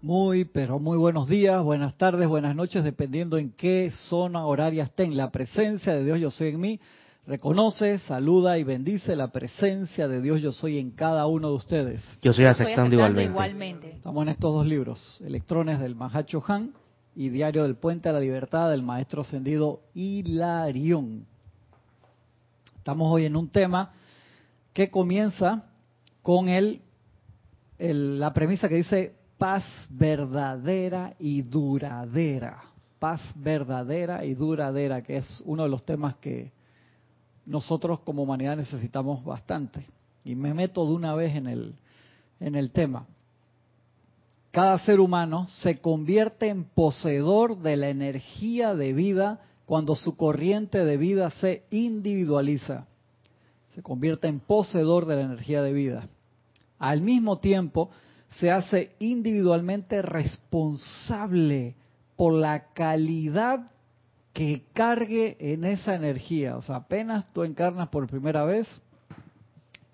Muy, 0.00 0.44
pero 0.44 0.78
muy 0.78 0.96
buenos 0.96 1.26
días, 1.26 1.60
buenas 1.64 1.98
tardes, 1.98 2.28
buenas 2.28 2.54
noches, 2.54 2.84
dependiendo 2.84 3.36
en 3.36 3.50
qué 3.50 3.90
zona 3.90 4.46
horaria 4.46 4.84
estén. 4.84 5.16
La 5.16 5.32
presencia 5.32 5.92
de 5.92 6.04
Dios 6.04 6.20
yo 6.20 6.30
soy 6.30 6.50
en 6.50 6.60
mí. 6.60 6.80
Reconoce, 7.26 7.98
saluda 7.98 8.58
y 8.58 8.64
bendice 8.64 9.16
la 9.16 9.32
presencia 9.32 10.06
de 10.06 10.22
Dios 10.22 10.40
yo 10.40 10.52
soy 10.52 10.78
en 10.78 10.92
cada 10.92 11.26
uno 11.26 11.50
de 11.50 11.56
ustedes. 11.56 12.00
Yo 12.22 12.32
soy 12.32 12.44
aceptando, 12.44 12.94
igualmente. 12.94 13.32
igualmente. 13.32 13.90
Estamos 13.96 14.22
en 14.22 14.28
estos 14.28 14.54
dos 14.54 14.66
libros, 14.66 15.20
Electrones 15.20 15.80
del 15.80 15.96
Mahacho 15.96 16.44
Han 16.46 16.74
y 17.16 17.30
Diario 17.30 17.64
del 17.64 17.74
Puente 17.74 18.08
a 18.08 18.12
la 18.12 18.20
Libertad 18.20 18.70
del 18.70 18.84
Maestro 18.84 19.22
Ascendido 19.22 19.80
Hilarión. 19.94 21.26
Estamos 22.76 23.12
hoy 23.12 23.24
en 23.24 23.34
un 23.34 23.48
tema 23.48 23.90
que 24.72 24.90
comienza 24.90 25.64
con 26.22 26.48
el, 26.48 26.82
el, 27.78 28.20
la 28.20 28.32
premisa 28.32 28.68
que 28.68 28.76
dice 28.76 29.17
paz 29.38 29.64
verdadera 29.88 31.14
y 31.18 31.42
duradera. 31.42 32.64
Paz 32.98 33.22
verdadera 33.36 34.24
y 34.24 34.34
duradera, 34.34 35.02
que 35.02 35.18
es 35.18 35.42
uno 35.46 35.62
de 35.62 35.68
los 35.68 35.84
temas 35.84 36.16
que 36.16 36.50
nosotros 37.46 38.00
como 38.00 38.24
humanidad 38.24 38.56
necesitamos 38.56 39.24
bastante. 39.24 39.86
Y 40.24 40.34
me 40.34 40.52
meto 40.52 40.84
de 40.84 40.92
una 40.92 41.14
vez 41.14 41.34
en 41.36 41.46
el, 41.46 41.74
en 42.40 42.56
el 42.56 42.72
tema. 42.72 43.06
Cada 44.50 44.78
ser 44.80 44.98
humano 44.98 45.46
se 45.46 45.78
convierte 45.78 46.48
en 46.48 46.64
poseedor 46.64 47.58
de 47.58 47.76
la 47.76 47.88
energía 47.88 48.74
de 48.74 48.92
vida 48.92 49.40
cuando 49.66 49.94
su 49.94 50.16
corriente 50.16 50.84
de 50.84 50.96
vida 50.96 51.30
se 51.30 51.64
individualiza. 51.70 52.86
Se 53.74 53.82
convierte 53.82 54.26
en 54.26 54.40
poseedor 54.40 55.06
de 55.06 55.16
la 55.16 55.22
energía 55.22 55.62
de 55.62 55.72
vida. 55.72 56.08
Al 56.78 57.02
mismo 57.02 57.38
tiempo, 57.38 57.90
se 58.38 58.50
hace 58.50 58.94
individualmente 58.98 60.02
responsable 60.02 61.74
por 62.16 62.34
la 62.34 62.72
calidad 62.72 63.70
que 64.32 64.64
cargue 64.72 65.36
en 65.40 65.64
esa 65.64 65.94
energía. 65.94 66.56
O 66.56 66.62
sea, 66.62 66.76
apenas 66.76 67.32
tú 67.32 67.42
encarnas 67.42 67.88
por 67.88 68.06
primera 68.06 68.44
vez, 68.44 68.68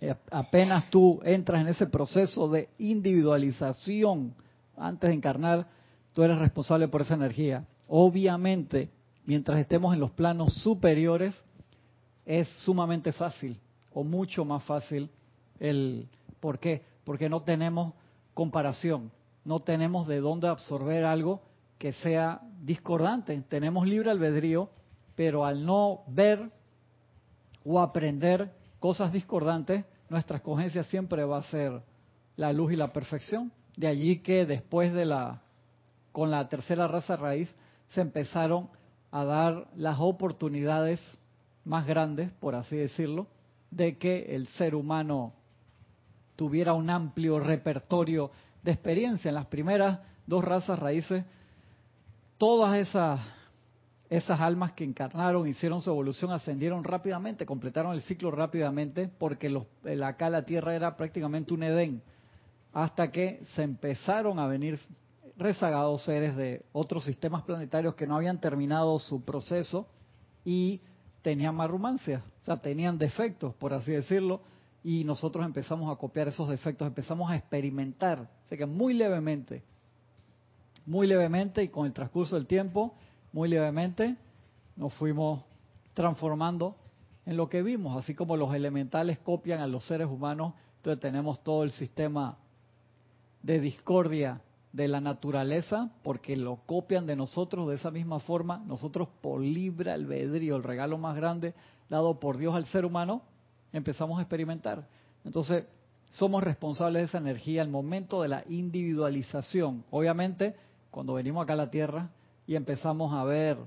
eh, 0.01 0.15
apenas 0.31 0.91
tú 0.91 1.21
entras 1.25 1.63
en 1.63 1.69
ese 1.69 1.87
proceso 1.87 2.49
de 2.49 2.69
individualización 2.79 4.35
antes 4.77 5.09
de 5.09 5.17
encarnar, 5.17 5.67
tú 6.13 6.23
eres 6.23 6.39
responsable 6.39 6.89
por 6.89 7.01
esa 7.03 7.15
energía. 7.15 7.65
Obviamente, 7.89 8.91
mientras 9.25 9.59
estemos 9.59 9.95
en 9.95 10.01
los 10.01 10.11
planos 10.11 10.53
superiores, 10.55 11.35
es 12.27 12.49
sumamente 12.65 13.13
fácil 13.13 13.59
o 13.93 14.05
mucho 14.05 14.45
más 14.45 14.63
fácil 14.65 15.09
el... 15.59 16.09
¿Por 16.41 16.59
qué? 16.59 16.83
Porque 17.05 17.29
no 17.31 17.43
tenemos 17.43 17.95
comparación. 18.35 19.11
No 19.45 19.61
tenemos 19.61 20.07
de 20.07 20.21
dónde 20.21 20.49
absorber 20.49 21.05
algo 21.05 21.43
que 21.79 21.93
sea 21.93 22.41
discordante. 22.63 23.41
Tenemos 23.49 23.87
libre 23.87 24.11
albedrío, 24.11 24.71
pero 25.15 25.45
al 25.45 25.65
no 25.65 26.03
ver 26.09 26.51
o 27.65 27.81
aprender 27.81 28.53
cosas 28.79 29.13
discordantes, 29.13 29.85
nuestra 30.09 30.37
escogencia 30.37 30.83
siempre 30.85 31.25
va 31.25 31.39
a 31.39 31.43
ser 31.45 31.83
la 32.37 32.53
luz 32.53 32.73
y 32.73 32.77
la 32.77 32.93
perfección. 32.93 33.53
De 33.77 33.87
allí 33.87 34.19
que 34.19 34.47
después 34.47 34.93
de 34.93 35.05
la, 35.05 35.43
con 36.13 36.31
la 36.31 36.49
tercera 36.49 36.87
raza 36.87 37.17
raíz, 37.17 37.55
se 37.89 38.01
empezaron 38.01 38.69
a 39.11 39.25
dar 39.25 39.69
las 39.77 39.99
oportunidades 40.01 41.01
más 41.65 41.87
grandes, 41.87 42.33
por 42.33 42.55
así 42.55 42.77
decirlo, 42.77 43.27
de 43.71 43.97
que 43.99 44.35
el 44.35 44.47
ser 44.49 44.75
humano 44.75 45.33
tuviera 46.37 46.73
un 46.75 46.91
amplio 46.91 47.41
repertorio 47.41 48.31
de 48.63 48.73
experiencia. 48.73 49.29
En 49.29 49.35
las 49.35 49.47
primeras 49.47 50.01
dos 50.27 50.45
razas 50.45 50.79
raíces, 50.79 51.25
todas 52.39 52.77
esas, 52.79 53.21
esas 54.09 54.41
almas 54.41 54.73
que 54.73 54.85
encarnaron, 54.85 55.47
hicieron 55.47 55.81
su 55.81 55.91
evolución, 55.91 56.33
ascendieron 56.33 56.85
rápidamente, 56.85 57.47
completaron 57.47 57.95
el 57.95 58.03
ciclo 58.03 58.31
rápidamente, 58.31 59.09
porque 59.19 59.49
los, 59.49 59.65
acá 60.05 60.31
la 60.31 60.45
Tierra 60.45 60.75
era 60.75 60.97
prácticamente 60.97 61.55
un 61.55 61.63
Edén, 61.63 62.03
hasta 62.73 63.11
que 63.11 63.43
se 63.55 63.63
empezaron 63.63 64.39
a 64.39 64.47
venir 64.47 64.79
rezagados 65.37 66.05
seres 66.05 66.37
de 66.37 66.65
otros 66.73 67.05
sistemas 67.05 67.43
planetarios 67.43 67.95
que 67.95 68.07
no 68.07 68.17
habían 68.17 68.41
terminado 68.41 68.99
su 68.99 69.25
proceso 69.25 69.87
y 70.45 70.81
tenían 71.23 71.55
marrumancia, 71.55 72.23
o 72.43 72.45
sea, 72.45 72.59
tenían 72.59 72.99
defectos, 72.99 73.55
por 73.55 73.73
así 73.73 73.93
decirlo, 73.93 74.43
y 74.87 75.03
nosotros 75.05 75.47
empezamos 75.47 75.91
a 75.91 75.99
copiar 75.99 76.29
esos 76.29 76.47
defectos, 76.47 76.87
empezamos 76.87 77.31
a 77.31 77.37
experimentar, 77.37 78.29
sé 78.45 78.59
que 78.59 78.67
muy 78.67 78.93
levemente, 78.93 79.63
muy 80.85 81.07
levemente 81.07 81.63
y 81.63 81.69
con 81.69 81.87
el 81.87 81.95
transcurso 81.95 82.37
del 82.37 82.47
tiempo, 82.47 82.95
muy 83.33 83.49
levemente, 83.49 84.15
nos 84.77 84.93
fuimos 84.93 85.43
transformando 85.95 86.77
en 87.25 87.39
lo 87.39 87.49
que 87.49 87.63
vimos, 87.63 87.97
así 87.97 88.15
como 88.15 88.37
los 88.37 88.55
elementales 88.55 89.19
copian 89.21 89.61
a 89.61 89.67
los 89.67 89.87
seres 89.87 90.07
humanos, 90.07 90.53
entonces 90.77 91.01
tenemos 91.01 91.43
todo 91.43 91.65
el 91.65 91.71
sistema 91.71 92.37
de 93.43 93.61
discordia 93.61 94.43
de 94.75 94.89
la 94.89 95.01
naturaleza, 95.01 95.93
porque 96.03 96.37
lo 96.37 96.57
copian 96.67 97.07
de 97.07 97.17
nosotros 97.17 97.69
de 97.69 97.77
esa 97.77 97.91
misma 97.91 98.19
forma, 98.21 98.59
nosotros 98.67 99.09
por 99.23 99.41
libre 99.41 99.93
albedrío, 99.93 100.57
el 100.57 100.63
regalo 100.63 100.99
más 100.99 101.17
grande 101.17 101.55
dado 101.89 102.21
por 102.21 102.37
Dios 102.37 102.55
al 102.55 102.67
ser 102.67 102.85
humano, 102.85 103.23
empezamos 103.75 104.19
a 104.19 104.23
experimentar. 104.23 104.87
Entonces, 105.25 105.65
somos 106.13 106.43
responsables 106.43 107.03
de 107.03 107.07
esa 107.07 107.19
energía 107.19 107.61
al 107.61 107.69
momento 107.69 108.23
de 108.23 108.29
la 108.29 108.45
individualización. 108.49 109.85
Obviamente, 109.91 110.55
cuando 110.91 111.15
venimos 111.15 111.43
acá 111.43 111.55
a 111.55 111.57
la 111.57 111.71
Tierra 111.71 112.09
y 112.47 112.55
empezamos 112.55 113.13
a 113.13 113.25
ver 113.25 113.59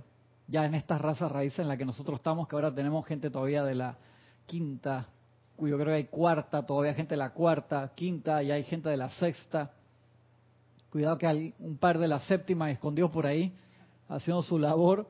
ya 0.48 0.66
en 0.66 0.76
estas 0.76 1.02
razas 1.02 1.30
raíces 1.30 1.60
en 1.60 1.68
las 1.68 1.78
que 1.78 1.86
nosotros 1.86 2.20
estamos, 2.20 2.48
que 2.48 2.56
ahora 2.56 2.74
tenemos 2.74 3.06
gente 3.06 3.30
todavía 3.30 3.66
de 3.66 3.76
la 3.76 3.98
quinta, 4.46 5.08
yo 5.60 5.76
creo 5.76 5.88
que 5.88 5.94
hay 5.94 6.06
cuarta, 6.06 6.66
todavía 6.66 6.94
gente 6.94 7.16
de 7.16 7.18
la 7.18 7.34
cuarta, 7.34 7.92
quinta, 7.96 8.42
y 8.44 8.52
hay 8.52 8.64
gente 8.64 8.88
de 8.90 8.98
la 8.98 9.10
sexta. 9.10 9.72
Cuidado 10.90 11.18
que 11.18 11.28
hay 11.28 11.54
un 11.60 11.78
par 11.78 11.98
de 11.98 12.08
la 12.08 12.20
séptima 12.20 12.72
escondidos 12.72 13.12
por 13.12 13.26
ahí, 13.26 13.54
haciendo 14.08 14.42
su 14.42 14.58
labor 14.58 15.10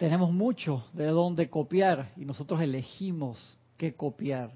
tenemos 0.00 0.32
mucho 0.32 0.82
de 0.94 1.08
dónde 1.08 1.50
copiar 1.50 2.06
y 2.16 2.24
nosotros 2.24 2.58
elegimos 2.62 3.58
qué 3.76 3.92
copiar. 3.92 4.50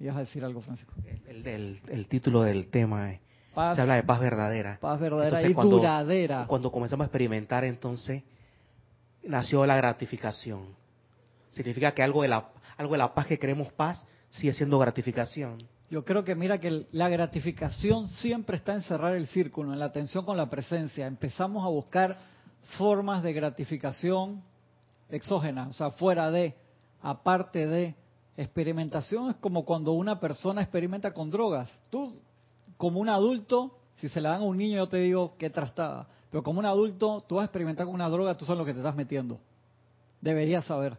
¿Ibas 0.00 0.16
a 0.16 0.20
decir 0.20 0.42
algo, 0.42 0.62
Francisco? 0.62 0.94
El, 1.26 2.06
título 2.08 2.40
del 2.40 2.68
tema 2.68 3.12
es, 3.12 3.20
se 3.54 3.82
habla 3.82 3.96
de 3.96 4.04
paz 4.04 4.20
verdadera. 4.20 4.78
Paz 4.80 4.98
verdadera 4.98 5.42
y 5.42 5.52
duradera. 5.52 6.46
Cuando 6.46 6.72
comenzamos 6.72 7.04
a 7.04 7.08
experimentar, 7.08 7.62
entonces, 7.64 8.22
nació 9.22 9.66
la 9.66 9.76
gratificación. 9.76 10.68
Significa 11.50 11.92
que 11.92 12.02
algo 12.02 12.22
de 12.22 12.28
la, 12.28 12.48
algo 12.78 12.92
de 12.92 12.98
la 12.98 13.12
paz 13.12 13.26
que 13.26 13.38
queremos 13.38 13.70
paz 13.74 14.02
sigue 14.30 14.54
siendo 14.54 14.78
gratificación. 14.78 15.62
Yo 15.90 16.06
creo 16.06 16.24
que 16.24 16.34
mira 16.34 16.56
que 16.56 16.86
la 16.90 17.10
gratificación 17.10 18.08
siempre 18.08 18.56
está 18.56 18.72
en 18.72 18.80
cerrar 18.80 19.14
el 19.14 19.26
círculo, 19.26 19.74
en 19.74 19.78
la 19.78 19.84
atención 19.84 20.24
con 20.24 20.38
la 20.38 20.48
presencia. 20.48 21.06
Empezamos 21.06 21.66
a 21.66 21.68
buscar 21.68 22.16
formas 22.78 23.22
de 23.22 23.34
gratificación 23.34 24.42
exógena, 25.08 25.68
o 25.68 25.72
sea, 25.72 25.90
fuera 25.90 26.30
de, 26.30 26.54
aparte 27.02 27.66
de. 27.66 27.94
Experimentación 28.36 29.30
es 29.30 29.36
como 29.36 29.64
cuando 29.64 29.92
una 29.92 30.18
persona 30.18 30.60
experimenta 30.60 31.14
con 31.14 31.30
drogas. 31.30 31.70
Tú, 31.88 32.18
como 32.76 32.98
un 32.98 33.08
adulto, 33.08 33.78
si 33.94 34.08
se 34.08 34.20
la 34.20 34.30
dan 34.30 34.42
a 34.42 34.44
un 34.44 34.56
niño, 34.56 34.78
yo 34.78 34.88
te 34.88 34.96
digo 34.96 35.36
qué 35.38 35.50
trastada. 35.50 36.08
Pero 36.30 36.42
como 36.42 36.58
un 36.58 36.66
adulto, 36.66 37.24
tú 37.28 37.36
vas 37.36 37.42
a 37.42 37.44
experimentar 37.44 37.86
con 37.86 37.94
una 37.94 38.08
droga, 38.08 38.36
tú 38.36 38.44
sabes 38.44 38.58
lo 38.58 38.64
que 38.64 38.72
te 38.72 38.80
estás 38.80 38.96
metiendo. 38.96 39.38
Deberías 40.20 40.64
saber. 40.64 40.98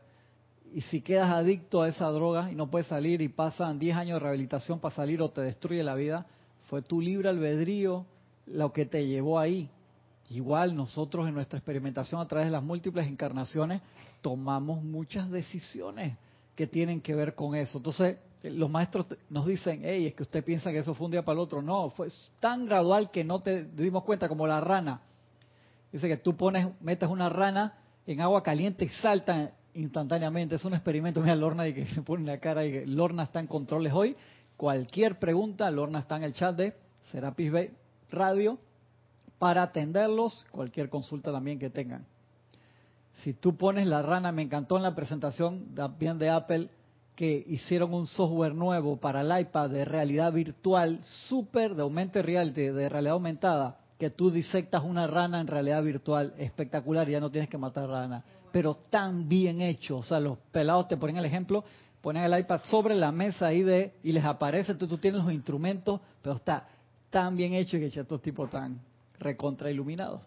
Y 0.71 0.79
si 0.81 1.01
quedas 1.01 1.29
adicto 1.29 1.81
a 1.81 1.89
esa 1.89 2.07
droga 2.09 2.49
y 2.49 2.55
no 2.55 2.71
puedes 2.71 2.87
salir 2.87 3.21
y 3.21 3.27
pasan 3.27 3.79
10 3.79 3.97
años 3.97 4.15
de 4.15 4.19
rehabilitación 4.19 4.79
para 4.79 4.95
salir 4.95 5.21
o 5.21 5.29
te 5.29 5.41
destruye 5.41 5.83
la 5.83 5.95
vida, 5.95 6.25
fue 6.69 6.81
tu 6.81 7.01
libre 7.01 7.27
albedrío 7.27 8.05
lo 8.45 8.71
que 8.71 8.85
te 8.85 9.05
llevó 9.05 9.39
ahí. 9.39 9.69
Igual 10.29 10.75
nosotros 10.75 11.27
en 11.27 11.35
nuestra 11.35 11.59
experimentación 11.59 12.19
a 12.19 12.27
través 12.27 12.47
de 12.47 12.51
las 12.51 12.63
múltiples 12.63 13.07
encarnaciones 13.07 13.81
tomamos 14.21 14.83
muchas 14.83 15.29
decisiones 15.29 16.17
que 16.55 16.65
tienen 16.65 17.01
que 17.01 17.13
ver 17.13 17.35
con 17.35 17.53
eso. 17.53 17.77
Entonces, 17.77 18.17
los 18.41 18.69
maestros 18.69 19.05
nos 19.29 19.45
dicen, 19.45 19.81
hey, 19.83 20.07
es 20.07 20.13
que 20.15 20.23
usted 20.23 20.43
piensa 20.43 20.71
que 20.71 20.79
eso 20.79 20.95
fue 20.95 21.05
un 21.05 21.11
día 21.11 21.23
para 21.23 21.33
el 21.33 21.39
otro. 21.39 21.61
No, 21.61 21.89
fue 21.91 22.07
tan 22.39 22.65
gradual 22.65 23.11
que 23.11 23.23
no 23.23 23.39
te 23.39 23.65
dimos 23.65 24.03
cuenta, 24.03 24.27
como 24.27 24.47
la 24.47 24.59
rana. 24.61 25.01
Dice 25.91 26.07
que 26.07 26.17
tú 26.17 26.35
pones, 26.35 26.67
metes 26.81 27.07
una 27.07 27.29
rana 27.29 27.77
en 28.07 28.21
agua 28.21 28.41
caliente 28.41 28.85
y 28.85 28.89
salta 28.89 29.51
instantáneamente. 29.75 30.55
Es 30.55 30.65
un 30.65 30.73
experimento. 30.73 31.21
Mira, 31.21 31.35
Lorna 31.35 31.67
y 31.67 31.73
que 31.73 31.85
se 31.93 32.01
pone 32.01 32.25
la 32.25 32.39
cara 32.39 32.65
y 32.65 32.71
que 32.71 32.85
Lorna 32.87 33.23
está 33.23 33.39
en 33.39 33.47
controles 33.47 33.93
hoy. 33.93 34.15
Cualquier 34.57 35.19
pregunta, 35.19 35.69
Lorna 35.69 35.99
está 35.99 36.17
en 36.17 36.23
el 36.23 36.33
chat 36.33 36.55
de 36.55 36.73
Serapis 37.11 37.51
Bay 37.51 37.71
Radio 38.09 38.57
para 39.39 39.63
atenderlos, 39.63 40.45
cualquier 40.51 40.89
consulta 40.89 41.31
también 41.31 41.59
que 41.59 41.69
tengan. 41.69 42.05
Si 43.23 43.33
tú 43.33 43.55
pones 43.55 43.87
la 43.87 44.01
rana, 44.01 44.31
me 44.31 44.41
encantó 44.41 44.77
en 44.77 44.83
la 44.83 44.95
presentación 44.95 45.73
también 45.73 46.17
de 46.19 46.29
Apple, 46.29 46.69
que 47.15 47.45
hicieron 47.47 47.93
un 47.93 48.07
software 48.07 48.53
nuevo 48.53 48.97
para 48.97 49.21
el 49.21 49.41
iPad 49.41 49.69
de 49.69 49.85
realidad 49.85 50.33
virtual, 50.33 50.99
súper 51.29 51.75
de 51.75 51.81
aumento 51.81 52.21
reality, 52.21 52.67
de 52.67 52.89
realidad 52.89 53.13
aumentada, 53.13 53.77
que 53.97 54.09
tú 54.09 54.29
disectas 54.29 54.83
una 54.83 55.07
rana 55.07 55.39
en 55.39 55.47
realidad 55.47 55.81
virtual, 55.81 56.33
espectacular, 56.37 57.07
ya 57.07 57.21
no 57.21 57.31
tienes 57.31 57.49
que 57.49 57.57
matar 57.57 57.87
rana, 57.87 58.23
pero 58.51 58.73
tan 58.73 59.29
bien 59.29 59.61
hecho, 59.61 59.97
o 59.97 60.03
sea, 60.03 60.19
los 60.19 60.37
pelados 60.51 60.89
te 60.89 60.97
ponen 60.97 61.15
el 61.15 61.25
ejemplo, 61.25 61.63
ponen 62.01 62.23
el 62.23 62.37
iPad 62.37 62.61
sobre 62.65 62.95
la 62.95 63.13
mesa 63.13 63.47
ahí 63.47 63.63
de, 63.63 63.93
y 64.03 64.11
les 64.11 64.25
aparece, 64.25 64.75
tú, 64.75 64.85
tú 64.85 64.97
tienes 64.97 65.23
los 65.23 65.31
instrumentos, 65.31 66.01
pero 66.21 66.35
está 66.35 66.67
tan 67.09 67.37
bien 67.37 67.53
hecho 67.53 67.77
que 67.77 67.85
estos 67.85 68.21
tipos 68.21 68.49
tan 68.49 68.77
recontra 69.19 69.71
iluminados. 69.71 70.21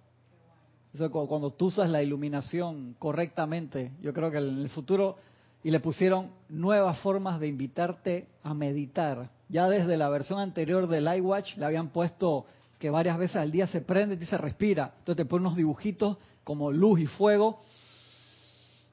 Eso, 0.92 1.10
cuando 1.10 1.50
tú 1.50 1.66
usas 1.66 1.90
la 1.90 2.02
iluminación 2.02 2.94
correctamente, 2.98 3.92
yo 4.00 4.12
creo 4.12 4.30
que 4.30 4.38
en 4.38 4.58
el 4.58 4.68
futuro 4.70 5.16
y 5.62 5.70
le 5.70 5.80
pusieron 5.80 6.30
nuevas 6.48 6.98
formas 7.00 7.40
de 7.40 7.48
invitarte 7.48 8.28
a 8.42 8.54
meditar. 8.54 9.30
Ya 9.48 9.68
desde 9.68 9.96
la 9.96 10.08
versión 10.08 10.38
anterior 10.38 10.86
del 10.88 11.08
iWatch 11.16 11.56
le 11.56 11.66
habían 11.66 11.88
puesto 11.88 12.46
que 12.78 12.90
varias 12.90 13.18
veces 13.18 13.36
al 13.36 13.50
día 13.50 13.66
se 13.66 13.80
prende 13.80 14.16
y 14.20 14.26
se 14.26 14.38
respira. 14.38 14.94
Entonces 14.98 15.24
te 15.24 15.28
pone 15.28 15.46
unos 15.46 15.56
dibujitos 15.56 16.16
como 16.44 16.70
luz 16.70 17.00
y 17.00 17.06
fuego 17.06 17.58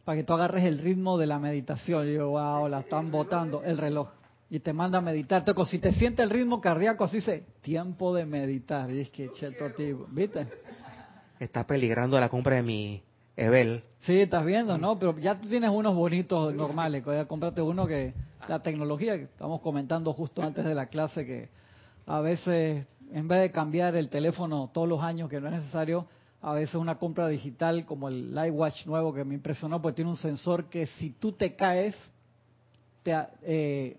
para 0.03 0.17
que 0.17 0.23
tú 0.23 0.33
agarres 0.33 0.63
el 0.65 0.79
ritmo 0.79 1.17
de 1.17 1.27
la 1.27 1.39
meditación. 1.39 2.07
Y 2.09 2.13
yo, 2.13 2.29
wow, 2.29 2.67
la 2.67 2.81
están 2.81 3.11
botando 3.11 3.63
el 3.63 3.77
reloj. 3.77 4.09
Y 4.49 4.59
te 4.59 4.73
manda 4.73 4.99
a 4.99 5.01
meditar. 5.01 5.43
Entonces, 5.45 5.71
si 5.71 5.79
te 5.79 5.91
siente 5.91 6.21
el 6.21 6.29
ritmo 6.29 6.61
cardíaco, 6.61 7.03
así 7.03 7.17
dice, 7.17 7.45
tiempo 7.61 8.13
de 8.13 8.25
meditar. 8.25 8.91
Y 8.91 9.01
es 9.01 9.09
que, 9.09 9.31
cheto, 9.31 9.65
¿viste? 10.11 10.47
Está 11.39 11.65
peligrando 11.65 12.19
la 12.19 12.29
compra 12.29 12.55
de 12.55 12.61
mi 12.61 13.03
Evel. 13.35 13.83
Sí, 13.99 14.21
estás 14.21 14.45
viendo, 14.45 14.77
¿no? 14.77 14.97
Pero 14.97 15.17
ya 15.17 15.39
tú 15.39 15.49
tienes 15.49 15.69
unos 15.69 15.95
bonitos 15.95 16.53
normales. 16.53 17.03
Ya 17.05 17.25
cómprate 17.25 17.61
uno 17.61 17.85
que 17.85 18.13
la 18.47 18.61
tecnología 18.61 19.17
que 19.17 19.23
estamos 19.23 19.61
comentando 19.61 20.13
justo 20.13 20.41
antes 20.41 20.63
de 20.63 20.75
la 20.75 20.87
clase 20.87 21.25
que 21.25 21.49
a 22.05 22.21
veces 22.21 22.87
en 23.11 23.27
vez 23.27 23.41
de 23.41 23.51
cambiar 23.51 23.95
el 23.95 24.09
teléfono 24.09 24.69
todos 24.73 24.87
los 24.87 25.01
años 25.01 25.29
que 25.29 25.39
no 25.39 25.47
es 25.47 25.53
necesario, 25.53 26.07
a 26.41 26.53
veces 26.53 26.75
una 26.75 26.97
compra 26.97 27.27
digital 27.27 27.85
como 27.85 28.07
el 28.07 28.33
Lightwatch 28.33 28.85
nuevo 28.85 29.13
que 29.13 29.23
me 29.23 29.33
impresionó, 29.33 29.81
pues 29.81 29.95
tiene 29.95 30.11
un 30.11 30.17
sensor 30.17 30.65
que 30.65 30.87
si 30.87 31.09
tú 31.11 31.31
te 31.31 31.55
caes, 31.55 31.95
te, 33.03 33.15
eh, 33.41 33.97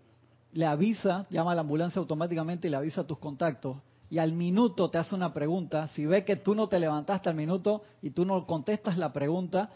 le 0.56 0.66
avisa, 0.66 1.26
llama 1.30 1.52
a 1.52 1.54
la 1.54 1.60
ambulancia 1.60 2.00
automáticamente 2.00 2.66
y 2.66 2.70
le 2.70 2.76
avisa 2.76 3.02
a 3.02 3.06
tus 3.06 3.18
contactos 3.18 3.76
y 4.08 4.18
al 4.18 4.32
minuto 4.32 4.88
te 4.88 4.98
hace 4.98 5.14
una 5.14 5.32
pregunta, 5.32 5.88
si 5.88 6.06
ve 6.06 6.24
que 6.24 6.36
tú 6.36 6.54
no 6.54 6.68
te 6.68 6.78
levantaste 6.78 7.28
al 7.28 7.34
minuto 7.34 7.82
y 8.02 8.10
tú 8.10 8.24
no 8.24 8.46
contestas 8.46 8.96
la 8.98 9.12
pregunta, 9.12 9.70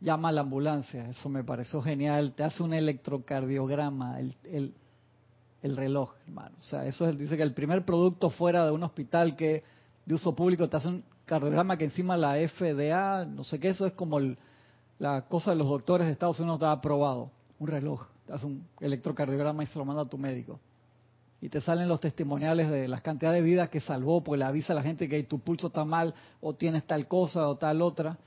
llama 0.00 0.30
a 0.30 0.32
la 0.32 0.40
ambulancia. 0.40 1.08
Eso 1.08 1.28
me 1.28 1.44
pareció 1.44 1.80
genial. 1.80 2.32
Te 2.34 2.42
hace 2.42 2.62
un 2.62 2.74
electrocardiograma, 2.74 4.18
el, 4.18 4.34
el, 4.44 4.74
el 5.62 5.76
reloj, 5.76 6.12
hermano. 6.26 6.56
O 6.58 6.62
sea, 6.62 6.86
eso 6.86 7.08
es, 7.08 7.16
dice 7.16 7.36
que 7.36 7.42
el 7.42 7.54
primer 7.54 7.84
producto 7.84 8.30
fuera 8.30 8.64
de 8.64 8.72
un 8.72 8.82
hospital 8.82 9.36
que 9.36 9.62
de 10.04 10.14
uso 10.14 10.34
público 10.34 10.68
te 10.68 10.76
hace 10.76 10.88
un 10.88 11.04
cardiograma 11.24 11.76
que 11.76 11.84
encima 11.84 12.16
la 12.16 12.34
FDA, 12.48 13.26
no 13.26 13.44
sé 13.44 13.60
qué, 13.60 13.68
eso 13.68 13.86
es 13.86 13.92
como 13.92 14.18
la 14.98 15.26
cosa 15.26 15.50
de 15.50 15.56
los 15.56 15.68
doctores 15.68 16.06
de 16.06 16.14
Estados 16.14 16.40
Unidos 16.40 16.56
está 16.56 16.72
aprobado. 16.72 17.30
Un 17.60 17.68
reloj, 17.68 18.08
te 18.28 18.34
hace 18.34 18.46
un 18.46 18.62
electrocardiograma 18.78 19.64
y 19.64 19.66
se 19.66 19.78
lo 19.78 19.86
manda 19.86 20.02
a 20.02 20.04
tu 20.04 20.18
médico 20.18 20.60
y 21.40 21.48
te 21.48 21.60
salen 21.60 21.88
los 21.88 22.00
testimoniales 22.00 22.68
de 22.70 22.88
las 22.88 23.00
cantidades 23.00 23.42
de 23.42 23.48
vidas 23.48 23.68
que 23.68 23.80
salvó, 23.80 24.22
pues 24.22 24.38
le 24.38 24.44
avisa 24.44 24.72
a 24.72 24.76
la 24.76 24.82
gente 24.82 25.08
que 25.08 25.22
tu 25.22 25.38
pulso 25.38 25.68
está 25.68 25.84
mal 25.84 26.14
o 26.40 26.54
tienes 26.54 26.84
tal 26.84 27.06
cosa 27.06 27.48
o 27.48 27.56
tal 27.56 27.80
otra. 27.80 28.18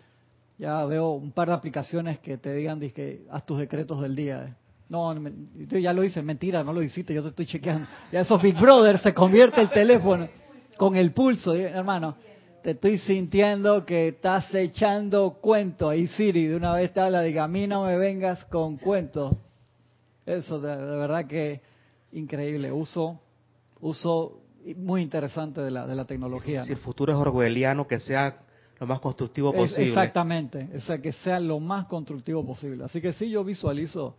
Ya 0.57 0.83
veo 0.85 1.11
un 1.11 1.31
par 1.31 1.49
de 1.49 1.55
aplicaciones 1.55 2.19
que 2.19 2.37
te 2.37 2.53
digan 2.53 2.79
que 2.79 3.25
haz 3.29 3.45
tus 3.45 3.59
decretos 3.59 4.01
del 4.01 4.15
día. 4.15 4.55
No, 4.87 5.13
yo 5.55 5.77
ya 5.77 5.93
lo 5.93 6.03
hice, 6.03 6.21
mentira, 6.21 6.63
no 6.63 6.73
lo 6.73 6.81
hiciste, 6.81 7.13
yo 7.13 7.21
te 7.21 7.29
estoy 7.29 7.45
chequeando. 7.45 7.87
Ya 8.11 8.21
esos 8.21 8.41
Big 8.41 8.59
Brother 8.59 8.99
se 8.99 9.13
convierte 9.13 9.61
el 9.61 9.69
teléfono 9.69 10.29
con 10.77 10.95
el 10.95 11.11
pulso, 11.11 11.53
hermano. 11.53 12.15
Te 12.63 12.71
estoy 12.71 12.97
sintiendo 12.99 13.85
que 13.85 14.09
estás 14.09 14.53
echando 14.53 15.37
cuento. 15.41 15.89
Ahí 15.89 16.07
Siri 16.07 16.45
de 16.45 16.55
una 16.55 16.73
vez 16.73 16.93
te 16.93 16.99
habla, 16.99 17.23
diga, 17.23 17.45
a 17.45 17.47
mí 17.47 17.67
no 17.67 17.85
me 17.85 17.97
vengas 17.97 18.45
con 18.45 18.77
cuentos. 18.77 19.35
Eso 20.25 20.59
de 20.59 20.75
verdad 20.75 21.25
que 21.25 21.61
increíble, 22.11 22.71
uso, 22.71 23.19
uso 23.79 24.41
muy 24.77 25.01
interesante 25.01 25.61
de 25.61 25.71
la, 25.71 25.87
de 25.87 25.95
la 25.95 26.05
tecnología. 26.05 26.63
Si 26.65 26.71
el 26.71 26.77
futuro 26.77 27.13
es 27.13 27.19
orwelliano, 27.19 27.87
que 27.87 27.99
sea 27.99 28.41
lo 28.79 28.87
más 28.87 28.99
constructivo 28.99 29.53
posible. 29.53 29.89
exactamente, 29.89 30.69
o 30.75 30.81
sea, 30.81 30.99
que 30.99 31.11
sea 31.11 31.39
lo 31.39 31.59
más 31.59 31.85
constructivo 31.85 32.45
posible. 32.45 32.83
Así 32.83 33.01
que 33.01 33.13
sí, 33.13 33.29
yo 33.29 33.43
visualizo 33.43 34.15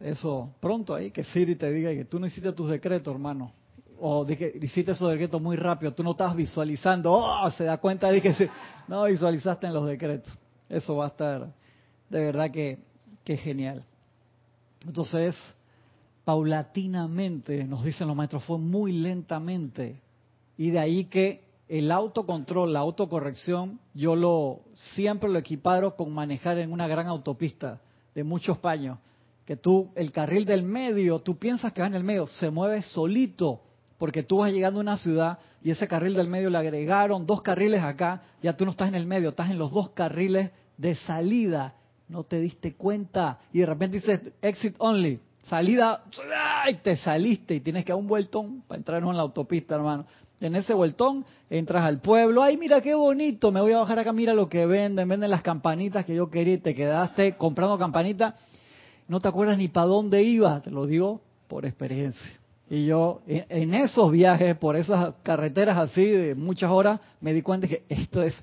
eso 0.00 0.54
pronto 0.60 0.94
ahí, 0.94 1.10
que 1.10 1.24
Siri 1.24 1.56
te 1.56 1.70
diga 1.72 1.90
que 1.90 2.04
tú 2.04 2.20
no 2.20 2.26
hiciste 2.26 2.52
tus 2.52 2.70
decretos, 2.70 3.12
hermano. 3.12 3.52
O 4.00 4.24
de 4.24 4.36
que 4.36 4.52
hiciste 4.62 4.92
esos 4.92 5.10
decretos 5.10 5.42
muy 5.42 5.56
rápido, 5.56 5.92
tú 5.92 6.04
no 6.04 6.12
estás 6.12 6.36
visualizando, 6.36 7.12
oh, 7.12 7.50
se 7.50 7.64
da 7.64 7.78
cuenta 7.78 8.10
de 8.12 8.22
que 8.22 8.48
no 8.86 9.04
visualizaste 9.04 9.66
en 9.66 9.74
los 9.74 9.88
decretos. 9.88 10.32
Eso 10.68 10.94
va 10.94 11.06
a 11.06 11.08
estar 11.08 11.48
de 12.08 12.20
verdad 12.20 12.50
que, 12.50 12.78
que 13.24 13.36
genial. 13.36 13.84
Entonces, 14.86 15.36
paulatinamente, 16.24 17.64
nos 17.64 17.84
dicen 17.84 18.06
los 18.06 18.16
maestros, 18.16 18.44
fue 18.44 18.58
muy 18.58 18.92
lentamente. 18.92 20.00
Y 20.56 20.70
de 20.70 20.78
ahí 20.78 21.04
que 21.06 21.42
el 21.68 21.90
autocontrol, 21.90 22.72
la 22.72 22.80
autocorrección, 22.80 23.78
yo 23.94 24.16
lo 24.16 24.60
siempre 24.74 25.30
lo 25.30 25.38
equiparo 25.38 25.96
con 25.96 26.12
manejar 26.12 26.58
en 26.58 26.72
una 26.72 26.88
gran 26.88 27.06
autopista 27.06 27.80
de 28.14 28.24
muchos 28.24 28.58
paños. 28.58 28.98
Que 29.44 29.56
tú, 29.56 29.90
el 29.94 30.12
carril 30.12 30.44
del 30.44 30.62
medio, 30.62 31.20
tú 31.20 31.38
piensas 31.38 31.72
que 31.72 31.80
va 31.80 31.86
en 31.86 31.94
el 31.94 32.04
medio, 32.04 32.26
se 32.26 32.50
mueve 32.50 32.82
solito, 32.82 33.62
porque 33.96 34.22
tú 34.22 34.38
vas 34.38 34.52
llegando 34.52 34.80
a 34.80 34.82
una 34.82 34.96
ciudad 34.96 35.38
y 35.62 35.70
ese 35.70 35.88
carril 35.88 36.14
del 36.14 36.28
medio 36.28 36.50
le 36.50 36.58
agregaron 36.58 37.26
dos 37.26 37.42
carriles 37.42 37.82
acá, 37.82 38.22
ya 38.42 38.56
tú 38.56 38.64
no 38.64 38.70
estás 38.70 38.88
en 38.88 38.94
el 38.94 39.06
medio, 39.06 39.30
estás 39.30 39.50
en 39.50 39.58
los 39.58 39.72
dos 39.72 39.90
carriles 39.90 40.50
de 40.76 40.94
salida. 40.94 41.74
No 42.08 42.24
te 42.24 42.40
diste 42.40 42.74
cuenta 42.74 43.38
y 43.52 43.60
de 43.60 43.66
repente 43.66 43.98
dices 43.98 44.20
exit 44.40 44.74
only, 44.78 45.20
salida, 45.44 46.04
¡ay! 46.64 46.80
te 46.82 46.96
saliste 46.96 47.54
y 47.54 47.60
tienes 47.60 47.84
que 47.84 47.92
dar 47.92 47.98
un 47.98 48.06
vueltón 48.06 48.62
para 48.66 48.78
entrar 48.78 49.02
en 49.02 49.16
la 49.16 49.22
autopista, 49.22 49.74
hermano. 49.74 50.06
En 50.40 50.54
ese 50.54 50.72
vueltón 50.72 51.24
entras 51.50 51.84
al 51.84 52.00
pueblo, 52.00 52.42
ay, 52.42 52.56
mira 52.56 52.80
qué 52.80 52.94
bonito, 52.94 53.50
me 53.50 53.60
voy 53.60 53.72
a 53.72 53.78
bajar 53.78 53.98
acá, 53.98 54.12
mira 54.12 54.34
lo 54.34 54.48
que 54.48 54.66
venden, 54.66 55.08
venden 55.08 55.30
las 55.30 55.42
campanitas 55.42 56.04
que 56.04 56.14
yo 56.14 56.30
quería 56.30 56.54
y 56.54 56.58
te 56.58 56.74
quedaste 56.74 57.36
comprando 57.36 57.76
campanitas, 57.76 58.34
no 59.08 59.20
te 59.20 59.28
acuerdas 59.28 59.58
ni 59.58 59.68
para 59.68 59.86
dónde 59.86 60.22
ibas, 60.22 60.62
te 60.62 60.70
lo 60.70 60.86
digo 60.86 61.20
por 61.48 61.66
experiencia. 61.66 62.38
Y 62.70 62.86
yo 62.86 63.22
en 63.26 63.74
esos 63.74 64.12
viajes, 64.12 64.56
por 64.56 64.76
esas 64.76 65.14
carreteras 65.22 65.78
así 65.78 66.04
de 66.04 66.34
muchas 66.34 66.70
horas, 66.70 67.00
me 67.20 67.32
di 67.32 67.42
cuenta 67.42 67.66
que 67.66 67.82
esto 67.88 68.22
es 68.22 68.40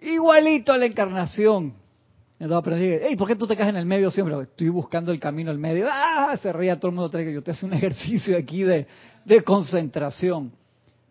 igualito 0.00 0.72
a 0.72 0.78
la 0.78 0.86
encarnación. 0.86 1.74
Entonces 2.40 2.58
aprendí, 2.58 2.98
hey, 3.02 3.16
¿por 3.16 3.28
qué 3.28 3.36
tú 3.36 3.46
te 3.46 3.54
caes 3.54 3.68
en 3.68 3.76
el 3.76 3.84
medio 3.84 4.10
siempre? 4.10 4.34
Estoy 4.40 4.70
buscando 4.70 5.12
el 5.12 5.20
camino 5.20 5.50
al 5.50 5.58
medio. 5.58 5.86
¡Ah! 5.90 6.34
Se 6.40 6.50
ría 6.54 6.80
todo 6.80 6.88
el 6.88 6.96
mundo. 6.96 7.10
que 7.10 7.34
yo 7.34 7.42
te 7.42 7.50
hace 7.50 7.66
un 7.66 7.72
ejercicio 7.74 8.34
aquí 8.38 8.62
de, 8.62 8.86
de 9.26 9.42
concentración. 9.42 10.50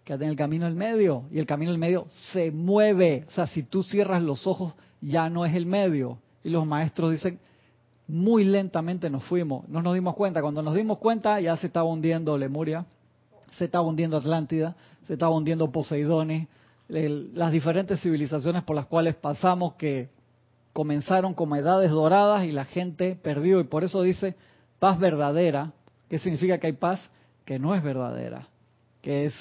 Quédate 0.03 0.23
en 0.23 0.31
el 0.31 0.35
camino 0.35 0.65
al 0.65 0.73
medio. 0.73 1.25
Y 1.31 1.37
el 1.37 1.45
camino 1.45 1.69
al 1.69 1.77
medio 1.77 2.07
se 2.31 2.49
mueve. 2.49 3.25
O 3.27 3.31
sea, 3.31 3.45
si 3.45 3.61
tú 3.61 3.83
cierras 3.83 4.23
los 4.23 4.47
ojos, 4.47 4.73
ya 5.01 5.29
no 5.29 5.45
es 5.45 5.53
el 5.53 5.67
medio. 5.67 6.17
Y 6.43 6.49
los 6.49 6.65
maestros 6.65 7.11
dicen, 7.11 7.39
muy 8.07 8.43
lentamente 8.43 9.07
nos 9.11 9.23
fuimos. 9.25 9.69
No 9.69 9.83
nos 9.83 9.93
dimos 9.93 10.15
cuenta. 10.15 10.41
Cuando 10.41 10.63
nos 10.63 10.73
dimos 10.73 10.97
cuenta, 10.97 11.39
ya 11.39 11.55
se 11.57 11.67
estaba 11.67 11.87
hundiendo 11.87 12.39
Lemuria, 12.39 12.87
se 13.55 13.65
estaba 13.65 13.87
hundiendo 13.87 14.17
Atlántida, 14.17 14.75
se 15.05 15.13
estaba 15.13 15.35
hundiendo 15.35 15.71
Poseidones, 15.71 16.47
las 16.87 17.51
diferentes 17.51 18.01
civilizaciones 18.01 18.63
por 18.63 18.75
las 18.75 18.87
cuales 18.87 19.13
pasamos 19.13 19.75
que 19.75 20.09
comenzaron 20.79 21.33
como 21.33 21.57
edades 21.57 21.91
doradas 21.91 22.45
y 22.45 22.53
la 22.53 22.63
gente 22.63 23.19
perdió. 23.21 23.59
Y 23.59 23.65
por 23.65 23.83
eso 23.83 24.01
dice 24.01 24.37
paz 24.79 24.97
verdadera. 24.97 25.73
¿Qué 26.07 26.19
significa 26.19 26.57
que 26.57 26.67
hay 26.67 26.73
paz? 26.73 27.01
Que 27.43 27.59
no 27.59 27.75
es 27.75 27.83
verdadera, 27.83 28.47
que 29.01 29.25
es 29.25 29.33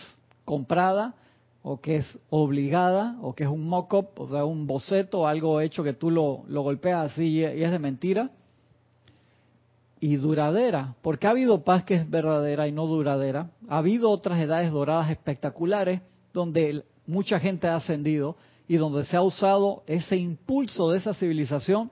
comprada 0.44 1.14
o 1.62 1.80
que 1.80 1.98
es 1.98 2.18
obligada 2.28 3.16
o 3.22 3.36
que 3.36 3.44
es 3.44 3.48
un 3.48 3.68
mock-up, 3.68 4.08
o 4.16 4.26
sea, 4.26 4.44
un 4.44 4.66
boceto, 4.66 5.28
algo 5.28 5.60
hecho 5.60 5.84
que 5.84 5.92
tú 5.92 6.10
lo, 6.10 6.42
lo 6.48 6.62
golpeas 6.62 7.12
así 7.12 7.28
y 7.34 7.44
es 7.44 7.70
de 7.70 7.78
mentira. 7.78 8.32
Y 10.00 10.16
duradera, 10.16 10.96
porque 11.02 11.28
ha 11.28 11.30
habido 11.30 11.62
paz 11.62 11.84
que 11.84 11.94
es 11.94 12.10
verdadera 12.10 12.66
y 12.66 12.72
no 12.72 12.88
duradera. 12.88 13.50
Ha 13.68 13.78
habido 13.78 14.10
otras 14.10 14.40
edades 14.40 14.72
doradas 14.72 15.08
espectaculares 15.12 16.00
donde 16.32 16.82
mucha 17.06 17.38
gente 17.38 17.68
ha 17.68 17.76
ascendido 17.76 18.34
y 18.68 18.76
donde 18.76 19.04
se 19.06 19.16
ha 19.16 19.22
usado 19.22 19.82
ese 19.86 20.16
impulso 20.16 20.90
de 20.90 20.98
esa 20.98 21.14
civilización 21.14 21.90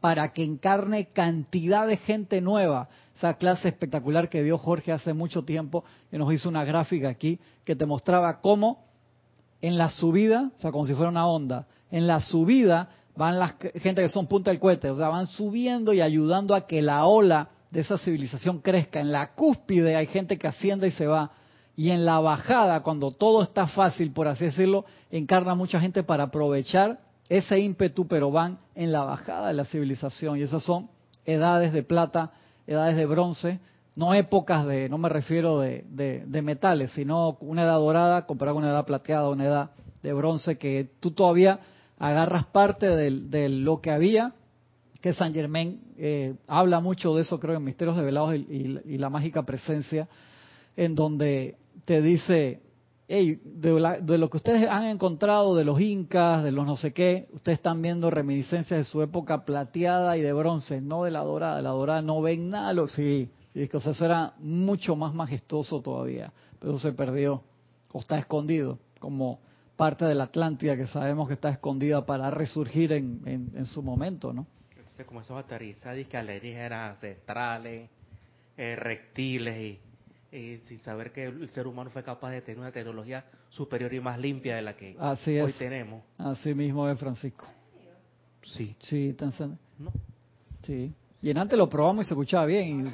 para 0.00 0.28
que 0.28 0.44
encarne 0.44 1.06
cantidad 1.06 1.86
de 1.86 1.96
gente 1.96 2.40
nueva. 2.40 2.88
Esa 3.16 3.34
clase 3.34 3.68
espectacular 3.68 4.28
que 4.28 4.42
dio 4.42 4.58
Jorge 4.58 4.92
hace 4.92 5.14
mucho 5.14 5.42
tiempo, 5.44 5.84
y 6.12 6.18
nos 6.18 6.32
hizo 6.32 6.50
una 6.50 6.64
gráfica 6.64 7.08
aquí 7.08 7.40
que 7.64 7.74
te 7.74 7.86
mostraba 7.86 8.40
cómo 8.40 8.84
en 9.62 9.78
la 9.78 9.88
subida, 9.88 10.52
o 10.56 10.60
sea, 10.60 10.70
como 10.70 10.84
si 10.86 10.94
fuera 10.94 11.08
una 11.08 11.26
onda, 11.26 11.66
en 11.90 12.06
la 12.06 12.20
subida 12.20 12.90
van 13.16 13.38
las 13.38 13.56
gente 13.76 14.02
que 14.02 14.10
son 14.10 14.26
punta 14.26 14.50
del 14.50 14.60
cohete, 14.60 14.90
o 14.90 14.96
sea, 14.96 15.08
van 15.08 15.26
subiendo 15.26 15.94
y 15.94 16.02
ayudando 16.02 16.54
a 16.54 16.66
que 16.66 16.82
la 16.82 17.06
ola 17.06 17.48
de 17.70 17.80
esa 17.80 17.96
civilización 17.96 18.60
crezca. 18.60 19.00
En 19.00 19.10
la 19.10 19.32
cúspide 19.32 19.96
hay 19.96 20.06
gente 20.06 20.36
que 20.36 20.46
asciende 20.46 20.88
y 20.88 20.92
se 20.92 21.06
va. 21.06 21.30
Y 21.76 21.90
en 21.90 22.06
la 22.06 22.18
bajada, 22.20 22.82
cuando 22.82 23.10
todo 23.10 23.42
está 23.42 23.66
fácil, 23.68 24.12
por 24.12 24.28
así 24.28 24.46
decirlo, 24.46 24.86
encarna 25.10 25.54
mucha 25.54 25.78
gente 25.78 26.02
para 26.02 26.24
aprovechar 26.24 27.00
ese 27.28 27.58
ímpetu, 27.58 28.06
pero 28.08 28.30
van 28.30 28.58
en 28.74 28.92
la 28.92 29.04
bajada 29.04 29.48
de 29.48 29.54
la 29.54 29.64
civilización. 29.66 30.38
Y 30.38 30.42
esas 30.42 30.62
son 30.62 30.88
edades 31.26 31.72
de 31.72 31.82
plata, 31.82 32.32
edades 32.66 32.96
de 32.96 33.04
bronce, 33.04 33.60
no 33.94 34.14
épocas 34.14 34.66
de, 34.66 34.88
no 34.88 34.98
me 34.98 35.08
refiero 35.08 35.60
de, 35.60 35.84
de, 35.88 36.42
metales, 36.42 36.92
sino 36.92 37.36
una 37.40 37.62
edad 37.62 37.78
dorada 37.78 38.26
comparada 38.26 38.54
con 38.54 38.62
una 38.62 38.72
edad 38.72 38.84
plateada, 38.84 39.30
una 39.30 39.44
edad 39.44 39.70
de 40.02 40.12
bronce, 40.12 40.58
que 40.58 40.90
tú 41.00 41.12
todavía 41.12 41.60
agarras 41.98 42.44
parte 42.46 42.86
de, 42.88 43.48
lo 43.48 43.80
que 43.80 43.90
había, 43.90 44.34
que 45.00 45.14
San 45.14 45.32
Germain 45.32 45.80
eh, 45.96 46.34
habla 46.46 46.80
mucho 46.80 47.14
de 47.14 47.22
eso, 47.22 47.40
creo, 47.40 47.56
en 47.56 47.64
Misterios 47.64 47.96
Develados 47.96 48.34
y, 48.34 48.80
y, 48.84 48.98
la 48.98 49.08
mágica 49.08 49.44
presencia, 49.44 50.08
en 50.76 50.94
donde 50.94 51.56
te 51.86 52.02
dice, 52.02 52.60
hey, 53.08 53.40
de, 53.44 54.18
lo 54.18 54.28
que 54.28 54.36
ustedes 54.36 54.68
han 54.68 54.84
encontrado 54.84 55.54
de 55.54 55.64
los 55.64 55.80
incas, 55.80 56.42
de 56.42 56.52
los 56.52 56.66
no 56.66 56.76
sé 56.76 56.92
qué, 56.92 57.28
ustedes 57.32 57.58
están 57.58 57.80
viendo 57.80 58.10
reminiscencias 58.10 58.78
de 58.78 58.84
su 58.84 59.00
época 59.02 59.44
plateada 59.44 60.16
y 60.16 60.20
de 60.20 60.32
bronce, 60.32 60.80
no 60.80 61.04
de 61.04 61.12
la 61.12 61.20
dorada, 61.20 61.62
la 61.62 61.70
dorada 61.70 62.02
no 62.02 62.20
ven 62.20 62.50
nada, 62.50 62.72
lo, 62.72 62.88
sí, 62.88 63.30
y 63.54 63.68
que 63.68 63.76
eso 63.76 64.04
era 64.04 64.34
mucho 64.40 64.96
más 64.96 65.14
majestuoso 65.14 65.80
todavía, 65.80 66.32
pero 66.58 66.78
se 66.78 66.92
perdió 66.92 67.42
o 67.92 68.00
está 68.00 68.18
escondido, 68.18 68.80
como 68.98 69.38
parte 69.76 70.04
de 70.04 70.14
la 70.14 70.24
Atlántida 70.24 70.76
que 70.76 70.88
sabemos 70.88 71.28
que 71.28 71.34
está 71.34 71.50
escondida 71.50 72.04
para 72.04 72.30
resurgir 72.30 72.92
en, 72.92 73.22
en, 73.54 73.66
su 73.66 73.82
momento, 73.82 74.32
¿no? 74.32 74.46
Entonces, 74.76 75.06
como 75.06 75.20
esos 75.20 75.38
aterrizajes 75.38 76.08
que 76.08 76.16
eran 76.16 76.90
ancestrales, 76.90 77.88
eh, 78.56 78.74
reptiles 78.74 79.58
y, 79.58 79.85
sin 80.30 80.80
saber 80.80 81.12
que 81.12 81.24
el 81.24 81.48
ser 81.50 81.66
humano 81.66 81.90
fue 81.90 82.02
capaz 82.02 82.30
de 82.30 82.42
tener 82.42 82.58
una 82.58 82.72
tecnología 82.72 83.24
superior 83.48 83.92
y 83.94 84.00
más 84.00 84.18
limpia 84.18 84.56
de 84.56 84.62
la 84.62 84.76
que 84.76 84.96
hoy 84.98 85.52
tenemos. 85.52 86.02
Así 86.18 86.54
mismo 86.54 86.88
es, 86.88 86.98
Francisco. 86.98 87.46
Sí. 88.42 88.76
Sí, 88.80 89.16
¿No? 89.78 89.92
Sí. 90.62 90.92
Y 91.22 91.30
en 91.30 91.38
antes 91.38 91.58
lo 91.58 91.68
probamos 91.68 92.04
y 92.04 92.08
se 92.08 92.14
escuchaba 92.14 92.46
bien. 92.46 92.86
Y 92.86 92.90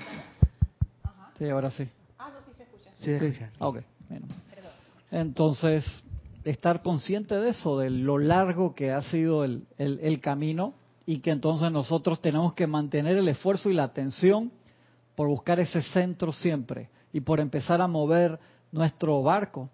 Sí, 1.38 1.48
ahora 1.48 1.70
sí. 1.70 1.88
Ah, 2.18 2.30
no, 2.32 2.40
sí 2.40 2.52
se 2.56 2.62
escucha. 2.62 2.90
Sí, 2.94 3.18
sí. 3.18 3.44
Ok, 3.58 3.78
Entonces, 5.10 5.84
estar 6.44 6.82
consciente 6.82 7.34
de 7.34 7.50
eso, 7.50 7.78
de 7.78 7.90
lo 7.90 8.18
largo 8.18 8.74
que 8.74 8.92
ha 8.92 9.02
sido 9.02 9.44
el, 9.44 9.66
el, 9.78 10.20
camino 10.20 10.74
y 11.04 11.18
que 11.18 11.30
entonces 11.30 11.70
nosotros 11.72 12.20
tenemos 12.20 12.54
que 12.54 12.66
mantener 12.66 13.16
el 13.16 13.28
esfuerzo 13.28 13.70
y 13.70 13.74
la 13.74 13.84
atención 13.84 14.52
por 15.14 15.28
buscar 15.28 15.60
ese 15.60 15.82
centro 15.82 16.32
siempre 16.32 16.88
y 17.12 17.20
por 17.20 17.40
empezar 17.40 17.80
a 17.80 17.86
mover 17.86 18.38
nuestro 18.70 19.22
barco. 19.22 19.68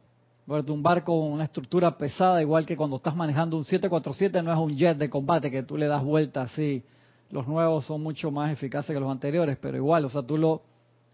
Un 0.47 0.83
barco 0.83 1.13
una 1.13 1.45
estructura 1.45 1.97
pesada, 1.99 2.41
igual 2.41 2.65
que 2.65 2.77
cuando 2.77 2.97
estás 2.97 3.15
manejando 3.15 3.57
un 3.59 3.65
747, 3.65 4.43
no 4.43 4.53
es 4.53 4.59
un 4.59 4.77
jet 4.77 4.97
de 4.97 5.11
combate 5.11 5.51
que 5.51 5.63
tú 5.63 5.77
le 5.77 5.87
das 5.87 6.03
vuelta 6.03 6.43
así. 6.43 6.83
Los 7.31 7.47
nuevos 7.47 7.85
son 7.85 8.03
mucho 8.03 8.31
más 8.31 8.51
eficaces 8.51 8.95
que 8.95 9.01
los 9.01 9.11
anteriores, 9.11 9.59
pero 9.61 9.77
igual, 9.77 10.07
o 10.07 10.09
sea, 10.09 10.23
tú 10.23 10.39
lo 10.39 10.63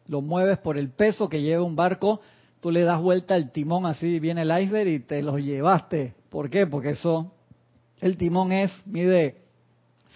lo 0.07 0.21
mueves 0.21 0.59
por 0.59 0.77
el 0.77 0.91
peso 0.91 1.29
que 1.29 1.43
lleva 1.43 1.63
un 1.63 1.77
barco, 1.77 2.21
tú 2.61 2.71
le 2.71 2.83
das 2.83 3.01
vuelta 3.01 3.35
al 3.35 3.51
timón 3.53 3.87
así, 3.87 4.21
viene 4.21 4.43
el 4.43 4.63
iceberg 4.63 4.89
y 4.89 5.01
te 5.01 5.23
lo 5.23 5.39
llevaste. 5.39 6.15
¿Por 6.31 6.51
qué? 6.51 6.67
Porque 6.67 6.91
eso, 6.91 7.33
el 8.01 8.17
timón 8.17 8.53
es, 8.53 8.71
mide 8.87 9.43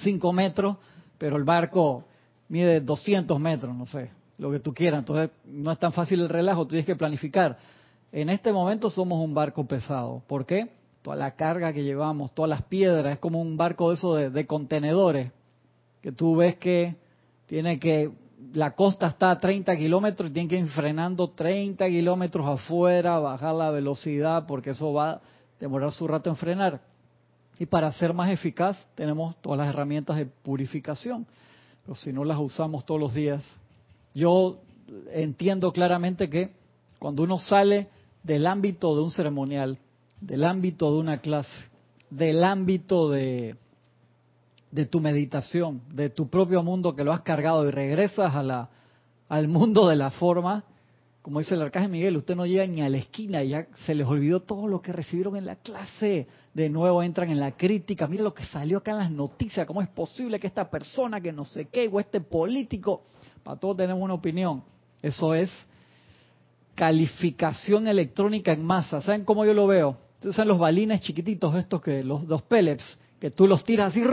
5 0.03 0.33
metros, 0.33 0.77
pero 1.17 1.37
el 1.37 1.45
barco 1.45 2.05
mide 2.49 2.81
200 2.81 3.39
metros, 3.41 3.75
no 3.75 3.87
sé, 3.87 4.11
lo 4.39 4.51
que 4.51 4.61
tú 4.61 4.73
quieras. 4.73 5.01
Entonces 5.01 5.31
no 5.45 5.71
es 5.71 5.79
tan 5.79 5.93
fácil 5.93 6.21
el 6.21 6.29
relajo, 6.29 6.65
tú 6.65 6.71
tienes 6.71 6.87
que 6.87 6.97
planificar. 6.97 7.59
En 8.11 8.31
este 8.31 8.53
momento 8.53 8.89
somos 8.89 9.23
un 9.23 9.35
barco 9.35 9.67
pesado. 9.67 10.23
¿Por 10.27 10.47
qué? 10.47 10.71
Toda 11.03 11.17
la 11.17 11.33
carga 11.33 11.73
que 11.73 11.85
llevamos, 11.85 12.35
todas 12.35 12.49
las 12.49 12.63
piedras, 12.63 13.15
es 13.15 13.19
como 13.19 13.41
un 13.41 13.57
barco 13.57 13.91
de 13.91 13.95
eso 13.95 14.15
de, 14.15 14.31
de 14.31 14.47
contenedores, 14.47 15.31
que 16.01 16.13
tú 16.13 16.37
ves 16.37 16.57
que 16.57 16.97
tiene 17.47 17.79
que 17.79 18.11
la 18.53 18.75
costa 18.75 19.09
está 19.09 19.31
a 19.33 19.39
30 19.39 19.77
kilómetros 19.77 20.31
y 20.31 20.33
tienen 20.33 20.49
que 20.49 20.59
ir 20.59 20.69
frenando 20.69 21.31
30 21.31 21.87
kilómetros 21.89 22.47
afuera, 22.47 23.19
bajar 23.19 23.55
la 23.55 23.71
velocidad 23.71 24.47
porque 24.47 24.71
eso 24.71 24.93
va 24.93 25.11
a 25.11 25.21
demorar 25.59 25.93
su 25.93 26.07
rato 26.07 26.31
en 26.31 26.37
frenar. 26.37 26.81
Y 27.59 27.67
para 27.67 27.91
ser 27.93 28.15
más 28.15 28.31
eficaz 28.31 28.87
tenemos 28.95 29.37
todas 29.41 29.59
las 29.59 29.69
herramientas 29.69 30.17
de 30.17 30.27
purificación, 30.27 31.27
pero 31.83 31.97
si 31.97 32.13
no 32.13 32.25
las 32.25 32.39
usamos 32.39 32.85
todos 32.87 33.01
los 33.01 33.15
días, 33.15 33.43
yo 34.15 34.59
entiendo 35.13 35.73
claramente 35.73 36.29
que 36.29 36.51
cuando 36.99 37.23
uno 37.23 37.39
sale 37.39 37.89
del 38.23 38.47
ámbito 38.47 38.95
de 38.95 39.03
un 39.03 39.11
ceremonial, 39.11 39.79
del 40.21 40.45
ámbito 40.45 40.93
de 40.93 40.99
una 40.99 41.19
clase, 41.19 41.69
del 42.11 42.43
ámbito 42.43 43.11
de, 43.11 43.57
de 44.71 44.87
tu 44.87 45.01
meditación, 45.01 45.83
de 45.93 46.11
tu 46.11 46.29
propio 46.29 46.63
mundo 46.63 46.95
que 46.97 47.05
lo 47.05 47.13
has 47.13 47.23
cargado 47.23 47.67
y 47.69 47.71
regresas 47.71 48.35
a 48.35 48.43
la, 48.43 48.69
al 49.29 49.49
mundo 49.49 49.89
de 49.89 49.97
la 49.97 50.11
forma, 50.11 50.65
como 51.23 51.41
dice 51.41 51.57
el 51.57 51.63
arcángel 51.63 51.91
Miguel, 51.91 52.17
usted 52.17 52.35
no 52.37 52.47
llega 52.47 52.67
ni 52.67 52.81
a 52.81 52.89
la 52.89 52.97
esquina, 52.97 53.43
ya 53.43 53.67
se 53.85 53.95
les 53.95 54.07
olvidó 54.07 54.41
todo 54.41 54.67
lo 54.67 54.81
que 54.81 54.93
recibieron 54.93 55.37
en 55.37 55.45
la 55.45 55.57
clase. 55.57 56.27
De 56.55 56.71
nuevo 56.71 57.03
entran 57.03 57.29
en 57.29 57.39
la 57.39 57.53
crítica, 57.53 58.07
mira 58.07 58.23
lo 58.23 58.33
que 58.33 58.47
salió 58.47 58.79
acá 58.79 58.93
en 58.93 58.99
las 58.99 59.11
noticias, 59.11 59.67
cómo 59.67 59.83
es 59.83 59.89
posible 59.89 60.41
que 60.41 60.47
esta 60.47 60.71
persona 60.71 61.21
que 61.21 61.31
no 61.31 61.45
sé 61.45 61.67
qué, 61.67 61.87
o 61.93 62.01
este 62.01 62.23
político, 62.23 63.03
para 63.49 63.59
todos 63.59 63.79
tenemos 63.79 64.03
una 64.03 64.13
opinión. 64.13 64.63
Eso 65.01 65.33
es 65.33 65.51
calificación 66.75 67.89
electrónica 67.89 68.53
en 68.53 68.63
masa. 68.63 69.01
¿Saben 69.01 69.25
cómo 69.25 69.47
yo 69.47 69.55
lo 69.55 69.67
veo? 69.67 69.97
Ustedes 70.23 70.47
los 70.47 70.59
balines 70.59 71.01
chiquititos 71.01 71.55
estos 71.55 71.81
que 71.81 72.05
los 72.05 72.29
dos 72.29 72.43
pellets 72.43 73.01
que 73.19 73.31
tú 73.31 73.47
los 73.47 73.65
tiras 73.65 73.97
así 73.97 74.05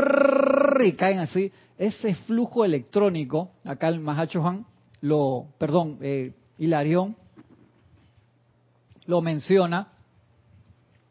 y 0.85 0.93
caen 0.93 1.19
así. 1.19 1.51
Ese 1.77 2.15
flujo 2.15 2.63
electrónico, 2.63 3.51
acá 3.65 3.89
el 3.89 3.99
Mahacho 3.99 4.41
Juan, 4.41 4.65
lo, 5.01 5.47
perdón, 5.57 5.97
eh, 5.99 6.31
Hilarión, 6.57 7.17
lo 9.05 9.19
menciona 9.19 9.89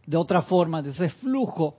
de 0.07 0.17
otra 0.17 0.41
forma, 0.41 0.81
de 0.81 0.93
ese 0.93 1.11
flujo 1.11 1.77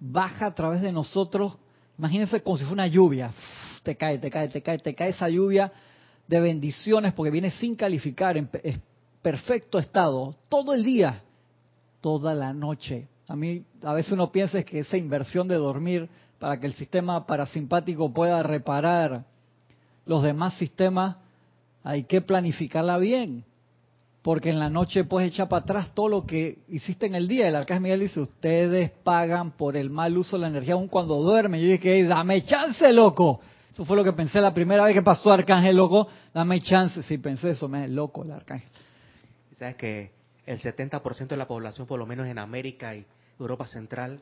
baja 0.00 0.46
a 0.46 0.54
través 0.54 0.80
de 0.80 0.90
nosotros, 0.90 1.58
imagínense 1.98 2.42
como 2.42 2.56
si 2.56 2.64
fuera 2.64 2.84
una 2.84 2.86
lluvia, 2.86 3.30
te 3.86 3.96
cae, 3.96 4.18
te 4.18 4.30
cae, 4.30 4.48
te 4.48 4.62
cae, 4.62 4.78
te 4.78 4.94
cae 4.94 5.10
esa 5.10 5.28
lluvia 5.28 5.70
de 6.26 6.40
bendiciones 6.40 7.12
porque 7.12 7.30
viene 7.30 7.52
sin 7.52 7.76
calificar, 7.76 8.36
en 8.36 8.50
perfecto 9.22 9.78
estado, 9.78 10.34
todo 10.48 10.74
el 10.74 10.82
día, 10.82 11.22
toda 12.00 12.34
la 12.34 12.52
noche, 12.52 13.06
a 13.28 13.36
mí 13.36 13.64
a 13.82 13.92
veces 13.92 14.10
uno 14.10 14.32
piensa 14.32 14.64
que 14.64 14.80
esa 14.80 14.96
inversión 14.96 15.46
de 15.46 15.54
dormir 15.54 16.08
para 16.40 16.58
que 16.58 16.66
el 16.66 16.74
sistema 16.74 17.26
parasimpático 17.26 18.12
pueda 18.12 18.42
reparar 18.42 19.24
los 20.04 20.24
demás 20.24 20.54
sistemas, 20.54 21.16
hay 21.84 22.04
que 22.04 22.20
planificarla 22.20 22.98
bien. 22.98 23.44
Porque 24.22 24.50
en 24.50 24.58
la 24.58 24.68
noche 24.68 25.04
puedes 25.04 25.32
echar 25.32 25.48
para 25.48 25.62
atrás 25.62 25.94
todo 25.94 26.08
lo 26.08 26.26
que 26.26 26.58
hiciste 26.68 27.06
en 27.06 27.14
el 27.14 27.28
día. 27.28 27.46
El 27.46 27.54
Arcángel 27.54 27.82
Miguel 27.82 28.00
dice, 28.00 28.18
ustedes 28.18 28.90
pagan 29.04 29.52
por 29.52 29.76
el 29.76 29.88
mal 29.88 30.18
uso 30.18 30.36
de 30.36 30.42
la 30.42 30.48
energía 30.48 30.74
aun 30.74 30.88
cuando 30.88 31.14
duermen. 31.22 31.60
Yo 31.60 31.68
dije, 31.68 32.02
dame 32.02 32.42
chance, 32.42 32.92
loco. 32.92 33.40
Eso 33.76 33.84
fue 33.84 33.94
lo 33.94 34.04
que 34.04 34.14
pensé 34.14 34.40
la 34.40 34.54
primera 34.54 34.84
vez 34.84 34.94
que 34.94 35.02
pasó 35.02 35.30
Arcángel, 35.30 35.76
loco. 35.76 36.08
Dame 36.32 36.62
chance. 36.62 37.02
Sí, 37.02 37.18
pensé 37.18 37.50
eso, 37.50 37.68
me 37.68 37.84
es 37.84 37.90
loco 37.90 38.24
el 38.24 38.32
Arcángel. 38.32 38.70
¿Sabes 39.52 39.76
que 39.76 40.12
el 40.46 40.58
70% 40.58 41.26
de 41.26 41.36
la 41.36 41.46
población, 41.46 41.86
por 41.86 41.98
lo 41.98 42.06
menos 42.06 42.26
en 42.26 42.38
América 42.38 42.94
y 42.96 43.04
Europa 43.38 43.66
Central, 43.66 44.18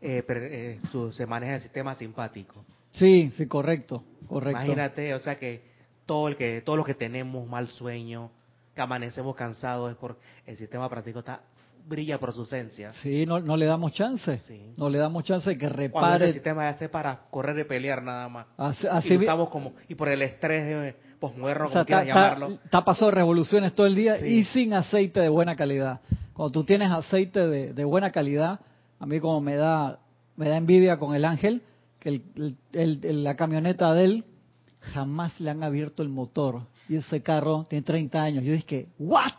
eh, 0.00 0.24
eh 0.26 0.78
se 1.12 1.26
maneja 1.26 1.56
el 1.56 1.60
sistema 1.60 1.96
simpático. 1.96 2.64
Sí, 2.92 3.30
sí, 3.36 3.46
correcto, 3.46 4.04
correcto. 4.26 4.62
Imagínate, 4.62 5.12
o 5.12 5.20
sea 5.20 5.38
que 5.38 5.60
todo 6.06 6.28
el 6.28 6.38
que 6.38 6.62
todos 6.62 6.78
los 6.78 6.86
que 6.86 6.94
tenemos 6.94 7.46
mal 7.46 7.68
sueño, 7.68 8.30
que 8.74 8.80
amanecemos 8.80 9.36
cansados 9.36 9.90
es 9.90 9.98
por 9.98 10.18
el 10.46 10.56
sistema 10.56 10.88
práctico 10.88 11.18
está 11.18 11.42
brilla 11.86 12.18
por 12.18 12.32
su 12.32 12.40
ausencia. 12.40 12.90
Sí, 13.02 13.24
no, 13.26 13.40
no 13.40 13.56
le 13.56 13.66
damos 13.66 13.92
chance. 13.92 14.40
No 14.76 14.88
le 14.88 14.98
damos 14.98 15.24
chance 15.24 15.50
de 15.50 15.58
que 15.58 15.68
repare. 15.68 16.26
el 16.26 16.32
sistema 16.34 16.68
hace 16.68 16.88
para 16.88 17.20
correr 17.30 17.58
y 17.58 17.64
pelear 17.64 18.02
nada 18.02 18.28
más. 18.28 18.46
Así, 18.56 19.14
y 19.14 19.26
como 19.26 19.74
y 19.88 19.94
por 19.94 20.08
el 20.08 20.22
estrés 20.22 20.66
de 20.66 20.96
posmuerno, 21.18 21.70
como 21.70 21.84
quieran 21.84 22.06
llamarlo. 22.06 22.48
Está 22.64 22.84
pasado 22.84 23.10
revoluciones 23.10 23.74
todo 23.74 23.86
el 23.86 23.94
día 23.94 24.24
y 24.24 24.44
sin 24.44 24.74
aceite 24.74 25.20
de 25.20 25.28
buena 25.28 25.56
calidad. 25.56 26.00
Cuando 26.32 26.52
tú 26.52 26.64
tienes 26.64 26.90
aceite 26.90 27.46
de, 27.48 27.84
buena 27.84 28.12
calidad, 28.12 28.60
a 29.00 29.06
mí 29.06 29.20
como 29.20 29.40
me 29.40 29.56
da 29.56 29.98
me 30.36 30.48
da 30.48 30.56
envidia 30.56 30.98
con 30.98 31.16
el 31.16 31.24
ángel, 31.24 31.62
que 31.98 32.22
el, 32.72 33.24
la 33.24 33.34
camioneta 33.34 33.92
de 33.92 34.04
él 34.04 34.24
jamás 34.80 35.40
le 35.40 35.50
han 35.50 35.64
abierto 35.64 36.02
el 36.02 36.08
motor. 36.08 36.62
Y 36.88 36.96
ese 36.96 37.22
carro 37.22 37.66
tiene 37.68 37.82
30 37.82 38.22
años. 38.22 38.44
Yo 38.44 38.52
dije, 38.52 38.86
¿what? 38.98 39.34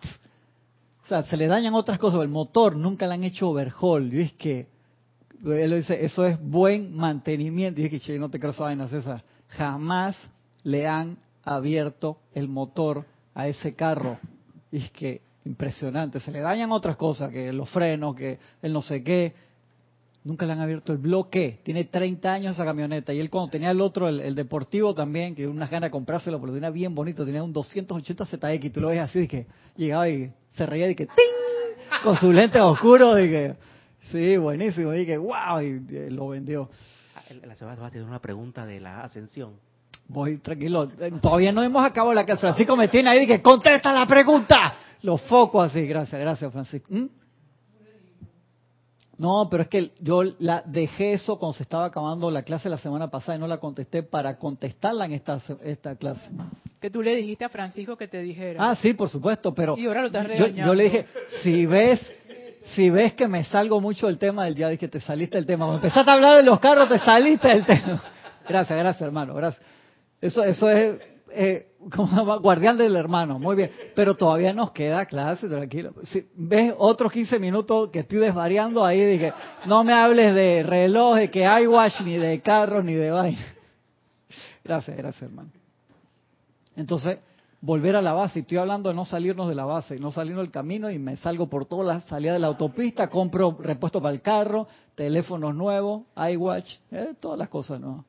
Sea, 1.10 1.24
se 1.24 1.38
le 1.38 1.48
dañan 1.48 1.74
otras 1.74 1.98
cosas, 1.98 2.22
el 2.22 2.28
motor 2.28 2.76
nunca 2.76 3.08
le 3.08 3.16
han 3.16 3.24
hecho 3.24 3.50
overhaul. 3.50 4.12
Dije 4.12 4.36
que, 4.38 4.68
él 5.44 5.76
dice, 5.76 6.06
eso 6.06 6.24
es 6.24 6.40
buen 6.40 6.96
mantenimiento. 6.96 7.82
Y 7.82 7.86
dije 7.86 7.98
que, 7.98 8.06
che, 8.06 8.20
no 8.20 8.30
te 8.30 8.40
creo 8.40 8.52
esa 8.52 8.66
vaina, 8.66 8.88
César. 8.88 9.24
Jamás 9.48 10.16
le 10.64 10.88
han 10.88 11.18
abierto 11.44 12.20
el 12.36 12.48
motor 12.48 13.06
a 13.34 13.48
ese 13.48 13.74
carro. 13.74 14.20
Y 14.72 14.78
es 14.78 14.92
que 14.92 15.22
impresionante, 15.46 16.20
se 16.20 16.32
le 16.32 16.42
dañan 16.42 16.72
otras 16.72 16.96
cosas, 16.96 17.32
que 17.32 17.52
los 17.52 17.68
frenos, 17.72 18.16
que 18.16 18.38
el 18.62 18.72
no 18.72 18.84
sé 18.84 19.04
qué. 19.04 19.34
Nunca 20.30 20.46
le 20.46 20.54
han 20.54 20.60
abierto 20.60 20.94
el 20.94 21.00
bloque. 21.00 21.60
Tiene 21.64 21.86
30 21.86 22.32
años 22.32 22.54
esa 22.54 22.64
camioneta. 22.64 23.12
Y 23.12 23.20
él 23.20 23.32
cuando 23.32 23.50
tenía 23.50 23.72
el 23.72 23.82
otro, 23.82 24.08
el, 24.10 24.36
deportivo 24.36 24.94
también, 24.94 25.34
que 25.34 25.48
unas 25.48 25.72
ganas 25.72 25.88
de 25.88 25.92
comprárselo, 25.92 26.40
porque 26.40 26.52
lo 26.52 26.58
tenía 26.58 26.70
bien 26.70 26.94
bonito, 26.94 27.26
tenía 27.26 27.42
un 27.42 27.52
280 27.52 28.28
ZX. 28.28 28.66
Y 28.66 28.70
tú 28.70 28.80
lo 28.80 28.90
ves 28.90 29.00
así, 29.00 29.22
de 29.22 29.28
que 29.28 29.48
llegaba 29.76 30.08
y 30.08 30.32
se 30.56 30.68
reía 30.68 30.88
y 30.88 30.94
que 30.94 31.08
¡ting! 31.08 32.04
Con 32.04 32.16
sus 32.18 32.32
lentes 32.32 32.62
oscuros, 32.62 33.20
y 33.20 33.28
que 33.28 33.56
sí, 34.12 34.38
buenísimo. 34.38 34.94
Y 34.94 35.04
que 35.08 35.18
wow, 35.18 35.62
y, 35.62 36.12
lo 36.12 36.28
vendió. 36.28 36.70
Ah, 37.16 37.22
la 37.48 37.56
semana 37.56 37.82
va 37.82 37.88
a 37.88 37.90
tener 37.90 38.06
una 38.06 38.20
pregunta 38.20 38.68
de 38.68 38.80
la 38.80 39.02
ascensión. 39.02 39.54
Voy 40.08 40.38
tranquilo. 40.38 40.88
Eh, 41.00 41.12
todavía 41.20 41.52
no 41.52 41.64
hemos 41.64 41.84
acabado 41.84 42.14
la 42.14 42.24
que 42.24 42.38
Francisco 42.38 42.76
me 42.76 42.88
tiene 42.88 43.10
ahí 43.10 43.26
que 43.26 43.42
contesta 43.42 43.92
la 43.92 44.06
pregunta. 44.06 44.76
Los 45.02 45.24
focos 45.24 45.72
así. 45.72 45.88
Gracias, 45.88 46.22
gracias, 46.22 46.54
Francisco. 46.54 46.88
¿Mm? 46.94 47.19
No, 49.20 49.50
pero 49.52 49.64
es 49.64 49.70
que 49.70 49.92
yo 50.00 50.24
la 50.40 50.64
dejé 50.66 51.12
eso 51.12 51.38
cuando 51.38 51.52
se 51.52 51.64
estaba 51.64 51.84
acabando 51.84 52.32
la 52.32 52.44
clase 52.44 52.70
la 52.70 52.78
semana 52.78 53.10
pasada 53.12 53.38
y 53.38 53.42
no 53.42 53.48
la 53.48 53.58
contesté 53.58 54.02
para 54.02 54.38
contestarla 54.38 55.06
en 55.06 55.12
esta, 55.12 55.42
esta 55.62 55.98
clase. 55.98 56.32
Que 56.80 56.90
tú 56.90 57.02
le 57.02 57.18
dijiste 57.18 57.44
a 57.44 57.50
Francisco 57.50 57.98
que 57.98 58.08
te 58.08 58.22
dijera. 58.22 58.70
Ah, 58.70 58.76
sí, 58.78 58.94
por 58.94 59.10
supuesto, 59.10 59.54
pero 59.54 59.78
y 59.78 59.88
ahora 59.88 60.02
lo 60.04 60.08
estás 60.08 60.26
yo, 60.40 60.48
yo, 60.48 60.74
le 60.74 60.86
dije, 60.86 61.06
si 61.44 61.66
ves, 61.66 62.00
si 62.74 62.90
ves 62.90 63.14
que 63.14 63.28
me 63.28 63.44
salgo 63.44 63.82
mucho 63.82 64.08
del 64.08 64.18
tema 64.18 64.46
del 64.46 64.56
día, 64.56 64.70
dije, 64.70 64.88
te 64.88 65.02
saliste 65.02 65.36
del 65.36 65.46
tema. 65.46 65.66
Cuando 65.66 65.86
empezaste 65.86 66.10
a 66.10 66.14
hablar 66.14 66.38
de 66.38 66.44
los 66.44 66.58
carros, 66.62 66.88
te 66.88 66.98
saliste 67.00 67.50
del 67.50 67.66
tema. 67.66 68.02
Gracias, 68.48 68.80
gracias, 68.80 69.02
hermano, 69.02 69.36
gracias. 69.36 69.62
Eso, 70.22 70.46
eso 70.46 70.70
es 70.70 70.98
eh, 71.32 71.68
guardián 72.42 72.78
del 72.78 72.96
hermano, 72.96 73.40
muy 73.40 73.56
bien. 73.56 73.72
Pero 73.96 74.16
todavía 74.16 74.54
nos 74.54 74.72
queda 74.72 75.06
clase, 75.06 75.48
tranquilo. 75.48 75.94
Si 76.06 76.28
ves 76.36 76.74
otros 76.78 77.12
15 77.12 77.40
minutos 77.40 77.90
que 77.90 78.00
estoy 78.00 78.20
desvariando 78.20 78.84
ahí, 78.86 79.04
dije, 79.04 79.34
no 79.66 79.84
me 79.84 79.94
hables 79.94 80.36
de 80.36 80.64
reloj, 80.64 81.18
de 81.18 81.32
que 81.32 81.46
hay 81.46 81.68
watch, 81.68 82.02
ni 82.02 82.18
de 82.18 82.42
carros, 82.42 82.84
ni 82.84 82.94
de 82.94 83.12
vaina. 83.12 83.56
Gracias, 84.64 84.96
gracias, 84.98 85.24
hermano. 85.24 85.50
Entonces, 86.76 87.20
volver 87.62 87.96
a 87.96 88.02
la 88.02 88.14
base. 88.14 88.40
Estoy 88.40 88.58
hablando 88.58 88.90
de 88.90 88.96
no 88.96 89.06
salirnos 89.06 89.48
de 89.48 89.56
la 89.56 89.66
base 89.66 90.00
no 90.00 90.12
salirnos 90.12 90.44
del 90.44 90.52
camino 90.52 90.90
y 90.90 91.00
me 91.00 91.18
salgo 91.18 91.48
por 91.48 91.66
todas 91.66 91.88
las 91.88 92.04
salidas 92.06 92.36
de 92.36 92.40
la 92.40 92.48
autopista, 92.48 93.10
compro 93.10 93.58
repuesto 93.60 94.02
para 94.02 94.14
el 94.14 94.22
carro, 94.22 94.68
teléfonos 94.96 95.56
nuevos, 95.56 96.04
iWatch, 96.16 96.70
eh, 96.92 97.14
todas 97.20 97.38
las 97.38 97.50
cosas 97.50 97.80
nuevas 97.80 98.09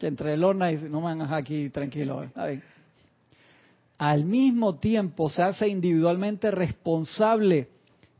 entre 0.00 0.42
horno 0.42 0.70
y 0.70 0.76
no 0.88 1.00
me 1.00 1.10
hagas 1.10 1.32
aquí 1.32 1.70
tranquilo. 1.70 2.24
¿eh? 2.24 2.62
Al 3.98 4.24
mismo 4.24 4.76
tiempo 4.76 5.28
se 5.28 5.42
hace 5.42 5.68
individualmente 5.68 6.50
responsable 6.50 7.68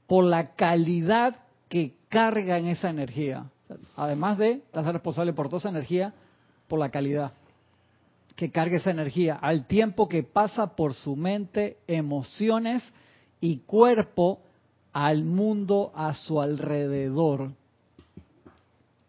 por 0.07 0.25
la 0.25 0.55
calidad 0.55 1.37
que 1.69 1.95
carga 2.09 2.59
en 2.59 2.67
esa 2.67 2.91
energía. 2.91 3.51
Además 3.97 4.39
de 4.39 4.63
hacer 4.73 4.93
responsable 4.93 5.33
por 5.33 5.49
toda 5.49 5.59
esa 5.59 5.69
energía, 5.69 6.15
por 6.67 6.79
la 6.79 6.91
calidad 6.91 7.33
que 8.35 8.53
carga 8.53 8.77
esa 8.77 8.93
energía, 8.93 9.35
al 9.35 9.67
tiempo 9.67 10.09
que 10.09 10.23
pasa 10.23 10.77
por 10.77 10.95
su 10.95 11.17
mente, 11.17 11.79
emociones 11.89 12.85
y 13.41 13.59
cuerpo 13.59 14.41
al 14.93 15.25
mundo 15.25 15.91
a 15.93 16.15
su 16.15 16.41
alrededor. 16.41 17.51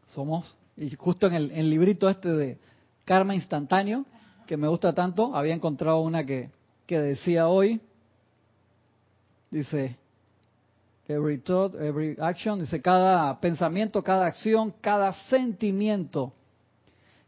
Somos 0.07 0.55
y 0.79 0.95
justo 0.95 1.27
en 1.27 1.33
el, 1.33 1.69
librito 1.69 2.09
este 2.09 2.29
de 2.29 2.57
Karma 3.03 3.35
Instantáneo, 3.35 4.05
que 4.47 4.55
me 4.55 4.67
gusta 4.69 4.93
tanto, 4.93 5.35
había 5.35 5.53
encontrado 5.53 5.99
una 5.99 6.25
que, 6.25 6.49
que 6.85 6.99
decía 6.99 7.49
hoy, 7.49 7.81
dice, 9.51 9.97
every 11.07 11.37
thought, 11.37 11.75
every 11.75 12.15
action, 12.21 12.61
dice, 12.61 12.81
cada 12.81 13.41
pensamiento, 13.41 14.01
cada 14.01 14.25
acción, 14.25 14.73
cada 14.79 15.13
sentimiento 15.27 16.31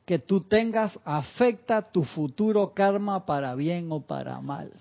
que 0.06 0.18
tú 0.18 0.42
tengas 0.42 0.98
afecta 1.04 1.82
tu 1.82 2.06
futuro 2.06 2.74
karma 2.74 3.26
para 3.26 3.54
bien 3.56 3.92
o 3.92 4.00
para 4.00 4.40
mal. 4.40 4.72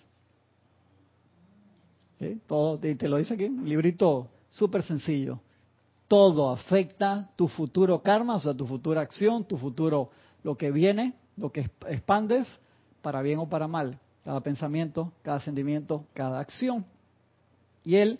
Todo, 2.46 2.78
te 2.78 3.09
lo 3.09 3.16
dice 3.16 3.35
aquí, 3.35 3.46
un 3.46 3.68
librito 3.68 4.28
súper 4.48 4.85
sencillo 4.85 5.40
todo 6.11 6.51
afecta 6.51 7.31
tu 7.37 7.46
futuro 7.46 8.03
karma, 8.03 8.35
o 8.35 8.40
sea, 8.40 8.53
tu 8.53 8.66
futura 8.66 9.01
acción, 9.01 9.44
tu 9.44 9.57
futuro, 9.57 10.11
lo 10.42 10.57
que 10.57 10.73
viene, 10.73 11.14
lo 11.37 11.53
que 11.53 11.70
expandes, 11.87 12.49
para 13.01 13.23
bien 13.23 13.38
o 13.38 13.49
para 13.49 13.68
mal. 13.68 13.96
Cada 14.25 14.40
pensamiento, 14.40 15.12
cada 15.23 15.38
sentimiento, 15.38 16.05
cada 16.12 16.40
acción. 16.40 16.85
Y 17.85 17.94
el 17.94 18.18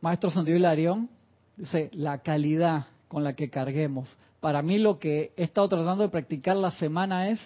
Maestro 0.00 0.30
Santiago 0.30 0.56
Hilarión 0.56 1.10
dice, 1.56 1.90
la 1.94 2.18
calidad 2.18 2.86
con 3.08 3.24
la 3.24 3.32
que 3.32 3.50
carguemos. 3.50 4.16
Para 4.38 4.62
mí 4.62 4.78
lo 4.78 5.00
que 5.00 5.32
he 5.36 5.42
estado 5.42 5.68
tratando 5.68 6.04
de 6.04 6.10
practicar 6.10 6.54
la 6.54 6.70
semana 6.70 7.28
es 7.30 7.40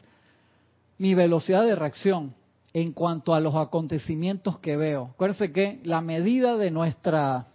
mi 0.98 1.14
velocidad 1.14 1.64
de 1.64 1.74
reacción 1.74 2.34
en 2.74 2.92
cuanto 2.92 3.32
a 3.32 3.40
los 3.40 3.54
acontecimientos 3.54 4.58
que 4.58 4.76
veo. 4.76 5.12
Acuérdense 5.14 5.52
que 5.52 5.80
la 5.84 6.02
medida 6.02 6.58
de 6.58 6.70
nuestra 6.70 7.46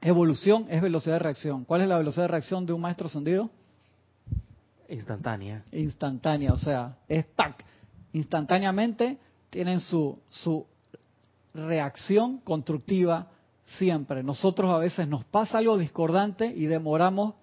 Evolución 0.00 0.66
es 0.68 0.82
velocidad 0.82 1.14
de 1.14 1.20
reacción. 1.20 1.64
¿Cuál 1.64 1.82
es 1.82 1.88
la 1.88 1.98
velocidad 1.98 2.24
de 2.24 2.28
reacción 2.28 2.66
de 2.66 2.72
un 2.72 2.80
maestro 2.80 3.06
ascendido? 3.06 3.50
Instantánea. 4.88 5.62
Instantánea, 5.72 6.52
o 6.52 6.58
sea, 6.58 6.96
es 7.08 7.26
tac. 7.34 7.64
Instantáneamente 8.12 9.18
tienen 9.50 9.80
su, 9.80 10.18
su 10.28 10.66
reacción 11.54 12.38
constructiva 12.38 13.28
siempre. 13.78 14.22
Nosotros 14.22 14.72
a 14.72 14.78
veces 14.78 15.08
nos 15.08 15.24
pasa 15.24 15.58
algo 15.58 15.76
discordante 15.78 16.46
y 16.46 16.66
demoramos 16.66 17.34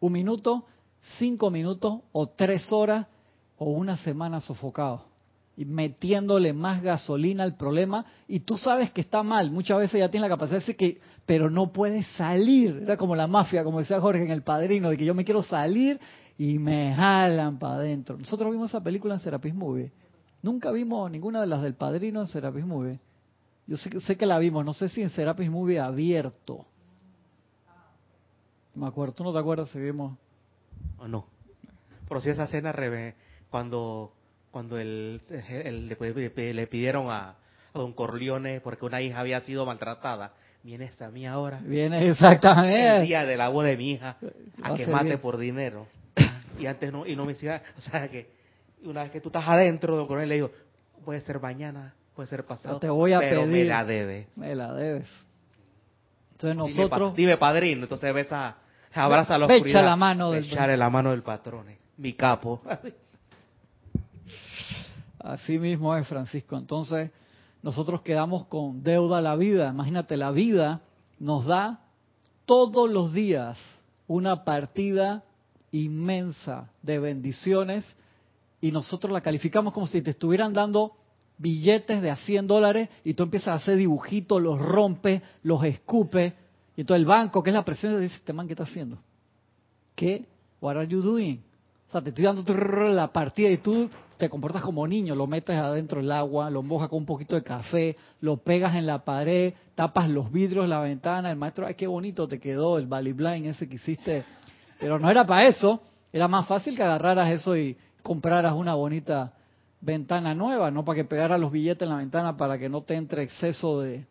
un 0.00 0.12
minuto, 0.12 0.64
cinco 1.18 1.50
minutos 1.50 2.00
o 2.12 2.28
tres 2.28 2.70
horas 2.70 3.06
o 3.56 3.70
una 3.70 3.96
semana 3.96 4.40
sofocados 4.40 5.07
metiéndole 5.64 6.52
más 6.52 6.82
gasolina 6.82 7.42
al 7.42 7.56
problema 7.56 8.04
y 8.28 8.40
tú 8.40 8.56
sabes 8.56 8.90
que 8.92 9.00
está 9.00 9.22
mal. 9.22 9.50
Muchas 9.50 9.78
veces 9.78 9.98
ya 9.98 10.10
tienes 10.10 10.28
la 10.28 10.34
capacidad 10.36 10.58
de 10.58 10.60
decir 10.60 10.76
que, 10.76 11.00
pero 11.26 11.50
no 11.50 11.72
puedes 11.72 12.06
salir. 12.16 12.80
Era 12.82 12.96
como 12.96 13.16
la 13.16 13.26
mafia, 13.26 13.64
como 13.64 13.80
decía 13.80 14.00
Jorge 14.00 14.22
en 14.22 14.30
El 14.30 14.42
Padrino, 14.42 14.90
de 14.90 14.96
que 14.96 15.04
yo 15.04 15.14
me 15.14 15.24
quiero 15.24 15.42
salir 15.42 15.98
y 16.36 16.58
me 16.58 16.94
jalan 16.94 17.58
para 17.58 17.74
adentro. 17.74 18.16
Nosotros 18.16 18.50
vimos 18.52 18.70
esa 18.70 18.82
película 18.82 19.14
en 19.14 19.20
Serapis 19.20 19.54
Movie. 19.54 19.90
Nunca 20.42 20.70
vimos 20.70 21.10
ninguna 21.10 21.40
de 21.40 21.48
las 21.48 21.62
del 21.62 21.74
Padrino 21.74 22.20
en 22.20 22.26
Serapis 22.28 22.64
Movie. 22.64 23.00
Yo 23.66 23.76
sé, 23.76 24.00
sé 24.00 24.16
que 24.16 24.26
la 24.26 24.38
vimos, 24.38 24.64
no 24.64 24.72
sé 24.72 24.88
si 24.88 25.02
en 25.02 25.10
Serapis 25.10 25.50
Movie 25.50 25.80
abierto. 25.80 26.64
Me 28.74 28.86
acuerdo, 28.86 29.12
¿tú 29.12 29.24
no 29.24 29.32
te 29.32 29.38
acuerdas 29.40 29.68
si 29.70 29.80
vimos? 29.80 30.16
O 30.98 31.08
no. 31.08 31.26
Pero 32.08 32.20
si 32.20 32.30
esa 32.30 32.44
escena, 32.44 32.72
cuando 33.50 34.12
cuando 34.58 34.76
él, 34.76 35.20
le, 35.28 36.66
pidieron 36.66 37.06
a, 37.10 37.36
don 37.72 37.92
Corleone 37.92 38.60
porque 38.60 38.84
una 38.84 39.00
hija 39.00 39.20
había 39.20 39.40
sido 39.42 39.64
maltratada. 39.64 40.32
Viene 40.64 40.86
esa 40.86 41.12
mía 41.12 41.34
ahora. 41.34 41.60
Viene 41.62 42.08
exactamente. 42.10 42.96
El 42.96 43.06
día 43.06 43.24
del 43.24 43.40
agua 43.40 43.62
de 43.62 43.76
mi 43.76 43.92
hija 43.92 44.16
a 44.60 44.74
que 44.74 44.88
mate 44.88 45.16
por 45.18 45.38
dinero. 45.38 45.86
Y 46.58 46.66
antes 46.66 46.92
no, 46.92 47.06
y 47.06 47.14
no 47.14 47.24
me 47.24 47.34
decía, 47.34 47.62
o 47.78 47.80
sea 47.82 48.08
que 48.08 48.32
una 48.82 49.04
vez 49.04 49.12
que 49.12 49.20
tú 49.20 49.28
estás 49.28 49.46
adentro, 49.46 49.94
don 49.96 50.08
Corleone 50.08 50.26
le 50.26 50.34
digo, 50.34 50.50
puede 51.04 51.20
ser 51.20 51.40
mañana, 51.40 51.94
puede 52.16 52.26
ser 52.26 52.44
pasado. 52.44 52.80
te 52.80 52.88
voy 52.88 53.12
a 53.12 53.20
pero 53.20 53.46
me 53.46 53.62
la 53.62 53.84
debes. 53.84 54.36
Me 54.36 54.56
la 54.56 54.72
debes. 54.72 55.08
Entonces 56.32 56.56
nosotros. 56.56 57.14
Dime, 57.14 57.36
padrino, 57.36 57.82
entonces 57.82 58.12
ves 58.12 58.32
a, 58.32 58.56
abraza 58.92 59.36
a 59.36 59.38
la 59.38 59.46
oscuridad. 59.46 59.84
la 59.84 59.94
mano 59.94 60.32
del. 60.32 60.46
Echarle 60.46 60.76
la 60.76 60.90
mano 60.90 61.12
del 61.12 61.22
patrón, 61.22 61.66
mi 61.96 62.14
capo. 62.14 62.60
Así 65.20 65.58
mismo 65.58 65.96
es, 65.96 66.06
Francisco. 66.06 66.56
Entonces, 66.56 67.10
nosotros 67.62 68.02
quedamos 68.02 68.46
con 68.46 68.82
deuda 68.82 69.18
a 69.18 69.22
la 69.22 69.36
vida. 69.36 69.70
Imagínate, 69.70 70.16
la 70.16 70.30
vida 70.30 70.82
nos 71.18 71.44
da 71.44 71.80
todos 72.46 72.90
los 72.90 73.12
días 73.12 73.58
una 74.06 74.44
partida 74.44 75.24
inmensa 75.70 76.70
de 76.82 76.98
bendiciones 76.98 77.84
y 78.60 78.72
nosotros 78.72 79.12
la 79.12 79.20
calificamos 79.20 79.72
como 79.72 79.86
si 79.86 80.02
te 80.02 80.10
estuvieran 80.10 80.52
dando 80.52 80.96
billetes 81.36 82.02
de 82.02 82.10
a 82.10 82.16
100 82.16 82.46
dólares 82.46 82.88
y 83.04 83.14
tú 83.14 83.24
empiezas 83.24 83.48
a 83.48 83.54
hacer 83.54 83.76
dibujitos, 83.76 84.40
los 84.40 84.58
rompes, 84.58 85.22
los 85.42 85.62
escupes 85.64 86.32
y 86.76 86.84
todo 86.84 86.96
el 86.96 87.06
banco, 87.06 87.42
que 87.42 87.50
es 87.50 87.54
la 87.54 87.64
presencia, 87.64 87.98
dice, 87.98 88.16
este 88.16 88.32
man, 88.32 88.46
¿qué 88.46 88.54
está 88.54 88.64
haciendo? 88.64 88.98
¿Qué? 89.94 90.26
What 90.60 90.76
are 90.76 90.88
you 90.88 91.02
doing? 91.02 91.42
O 91.88 91.92
sea, 91.92 92.02
te 92.02 92.10
estoy 92.10 92.24
dando 92.24 92.42
la 92.88 93.12
partida 93.12 93.50
y 93.50 93.58
tú 93.58 93.88
te 94.18 94.28
comportas 94.28 94.62
como 94.62 94.86
niño, 94.86 95.14
lo 95.14 95.26
metes 95.26 95.56
adentro 95.56 96.00
del 96.00 96.10
agua, 96.10 96.50
lo 96.50 96.62
mojas 96.62 96.88
con 96.88 96.98
un 96.98 97.06
poquito 97.06 97.36
de 97.36 97.42
café, 97.42 97.96
lo 98.20 98.36
pegas 98.38 98.74
en 98.74 98.84
la 98.84 99.04
pared, 99.04 99.54
tapas 99.76 100.08
los 100.08 100.30
vidrios 100.32 100.68
la 100.68 100.80
ventana, 100.80 101.30
el 101.30 101.36
maestro, 101.36 101.66
ay, 101.66 101.74
qué 101.74 101.86
bonito 101.86 102.26
te 102.26 102.40
quedó 102.40 102.78
el 102.78 102.86
Bali 102.86 103.12
Blind 103.12 103.46
ese 103.46 103.68
que 103.68 103.76
hiciste. 103.76 104.24
Pero 104.80 104.98
no 104.98 105.08
era 105.08 105.24
para 105.24 105.46
eso, 105.46 105.80
era 106.12 106.26
más 106.26 106.46
fácil 106.48 106.76
que 106.76 106.82
agarraras 106.82 107.30
eso 107.30 107.56
y 107.56 107.76
compraras 108.02 108.54
una 108.54 108.74
bonita 108.74 109.32
ventana 109.80 110.34
nueva, 110.34 110.72
no 110.72 110.84
para 110.84 110.96
que 110.96 111.04
pegara 111.04 111.38
los 111.38 111.52
billetes 111.52 111.82
en 111.82 111.90
la 111.90 111.98
ventana 111.98 112.36
para 112.36 112.58
que 112.58 112.68
no 112.68 112.82
te 112.82 112.94
entre 112.94 113.22
exceso 113.22 113.80
de, 113.80 114.04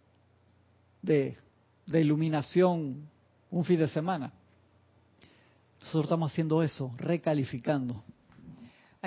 de, 1.01 1.37
de 1.85 2.01
iluminación 2.01 3.09
un 3.51 3.65
fin 3.65 3.79
de 3.79 3.89
semana. 3.89 4.31
Nosotros 5.81 6.05
estamos 6.05 6.31
haciendo 6.31 6.63
eso, 6.63 6.93
recalificando. 6.97 8.03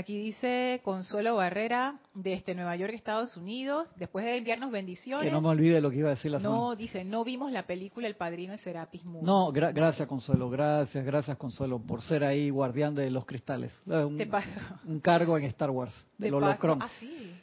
Aquí 0.00 0.16
dice 0.16 0.80
Consuelo 0.82 1.36
Barrera, 1.36 2.00
desde 2.14 2.54
Nueva 2.54 2.74
York, 2.74 2.94
Estados 2.94 3.36
Unidos, 3.36 3.92
después 3.96 4.24
de 4.24 4.38
enviarnos 4.38 4.72
bendiciones. 4.72 5.26
Que 5.26 5.30
no 5.30 5.42
me 5.42 5.48
olvide 5.48 5.78
lo 5.82 5.90
que 5.90 5.98
iba 5.98 6.08
a 6.08 6.14
decir 6.14 6.30
la 6.30 6.40
semana. 6.40 6.56
No, 6.56 6.74
dice, 6.74 7.04
no 7.04 7.22
vimos 7.22 7.52
la 7.52 7.64
película 7.64 8.06
El 8.06 8.16
Padrino 8.16 8.52
de 8.52 8.58
Serapis 8.60 9.04
Moon. 9.04 9.22
No, 9.22 9.52
gracias 9.52 10.08
Consuelo, 10.08 10.48
gracias, 10.48 11.04
gracias 11.04 11.36
Consuelo 11.36 11.78
por 11.80 12.00
ser 12.00 12.24
ahí 12.24 12.48
guardián 12.48 12.94
de 12.94 13.10
los 13.10 13.26
cristales. 13.26 13.78
Un, 13.84 14.16
Te 14.16 14.26
paso. 14.26 14.58
Un 14.86 15.00
cargo 15.00 15.36
en 15.36 15.44
Star 15.44 15.68
Wars, 15.68 16.06
del 16.16 16.32
holocron. 16.32 16.80
Ah, 16.80 16.88
sí. 16.98 17.34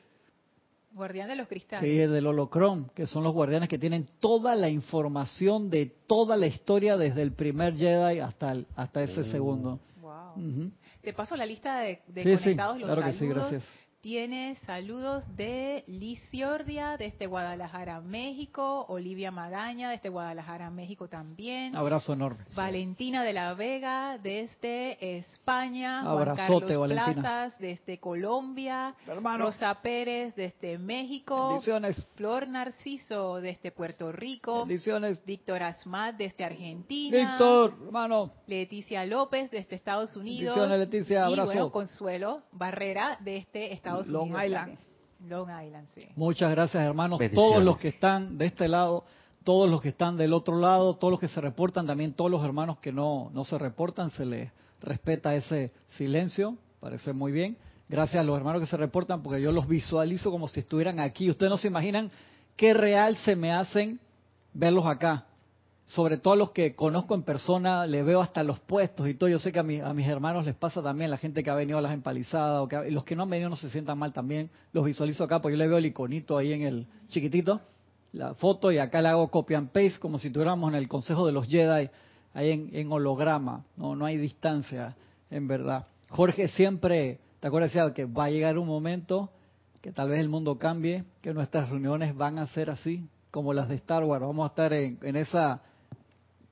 Guardián 0.93 1.27
de 1.27 1.35
los 1.35 1.47
cristales. 1.47 1.87
Sí, 1.87 1.95
del 1.95 2.25
holocron, 2.25 2.89
que 2.95 3.05
son 3.05 3.23
los 3.23 3.33
guardianes 3.33 3.69
que 3.69 3.77
tienen 3.77 4.07
toda 4.19 4.55
la 4.55 4.67
información 4.67 5.69
de 5.69 5.85
toda 6.07 6.35
la 6.35 6.47
historia 6.47 6.97
desde 6.97 7.21
el 7.21 7.33
primer 7.33 7.77
Jedi 7.77 8.19
hasta, 8.19 8.55
hasta 8.75 9.03
ese 9.03 9.19
oh. 9.19 9.25
segundo. 9.25 9.79
Wow. 10.01 10.71
Te 11.07 11.13
paso 11.13 11.37
la 11.37 11.45
lista 11.45 11.79
de, 11.79 12.01
conectados, 12.21 12.81
los 12.81 12.93
claro 12.93 13.13
sí, 13.13 13.27
gracias. 13.29 13.63
Tiene 14.01 14.55
saludos 14.65 15.23
de 15.36 15.83
Liciordia 15.88 16.97
desde 16.97 17.25
Guadalajara, 17.25 17.99
México. 17.99 18.86
Olivia 18.89 19.31
Magaña 19.31 19.89
desde 19.89 20.10
Guadalajara, 20.10 20.69
México 20.69 21.07
también. 21.07 21.75
Abrazo 21.75 22.13
enorme. 22.13 22.45
Valentina 22.55 23.23
de 23.23 23.33
la 23.33 23.55
Vega 23.55 24.19
desde 24.19 25.17
España. 25.17 26.01
Abrazote, 26.01 26.75
Juan 26.75 26.95
Carlos 26.95 27.13
Plazas 27.15 27.60
desde 27.60 27.99
Colombia. 27.99 28.93
Rosa 29.39 29.81
Pérez 29.81 30.36
desde 30.36 30.77
México. 30.77 31.49
Bendiciones. 31.49 32.07
Flor 32.15 32.47
Narciso 32.47 33.41
desde 33.41 33.71
Puerto 33.71 34.12
Rico. 34.12 34.60
Bendiciones. 34.60 35.25
Víctor 35.25 35.63
Asmat 35.63 36.15
desde 36.15 36.43
Argentina. 36.43 37.31
Víctor, 37.31 37.73
hermano. 37.83 38.31
Leticia 38.45 39.05
López 39.07 39.49
desde 39.49 39.75
Estados 39.75 40.15
Unidos. 40.15 40.55
Bendiciones, 40.55 40.79
Leticia. 40.79 41.25
Abrazo. 41.25 41.51
Y 41.51 41.55
bueno, 41.55 41.71
Consuelo 41.71 42.43
Barrera 42.51 43.17
desde 43.21 43.73
Estados 43.73 43.96
Long 44.05 44.29
Island. 44.29 44.77
Long 45.27 45.49
Island, 45.49 45.88
sí. 45.95 46.07
Muchas 46.15 46.51
gracias, 46.51 46.83
hermanos. 46.83 47.19
Todos 47.33 47.63
los 47.63 47.77
que 47.77 47.88
están 47.89 48.38
de 48.38 48.45
este 48.45 48.67
lado, 48.67 49.03
todos 49.43 49.69
los 49.69 49.81
que 49.81 49.89
están 49.89 50.17
del 50.17 50.33
otro 50.33 50.60
lado, 50.60 50.95
todos 50.95 51.12
los 51.12 51.19
que 51.19 51.27
se 51.27 51.41
reportan, 51.41 51.88
también 51.88 52.13
todos 52.13 52.29
los 52.29 52.43
hermanos 52.43 52.77
que 52.79 52.91
no, 52.91 53.31
no 53.33 53.43
se 53.43 53.57
reportan, 53.57 54.10
se 54.12 54.25
les 54.25 54.51
respeta 54.81 55.33
ese 55.36 55.71
silencio. 55.89 56.57
Parece 56.79 57.13
muy 57.13 57.31
bien. 57.31 57.57
Gracias 57.89 58.19
a 58.19 58.23
los 58.23 58.38
hermanos 58.38 58.62
que 58.62 58.67
se 58.67 58.77
reportan, 58.77 59.23
porque 59.23 59.41
yo 59.41 59.51
los 59.51 59.67
visualizo 59.67 60.29
como 60.29 60.47
si 60.47 60.60
estuvieran 60.60 60.99
aquí. 60.99 61.29
Ustedes 61.29 61.49
no 61.49 61.57
se 61.57 61.69
imaginan 61.69 62.12
qué 62.55 62.73
real 62.73 63.15
se 63.17 63.36
me 63.36 63.51
hacen 63.51 63.99
verlos 64.53 64.86
acá 64.86 65.26
sobre 65.88 66.17
todo 66.17 66.34
a 66.34 66.36
los 66.38 66.52
que 66.52 66.76
conozco 66.76 67.15
en 67.15 67.23
persona, 67.23 67.88
le 67.88 68.04
veo 68.04 68.21
hasta 68.21 68.43
los 68.43 68.60
puestos 68.60 69.08
y 69.08 69.13
todo. 69.13 69.30
Yo 69.30 69.39
sé 69.39 69.54
que 69.54 69.60
a, 69.60 69.62
a 69.62 69.93
mis 69.93 70.06
hermanos 70.06 70.45
les 70.45 70.54
pasa 70.54 70.84
también, 70.84 71.10
la 71.10 71.17
gente 71.17 71.41
que 71.43 71.50
ha 71.50 71.56
venido 71.56 71.78
a 71.78 71.82
las 71.82 71.93
empalizadas, 71.93 72.62
o 72.62 72.67
que 72.67 72.91
los 72.91 73.06
que 73.06 73.15
no 73.15 73.23
han 73.23 73.30
venido 73.30 73.50
no 73.50 73.56
se 73.56 73.69
sientan 73.69 73.97
mal 73.97 74.12
también, 74.12 74.50
los 74.73 74.84
visualizo 74.84 75.23
acá, 75.23 75.41
porque 75.41 75.54
yo 75.56 75.60
le 75.60 75.69
veo 75.69 75.78
el 75.78 75.86
iconito 75.86 76.38
ahí 76.38 76.52
en 76.52 76.63
el 76.63 76.88
chiquitito, 77.08 77.62
la 78.12 78.34
foto, 78.34 78.69
y 78.73 78.80
acá 78.80 79.02
le 79.02 79.08
hago 79.08 79.30
copy 79.30 79.54
and 79.54 79.69
paste, 79.69 79.97
como 80.02 80.19
si 80.19 80.30
tuviéramos 80.30 80.69
en 80.69 80.76
el 80.76 80.89
Consejo 80.89 81.26
de 81.26 81.32
los 81.32 81.47
Jedi, 81.47 81.89
ahí 82.34 82.69
en, 82.73 82.91
holograma, 82.91 83.63
no, 83.78 83.95
no 83.95 84.06
hay 84.06 84.17
distancia, 84.17 84.97
en 85.32 85.47
verdad. 85.47 85.88
Jorge 86.10 86.50
siempre, 86.50 87.21
¿te 87.39 87.47
acuerdas? 87.47 87.71
Decía 87.71 87.93
que 87.93 88.04
va 88.04 88.26
a 88.26 88.30
llegar 88.30 88.58
un 88.58 88.67
momento 88.67 89.30
que 89.82 89.93
tal 89.93 90.10
vez 90.10 90.19
el 90.19 90.28
mundo 90.28 90.60
cambie, 90.60 91.06
que 91.21 91.34
nuestras 91.34 91.69
reuniones 91.69 92.13
van 92.13 92.39
a 92.39 92.47
ser 92.47 92.69
así, 92.69 93.08
como 93.32 93.54
las 93.54 93.69
de 93.69 93.76
Star 93.76 94.04
Wars, 94.04 94.21
vamos 94.21 94.43
a 94.43 94.47
estar 94.50 94.73
en 94.73 95.15
esa 95.15 95.62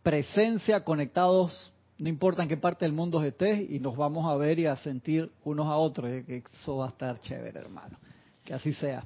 presencia, 0.05 0.83
conectados, 0.83 1.73
no 1.97 2.07
importa 2.07 2.43
en 2.43 2.47
qué 2.47 2.57
parte 2.57 2.85
del 2.85 2.93
mundo 2.93 3.23
estés, 3.23 3.71
y 3.71 3.79
nos 3.79 3.97
vamos 3.97 4.31
a 4.31 4.37
ver 4.37 4.59
y 4.59 4.67
a 4.67 4.75
sentir 4.75 5.31
unos 5.43 5.65
a 5.65 5.77
otros. 5.77 6.23
Que 6.25 6.43
eso 6.61 6.77
va 6.77 6.85
a 6.85 6.89
estar 6.89 7.19
chévere, 7.19 7.59
hermano. 7.59 7.97
Que 8.43 8.53
así 8.53 8.71
sea. 8.73 9.03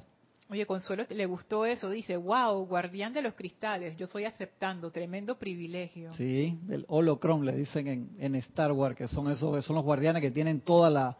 Oye, 0.50 0.66
Consuelo 0.66 1.04
le 1.08 1.24
gustó 1.24 1.64
eso, 1.64 1.88
dice, 1.88 2.18
wow, 2.18 2.66
guardián 2.66 3.14
de 3.14 3.22
los 3.22 3.32
cristales, 3.34 3.96
yo 3.96 4.04
estoy 4.04 4.24
aceptando, 4.24 4.90
tremendo 4.90 5.38
privilegio. 5.38 6.12
Sí, 6.12 6.58
del 6.64 6.84
holocron 6.88 7.46
le 7.46 7.52
dicen 7.52 7.86
en, 7.86 8.10
en 8.18 8.34
Star 8.34 8.72
Wars, 8.72 8.96
que 8.96 9.08
son 9.08 9.30
esos, 9.30 9.64
son 9.64 9.76
los 9.76 9.84
guardianes 9.84 10.20
que 10.20 10.30
tienen 10.30 10.60
toda 10.60 10.90
la, 10.90 11.16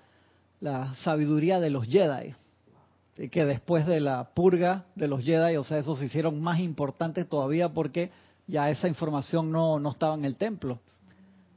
la 0.61 0.95
sabiduría 0.97 1.59
de 1.59 1.71
los 1.71 1.87
Jedi. 1.87 2.35
Y 3.17 3.29
que 3.29 3.47
después 3.47 3.87
de 3.87 4.01
la 4.01 4.31
purga 4.35 4.85
de 4.95 5.09
los 5.09 5.25
Jedi, 5.25 5.57
o 5.57 5.65
sea, 5.65 5.79
esos 5.79 5.99
se 5.99 6.07
hicieron 6.07 6.41
más 6.43 6.59
importantes 6.59 7.27
todavía 7.29 7.71
porque 7.71 8.11
ya 8.47 8.71
esa 8.71 8.89
información 8.89 9.51
no, 9.51 9.79
no 9.79 9.91
estaba 9.91 10.15
en 10.15 10.25
el 10.25 10.37
templo. 10.37 10.79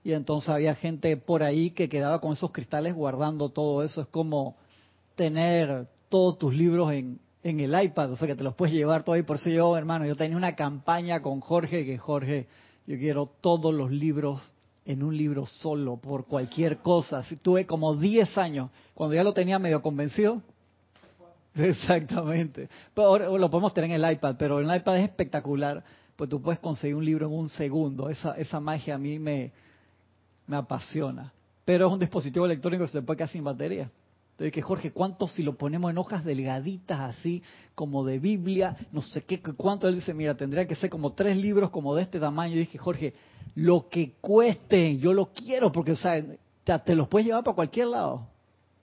Y 0.03 0.11
entonces 0.11 0.49
había 0.49 0.75
gente 0.75 1.15
por 1.17 1.43
ahí 1.43 1.71
que 1.71 1.87
quedaba 1.87 2.19
con 2.19 2.33
esos 2.33 2.51
cristales 2.51 2.93
guardando 2.93 3.49
todo 3.49 3.83
eso. 3.83 4.01
Es 4.01 4.07
como 4.07 4.55
tener 5.15 5.87
todos 6.09 6.37
tus 6.37 6.53
libros 6.53 6.91
en, 6.91 7.19
en 7.43 7.59
el 7.59 7.81
iPad, 7.81 8.11
o 8.11 8.17
sea 8.17 8.27
que 8.27 8.35
te 8.35 8.43
los 8.43 8.55
puedes 8.55 8.73
llevar 8.73 9.03
todo 9.03 9.15
ahí. 9.15 9.23
Por 9.23 9.37
eso 9.37 9.49
yo, 9.49 9.75
hermano, 9.77 10.05
yo 10.05 10.15
tenía 10.15 10.37
una 10.37 10.55
campaña 10.55 11.21
con 11.21 11.39
Jorge, 11.39 11.85
que 11.85 11.97
Jorge, 11.97 12.47
yo 12.85 12.97
quiero 12.97 13.29
todos 13.41 13.73
los 13.73 13.91
libros 13.91 14.41
en 14.85 15.03
un 15.03 15.15
libro 15.15 15.45
solo, 15.45 15.97
por 15.97 16.25
cualquier 16.25 16.79
cosa. 16.79 17.23
tuve 17.41 17.65
como 17.65 17.95
10 17.95 18.37
años, 18.37 18.69
cuando 18.93 19.15
ya 19.15 19.23
lo 19.23 19.33
tenía 19.33 19.59
medio 19.59 19.81
convencido. 19.81 20.41
Exactamente. 21.55 22.69
Pero 22.93 23.37
lo 23.37 23.49
podemos 23.49 23.73
tener 23.73 23.91
en 23.91 24.03
el 24.03 24.11
iPad, 24.11 24.35
pero 24.37 24.59
el 24.59 24.75
iPad 24.75 24.97
es 24.97 25.03
espectacular 25.05 25.83
pues 26.15 26.29
tú 26.29 26.41
puedes 26.41 26.59
conseguir 26.59 26.95
un 26.95 27.05
libro 27.05 27.27
en 27.27 27.33
un 27.33 27.49
segundo. 27.49 28.09
Esa, 28.09 28.33
esa 28.37 28.59
magia 28.59 28.95
a 28.95 28.97
mí 28.97 29.19
me, 29.19 29.51
me 30.47 30.57
apasiona. 30.57 31.33
Pero 31.65 31.87
es 31.87 31.93
un 31.93 31.99
dispositivo 31.99 32.45
electrónico 32.45 32.83
que 32.85 32.91
se 32.91 33.01
puede 33.01 33.17
quedar 33.17 33.29
sin 33.29 33.43
batería. 33.43 33.89
Entonces 34.33 34.51
dije, 34.51 34.61
Jorge, 34.63 34.91
¿cuánto 34.91 35.27
si 35.27 35.43
lo 35.43 35.55
ponemos 35.55 35.91
en 35.91 35.97
hojas 35.99 36.25
delgaditas 36.25 36.99
así, 36.99 37.43
como 37.75 38.03
de 38.03 38.17
Biblia, 38.17 38.75
no 38.91 39.01
sé 39.01 39.23
qué, 39.23 39.39
cuánto? 39.39 39.87
Él 39.87 39.95
dice, 39.95 40.13
mira, 40.13 40.35
tendría 40.35 40.67
que 40.67 40.75
ser 40.75 40.89
como 40.89 41.13
tres 41.13 41.37
libros 41.37 41.69
como 41.69 41.93
de 41.93 42.01
este 42.01 42.19
tamaño. 42.19 42.55
Y 42.55 42.59
dije, 42.59 42.79
Jorge, 42.79 43.13
lo 43.55 43.89
que 43.89 44.13
cueste, 44.19 44.97
yo 44.97 45.13
lo 45.13 45.27
quiero, 45.27 45.71
porque, 45.71 45.91
o 45.91 45.95
sea, 45.95 46.23
te 46.83 46.95
los 46.95 47.07
puedes 47.07 47.27
llevar 47.27 47.43
para 47.43 47.55
cualquier 47.55 47.87
lado. 47.87 48.27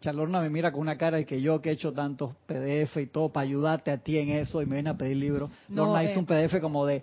Charlorna 0.01 0.41
me 0.41 0.49
mira 0.49 0.73
con 0.73 0.81
una 0.81 0.97
cara 0.97 1.19
de 1.19 1.27
que 1.27 1.43
yo 1.43 1.61
que 1.61 1.69
he 1.69 1.73
hecho 1.73 1.93
tantos 1.93 2.35
PDF 2.47 2.97
y 2.97 3.07
todo 3.07 3.29
para 3.29 3.45
ayudarte 3.45 3.91
a 3.91 3.99
ti 3.99 4.17
en 4.17 4.31
eso 4.31 4.63
y 4.63 4.67
me 4.67 4.77
viene 4.77 4.91
a 4.91 4.97
pedir 4.97 5.19
libros. 5.19 5.51
No, 5.69 5.87
Lorna 5.87 6.05
hizo 6.05 6.19
un 6.19 6.27
PDF 6.27 6.59
como 6.61 6.87
de 6.87 7.03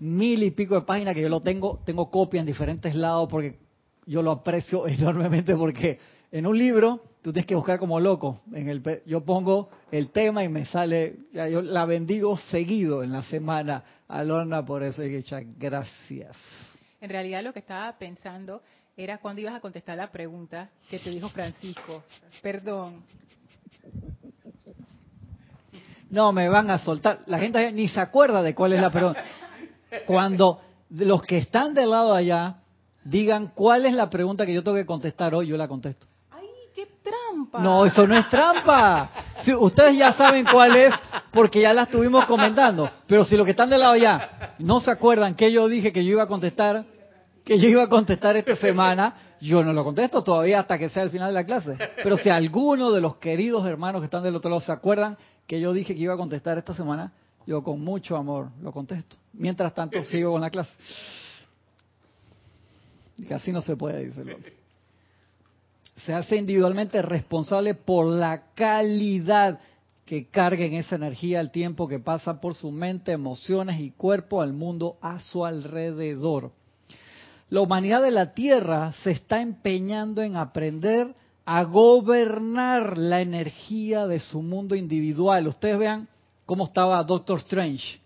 mil 0.00 0.42
y 0.42 0.50
pico 0.50 0.74
de 0.74 0.82
páginas 0.82 1.14
que 1.14 1.22
yo 1.22 1.30
lo 1.30 1.40
tengo, 1.40 1.80
tengo 1.86 2.10
copia 2.10 2.40
en 2.40 2.46
diferentes 2.46 2.94
lados 2.94 3.28
porque 3.30 3.56
yo 4.04 4.20
lo 4.22 4.30
aprecio 4.32 4.86
enormemente 4.88 5.56
porque 5.56 5.98
en 6.30 6.46
un 6.46 6.58
libro 6.58 7.00
tú 7.22 7.32
tienes 7.32 7.46
que 7.46 7.54
buscar 7.54 7.78
como 7.78 7.98
loco. 7.98 8.40
En 8.52 8.68
el, 8.68 8.82
yo 9.06 9.24
pongo 9.24 9.70
el 9.90 10.10
tema 10.10 10.44
y 10.44 10.50
me 10.50 10.66
sale, 10.66 11.16
ya 11.32 11.48
yo 11.48 11.62
la 11.62 11.86
bendigo 11.86 12.36
seguido 12.36 13.02
en 13.02 13.12
la 13.12 13.22
semana 13.22 13.82
a 14.06 14.22
Lorna 14.22 14.66
por 14.66 14.82
eso 14.82 15.02
y 15.02 15.22
que 15.22 15.46
gracias. 15.56 16.36
En 17.00 17.08
realidad 17.08 17.42
lo 17.42 17.54
que 17.54 17.60
estaba 17.60 17.96
pensando 17.96 18.60
era 18.96 19.18
cuando 19.18 19.40
ibas 19.40 19.54
a 19.54 19.60
contestar 19.60 19.96
la 19.96 20.10
pregunta 20.10 20.70
que 20.88 20.98
te 20.98 21.10
dijo 21.10 21.28
Francisco. 21.28 22.04
Perdón. 22.42 23.02
No, 26.10 26.32
me 26.32 26.48
van 26.48 26.70
a 26.70 26.78
soltar. 26.78 27.20
La 27.26 27.38
gente 27.38 27.72
ni 27.72 27.88
se 27.88 28.00
acuerda 28.00 28.42
de 28.42 28.54
cuál 28.54 28.72
es 28.72 28.80
la 28.80 28.90
pregunta. 28.90 29.24
Cuando 30.06 30.60
los 30.90 31.22
que 31.22 31.38
están 31.38 31.74
del 31.74 31.90
lado 31.90 32.14
allá 32.14 32.56
digan 33.02 33.48
cuál 33.54 33.86
es 33.86 33.94
la 33.94 34.08
pregunta 34.10 34.46
que 34.46 34.54
yo 34.54 34.62
tengo 34.62 34.76
que 34.76 34.86
contestar 34.86 35.34
hoy, 35.34 35.48
yo 35.48 35.56
la 35.56 35.66
contesto. 35.66 36.06
¡Ay, 36.30 36.46
qué 36.74 36.86
trampa! 37.02 37.58
No, 37.58 37.84
eso 37.84 38.06
no 38.06 38.16
es 38.16 38.28
trampa. 38.30 39.10
Si, 39.42 39.52
ustedes 39.52 39.98
ya 39.98 40.12
saben 40.12 40.46
cuál 40.50 40.76
es 40.76 40.94
porque 41.32 41.60
ya 41.60 41.74
la 41.74 41.82
estuvimos 41.82 42.26
comentando. 42.26 42.88
Pero 43.08 43.24
si 43.24 43.36
los 43.36 43.44
que 43.44 43.50
están 43.50 43.70
del 43.70 43.80
lado 43.80 43.94
allá 43.94 44.54
no 44.60 44.78
se 44.78 44.92
acuerdan 44.92 45.34
que 45.34 45.50
yo 45.50 45.68
dije 45.68 45.92
que 45.92 46.04
yo 46.04 46.12
iba 46.12 46.22
a 46.22 46.28
contestar, 46.28 46.84
que 47.44 47.58
yo 47.58 47.68
iba 47.68 47.82
a 47.82 47.88
contestar 47.88 48.36
esta 48.36 48.56
semana, 48.56 49.36
yo 49.40 49.62
no 49.62 49.72
lo 49.72 49.84
contesto 49.84 50.24
todavía 50.24 50.60
hasta 50.60 50.78
que 50.78 50.88
sea 50.88 51.02
el 51.02 51.10
final 51.10 51.28
de 51.28 51.34
la 51.34 51.44
clase. 51.44 51.76
Pero 52.02 52.16
si 52.16 52.30
alguno 52.30 52.90
de 52.90 53.00
los 53.00 53.16
queridos 53.16 53.66
hermanos 53.66 54.00
que 54.00 54.06
están 54.06 54.22
del 54.22 54.34
otro 54.34 54.50
lado 54.50 54.60
se 54.60 54.72
acuerdan 54.72 55.16
que 55.46 55.60
yo 55.60 55.72
dije 55.72 55.94
que 55.94 56.00
iba 56.00 56.14
a 56.14 56.16
contestar 56.16 56.56
esta 56.56 56.74
semana, 56.74 57.12
yo 57.46 57.62
con 57.62 57.80
mucho 57.80 58.16
amor 58.16 58.48
lo 58.62 58.72
contesto. 58.72 59.16
Mientras 59.32 59.74
tanto 59.74 60.02
sigo 60.04 60.32
con 60.32 60.40
la 60.40 60.50
clase. 60.50 60.72
Casi 63.28 63.52
no 63.52 63.60
se 63.60 63.76
puede, 63.76 64.06
dice 64.06 64.24
Se 65.98 66.12
hace 66.12 66.36
individualmente 66.36 67.00
responsable 67.02 67.74
por 67.74 68.06
la 68.06 68.46
calidad 68.54 69.60
que 70.04 70.26
carguen 70.26 70.74
esa 70.74 70.96
energía, 70.96 71.40
el 71.40 71.50
tiempo 71.50 71.86
que 71.88 71.98
pasa 71.98 72.40
por 72.40 72.54
su 72.54 72.70
mente, 72.70 73.12
emociones 73.12 73.80
y 73.80 73.90
cuerpo 73.90 74.42
al 74.42 74.52
mundo 74.52 74.96
a 75.00 75.20
su 75.20 75.44
alrededor. 75.46 76.50
La 77.50 77.60
humanidad 77.60 78.02
de 78.02 78.10
la 78.10 78.32
Tierra 78.32 78.92
se 79.02 79.10
está 79.10 79.40
empeñando 79.40 80.22
en 80.22 80.36
aprender 80.36 81.14
a 81.44 81.62
gobernar 81.64 82.96
la 82.96 83.20
energía 83.20 84.06
de 84.06 84.18
su 84.18 84.42
mundo 84.42 84.74
individual. 84.74 85.46
Ustedes 85.46 85.78
vean 85.78 86.08
cómo 86.46 86.64
estaba 86.64 87.02
Doctor 87.04 87.38
Strange, 87.40 88.00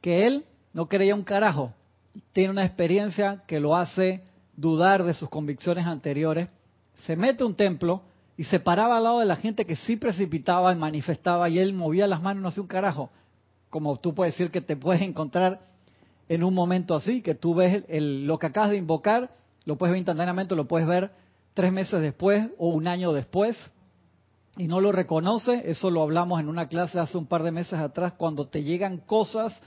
que 0.00 0.26
él 0.26 0.44
no 0.72 0.88
creía 0.88 1.14
un 1.14 1.24
carajo, 1.24 1.72
tiene 2.32 2.50
una 2.50 2.64
experiencia 2.64 3.42
que 3.46 3.60
lo 3.60 3.76
hace 3.76 4.22
dudar 4.56 5.04
de 5.04 5.14
sus 5.14 5.28
convicciones 5.28 5.86
anteriores, 5.86 6.48
se 7.06 7.16
mete 7.16 7.42
a 7.42 7.46
un 7.46 7.54
templo 7.54 8.02
y 8.36 8.44
se 8.44 8.60
paraba 8.60 8.96
al 8.96 9.04
lado 9.04 9.20
de 9.20 9.26
la 9.26 9.36
gente 9.36 9.64
que 9.64 9.76
sí 9.76 9.96
precipitaba 9.96 10.72
y 10.72 10.76
manifestaba 10.76 11.48
y 11.48 11.58
él 11.58 11.72
movía 11.72 12.06
las 12.06 12.22
manos 12.22 12.42
no 12.42 12.48
hacía 12.48 12.62
un 12.62 12.68
carajo. 12.68 13.10
Como 13.70 13.96
tú 13.96 14.14
puedes 14.14 14.34
decir 14.34 14.50
que 14.50 14.60
te 14.60 14.76
puedes 14.76 15.02
encontrar 15.02 15.60
en 16.28 16.44
un 16.44 16.54
momento 16.54 16.94
así, 16.94 17.22
que 17.22 17.34
tú 17.34 17.54
ves 17.54 17.84
lo 17.88 18.38
que 18.38 18.46
acabas 18.46 18.70
de 18.70 18.76
invocar, 18.76 19.30
lo 19.64 19.76
puedes 19.76 19.92
ver 19.92 19.98
instantáneamente, 19.98 20.54
lo 20.54 20.66
puedes 20.66 20.86
ver 20.86 21.10
tres 21.54 21.72
meses 21.72 22.00
después 22.00 22.48
o 22.58 22.68
un 22.68 22.86
año 22.86 23.12
después 23.12 23.56
y 24.56 24.68
no 24.68 24.80
lo 24.80 24.92
reconoce, 24.92 25.62
eso 25.70 25.90
lo 25.90 26.02
hablamos 26.02 26.40
en 26.40 26.48
una 26.48 26.68
clase 26.68 26.98
hace 26.98 27.18
un 27.18 27.26
par 27.26 27.42
de 27.42 27.50
meses 27.50 27.74
atrás, 27.74 28.12
cuando 28.12 28.46
te 28.46 28.62
llegan 28.62 28.98
cosas 28.98 29.60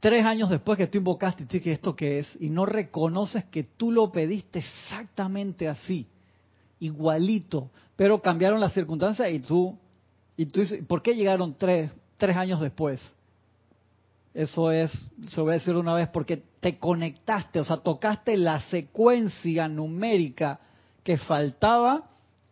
tres 0.00 0.24
años 0.24 0.48
después 0.48 0.78
que 0.78 0.86
tú 0.86 0.98
invocaste, 0.98 1.44
y 1.50 1.60
que 1.60 1.72
esto 1.72 1.94
qué 1.94 2.20
es, 2.20 2.28
y 2.40 2.48
no 2.48 2.64
reconoces 2.64 3.44
que 3.44 3.64
tú 3.64 3.92
lo 3.92 4.10
pediste 4.10 4.60
exactamente 4.60 5.68
así, 5.68 6.06
igualito, 6.80 7.70
pero 7.96 8.22
cambiaron 8.22 8.60
las 8.60 8.72
circunstancias 8.72 9.30
y 9.30 9.40
tú, 9.40 9.76
y 10.36 10.46
tú 10.46 10.60
dices, 10.60 10.84
¿por 10.86 11.02
qué 11.02 11.14
llegaron 11.14 11.54
tres, 11.58 11.90
tres 12.16 12.36
años 12.36 12.60
después? 12.60 13.00
Eso 14.34 14.70
es, 14.70 15.10
se 15.28 15.40
voy 15.40 15.50
a 15.50 15.54
decir 15.54 15.74
una 15.74 15.94
vez, 15.94 16.08
porque 16.08 16.42
te 16.60 16.78
conectaste, 16.78 17.60
o 17.60 17.64
sea, 17.64 17.78
tocaste 17.78 18.36
la 18.36 18.60
secuencia 18.60 19.68
numérica 19.68 20.60
que 21.02 21.16
faltaba 21.16 22.10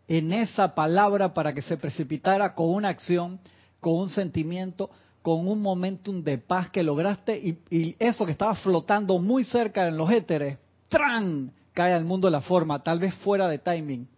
en 0.08 0.32
esa 0.32 0.74
palabra 0.74 1.34
para 1.34 1.52
que 1.52 1.62
se 1.62 1.76
precipitara 1.76 2.54
con 2.54 2.68
una 2.70 2.88
acción, 2.88 3.38
con 3.80 3.94
un 3.94 4.08
sentimiento, 4.08 4.90
con 5.22 5.48
un 5.48 5.60
momentum 5.60 6.22
de 6.22 6.38
paz 6.38 6.70
que 6.70 6.82
lograste 6.82 7.36
y, 7.36 7.96
eso 7.98 8.24
que 8.24 8.32
estaba 8.32 8.54
flotando 8.54 9.18
muy 9.18 9.44
cerca 9.44 9.86
en 9.88 9.96
los 9.96 10.10
éteres, 10.10 10.58
¡tran! 10.88 11.52
cae 11.72 11.92
al 11.92 12.04
mundo 12.04 12.28
de 12.28 12.32
la 12.32 12.40
forma, 12.40 12.82
tal 12.82 12.98
vez 12.98 13.14
fuera 13.16 13.48
de 13.48 13.58
timing. 13.58 14.08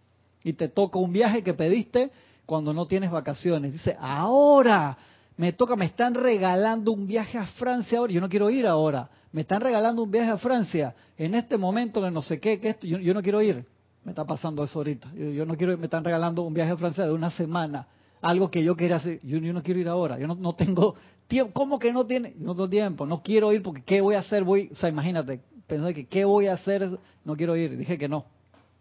Y 0.43 0.53
te 0.53 0.69
toca 0.69 0.97
un 0.97 1.11
viaje 1.11 1.43
que 1.43 1.53
pediste 1.53 2.11
cuando 2.45 2.73
no 2.73 2.85
tienes 2.85 3.11
vacaciones. 3.11 3.73
Dice, 3.73 3.97
ahora 3.99 4.97
me 5.39 5.53
toca, 5.53 5.77
me 5.77 5.85
están 5.85 6.15
regalando 6.15 6.91
un 6.91 7.07
viaje 7.07 7.37
a 7.37 7.45
Francia 7.45 7.97
ahora, 7.97 8.11
yo 8.11 8.19
no 8.19 8.27
quiero 8.27 8.49
ir 8.49 8.67
ahora. 8.67 9.09
Me 9.31 9.41
están 9.41 9.61
regalando 9.61 10.03
un 10.03 10.11
viaje 10.11 10.29
a 10.31 10.37
Francia 10.37 10.93
en 11.17 11.33
este 11.33 11.55
momento 11.55 12.01
de 12.01 12.11
no 12.11 12.21
sé 12.21 12.41
qué, 12.41 12.59
que 12.59 12.71
esto, 12.71 12.85
yo, 12.85 13.13
no 13.13 13.21
quiero 13.21 13.41
ir. 13.41 13.65
Me 14.03 14.11
está 14.11 14.25
pasando 14.25 14.65
eso 14.65 14.79
ahorita. 14.79 15.13
Yo, 15.13 15.45
no 15.45 15.55
quiero, 15.55 15.77
me 15.77 15.85
están 15.85 16.03
regalando 16.03 16.41
un 16.41 16.53
viaje 16.53 16.71
a 16.71 16.75
Francia 16.75 17.05
de 17.05 17.13
una 17.13 17.31
semana 17.31 17.87
algo 18.19 18.51
que 18.51 18.61
yo 18.61 18.75
quería 18.75 18.97
hacer. 18.97 19.21
Yo, 19.23 19.39
no 19.39 19.63
quiero 19.63 19.79
ir 19.79 19.87
ahora, 19.87 20.19
yo 20.19 20.27
no, 20.27 20.53
tengo 20.55 20.95
tiempo. 21.29 21.53
¿Cómo 21.53 21.79
que 21.79 21.93
no 21.93 22.05
tiene? 22.05 22.33
No 22.37 22.53
tengo 22.53 22.69
tiempo, 22.69 23.05
no 23.05 23.23
quiero 23.23 23.53
ir 23.53 23.63
porque 23.63 23.81
¿qué 23.83 24.01
voy 24.01 24.15
a 24.15 24.19
hacer? 24.19 24.43
Voy, 24.43 24.67
o 24.73 24.75
sea, 24.75 24.89
imagínate, 24.89 25.39
pensando 25.67 25.93
que 25.93 26.05
¿qué 26.05 26.25
voy 26.25 26.47
a 26.47 26.55
hacer? 26.55 26.99
No 27.23 27.37
quiero 27.37 27.55
ir. 27.55 27.77
Dije 27.77 27.97
que 27.97 28.09
no. 28.09 28.25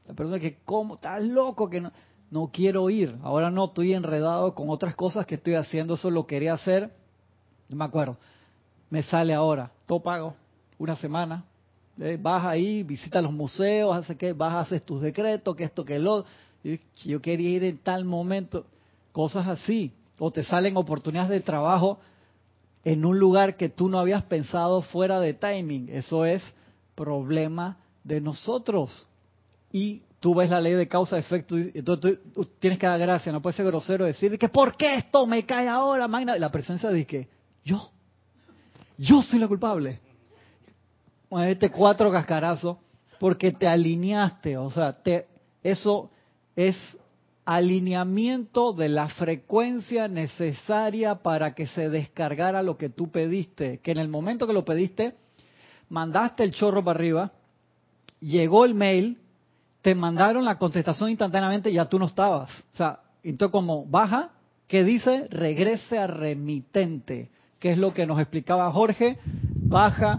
La 0.09 0.15
persona 0.15 0.41
que, 0.41 0.59
¿cómo? 0.65 0.97
Estás 0.97 1.23
loco 1.23 1.71
que 1.71 1.81
no. 1.83 1.93
No 2.31 2.51
quiero 2.53 2.91
ir. 2.91 3.17
Ahora 3.23 3.51
no, 3.51 3.67
estoy 3.67 3.95
enredado 3.95 4.55
con 4.55 4.69
otras 4.69 4.95
cosas 4.95 5.27
que 5.27 5.37
estoy 5.37 5.55
haciendo. 5.55 5.95
Eso 5.95 6.11
lo 6.11 6.27
quería 6.27 6.55
hacer. 6.55 6.93
No 7.69 7.77
me 7.77 7.85
acuerdo. 7.85 8.17
Me 8.91 9.03
sale 9.03 9.33
ahora. 9.35 9.71
Todo 9.87 10.01
pago. 10.01 10.35
Una 10.79 10.97
semana. 10.97 11.45
Eh, 12.01 12.19
vas 12.21 12.45
ahí, 12.45 12.83
visita 12.85 13.21
los 13.21 13.33
museos, 13.33 13.97
hace 13.97 14.17
que, 14.17 14.33
vas, 14.33 14.67
haces 14.67 14.85
tus 14.85 15.01
decretos, 15.01 15.57
que 15.57 15.65
esto, 15.65 15.85
que 15.85 15.99
lo. 15.99 16.25
Yo 17.05 17.21
quería 17.21 17.51
ir 17.51 17.65
en 17.65 17.79
tal 17.79 18.05
momento 18.05 18.67
cosas 19.13 19.49
así. 19.49 19.93
O 20.19 20.31
te 20.31 20.43
salen 20.43 20.77
oportunidades 20.77 21.31
de 21.31 21.41
trabajo 21.41 21.99
en 22.85 23.05
un 23.05 23.19
lugar 23.19 23.57
que 23.57 23.69
tú 23.69 23.89
no 23.89 23.99
habías 23.99 24.23
pensado 24.25 24.83
fuera 24.83 25.21
de 25.21 25.35
timing. 25.35 25.89
Eso 25.91 26.25
es 26.25 26.43
problema 26.95 27.79
de 28.05 28.21
nosotros. 28.21 29.07
Y 29.73 30.03
tú 30.21 30.35
ves 30.35 30.51
la 30.51 30.61
ley 30.61 30.73
de 30.73 30.89
causa-efecto, 30.89 31.59
y 31.59 31.73
entonces 31.75 32.19
tú, 32.33 32.45
tienes 32.59 32.79
que 32.79 32.87
dar 32.87 32.99
gracia, 32.99 33.33
no 33.33 33.41
puede 33.41 33.57
ser 33.57 33.67
grosero 33.67 34.05
decir 34.05 34.39
que 34.39 34.49
¿por 34.49 34.77
qué 34.77 34.97
esto 34.97 35.27
me 35.27 35.45
cae 35.45 35.69
ahora, 35.69 36.09
magna? 36.09 36.37
La 36.39 36.51
presencia 36.51 36.91
de 36.91 37.07
que 37.07 37.29
yo, 37.65 37.91
yo 38.97 39.23
soy 39.23 39.39
la 39.39 39.49
culpable. 39.49 40.01
este 41.47 41.71
cuatro 41.71 42.11
cascarazos 42.11 42.79
porque 43.19 43.53
te 43.53 43.67
alineaste, 43.67 44.57
o 44.57 44.71
sea, 44.71 44.93
te, 44.93 45.27
eso 45.63 46.11
es 46.55 46.77
alineamiento 47.45 48.73
de 48.73 48.89
la 48.89 49.09
frecuencia 49.09 50.07
necesaria 50.07 51.17
para 51.17 51.55
que 51.55 51.67
se 51.67 51.89
descargara 51.89 52.63
lo 52.63 52.77
que 52.77 52.91
tú 52.91 53.11
pediste, 53.11 53.79
que 53.79 53.91
en 53.91 53.99
el 53.99 54.09
momento 54.09 54.47
que 54.47 54.53
lo 54.53 54.65
pediste, 54.65 55.15
mandaste 55.89 56.45
el 56.45 56.53
chorro 56.53 56.85
para 56.85 56.99
arriba, 56.99 57.33
llegó 58.21 58.65
el 58.65 58.75
mail, 58.75 59.19
te 59.89 59.95
mandaron 59.95 60.45
la 60.45 60.59
contestación 60.59 61.09
instantáneamente 61.09 61.71
y 61.71 61.75
ya 61.75 61.87
tú 61.87 61.99
no 61.99 62.05
estabas. 62.05 62.51
O 62.75 62.77
sea, 62.77 63.01
entonces 63.23 63.51
como 63.51 63.87
baja, 63.87 64.33
¿qué 64.67 64.85
dice? 64.85 65.29
Regrese 65.31 65.97
a 65.97 66.07
remitente, 66.07 67.31
que 67.59 67.73
es 67.73 67.79
lo 67.79 67.95
que 67.95 68.05
nos 68.05 68.21
explicaba 68.21 68.71
Jorge, 68.71 69.17
baja 69.63 70.19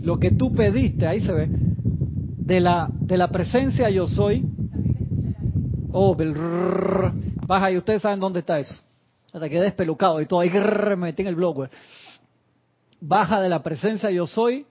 lo 0.00 0.18
que 0.18 0.32
tú 0.32 0.52
pediste, 0.52 1.06
ahí 1.06 1.20
se 1.20 1.32
ve, 1.32 1.46
de 1.48 2.58
la, 2.58 2.88
de 2.90 3.16
la 3.16 3.28
presencia 3.28 3.88
yo 3.88 4.08
soy, 4.08 4.44
Oh, 5.92 6.16
baja 7.46 7.70
y 7.70 7.76
ustedes 7.76 8.02
saben 8.02 8.18
dónde 8.18 8.40
está 8.40 8.58
eso. 8.58 8.82
Hasta 9.32 9.48
quedé 9.48 9.62
despelucado 9.62 10.20
y 10.20 10.26
todo 10.26 10.40
ahí 10.40 10.50
me 10.50 10.96
metí 10.96 11.22
en 11.22 11.28
el 11.28 11.36
blog. 11.36 11.68
Baja 13.00 13.40
de 13.40 13.48
la 13.48 13.62
presencia 13.62 14.10
yo 14.10 14.26
soy 14.26 14.66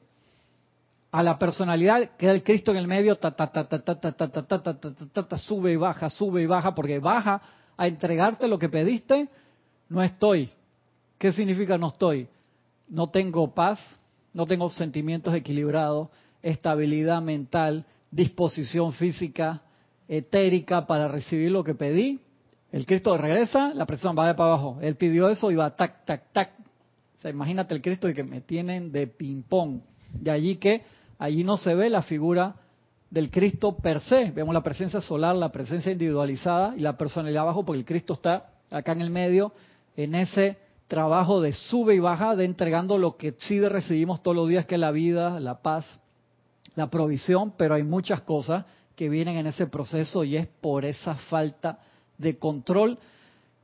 a 1.11 1.23
la 1.23 1.39
personalidad, 1.39 2.11
queda 2.17 2.33
el 2.33 2.43
Cristo 2.43 2.71
en 2.71 2.77
el 2.77 2.87
medio, 2.87 3.17
ta, 3.17 3.31
ta, 3.31 3.51
ta, 3.51 3.67
ta, 3.67 3.81
ta, 3.81 3.99
ta, 3.99 4.11
ta, 4.11 4.27
ta, 4.27 4.43
ta, 4.47 4.61
ta, 4.61 4.91
ta, 5.13 5.27
ta, 5.27 5.37
sube 5.37 5.71
y 5.71 5.75
baja, 5.75 6.09
sube 6.09 6.41
y 6.41 6.45
baja, 6.45 6.75
porque 6.75 6.99
baja 6.99 7.41
a 7.77 7.87
entregarte 7.87 8.47
lo 8.47 8.59
que 8.59 8.69
pediste, 8.69 9.29
no 9.89 10.03
estoy. 10.03 10.49
¿Qué 11.17 11.31
significa 11.31 11.77
no 11.77 11.87
estoy? 11.87 12.27
No 12.89 13.07
tengo 13.07 13.53
paz, 13.53 13.79
no 14.33 14.45
tengo 14.45 14.69
sentimientos 14.69 15.33
equilibrados, 15.33 16.09
estabilidad 16.41 17.21
mental, 17.21 17.85
disposición 18.11 18.93
física, 18.93 19.61
etérica 20.07 20.85
para 20.85 21.07
recibir 21.07 21.51
lo 21.51 21.63
que 21.63 21.75
pedí. 21.75 22.19
El 22.71 22.85
Cristo 22.85 23.17
regresa, 23.17 23.73
la 23.73 23.85
presión 23.85 24.15
va 24.17 24.27
de 24.27 24.35
para 24.35 24.51
abajo. 24.51 24.77
Él 24.81 24.95
pidió 24.95 25.29
eso 25.29 25.51
y 25.51 25.55
va 25.55 25.75
tac, 25.75 26.05
tac, 26.05 26.31
tac. 26.33 26.51
O 27.17 27.21
sea, 27.21 27.31
imagínate 27.31 27.73
el 27.73 27.81
Cristo 27.81 28.09
y 28.09 28.13
que 28.13 28.23
me 28.23 28.41
tienen 28.41 28.91
de 28.91 29.07
ping-pong. 29.07 29.79
De 30.11 30.31
allí 30.31 30.57
que 30.57 30.83
allí 31.17 31.43
no 31.43 31.57
se 31.57 31.75
ve 31.75 31.89
la 31.89 32.01
figura 32.01 32.55
del 33.09 33.31
Cristo 33.31 33.77
per 33.77 34.01
se. 34.01 34.31
Vemos 34.31 34.53
la 34.53 34.63
presencia 34.63 35.01
solar, 35.01 35.35
la 35.35 35.51
presencia 35.51 35.91
individualizada 35.91 36.73
y 36.75 36.81
la 36.81 36.97
personalidad 36.97 37.43
abajo, 37.43 37.65
porque 37.65 37.79
el 37.79 37.85
Cristo 37.85 38.13
está 38.13 38.49
acá 38.71 38.91
en 38.91 39.01
el 39.01 39.09
medio, 39.09 39.53
en 39.95 40.15
ese 40.15 40.57
trabajo 40.87 41.41
de 41.41 41.53
sube 41.53 41.95
y 41.95 41.99
baja, 41.99 42.35
de 42.35 42.45
entregando 42.45 42.97
lo 42.97 43.17
que 43.17 43.35
sí 43.37 43.59
recibimos 43.59 44.21
todos 44.21 44.35
los 44.35 44.49
días, 44.49 44.65
que 44.65 44.75
es 44.75 44.81
la 44.81 44.91
vida, 44.91 45.39
la 45.39 45.61
paz, 45.61 45.99
la 46.75 46.89
provisión, 46.89 47.53
pero 47.57 47.75
hay 47.75 47.83
muchas 47.83 48.21
cosas 48.21 48.65
que 48.95 49.09
vienen 49.09 49.37
en 49.37 49.47
ese 49.47 49.67
proceso 49.67 50.23
y 50.23 50.37
es 50.37 50.47
por 50.47 50.85
esa 50.85 51.15
falta 51.15 51.79
de 52.17 52.37
control 52.37 52.97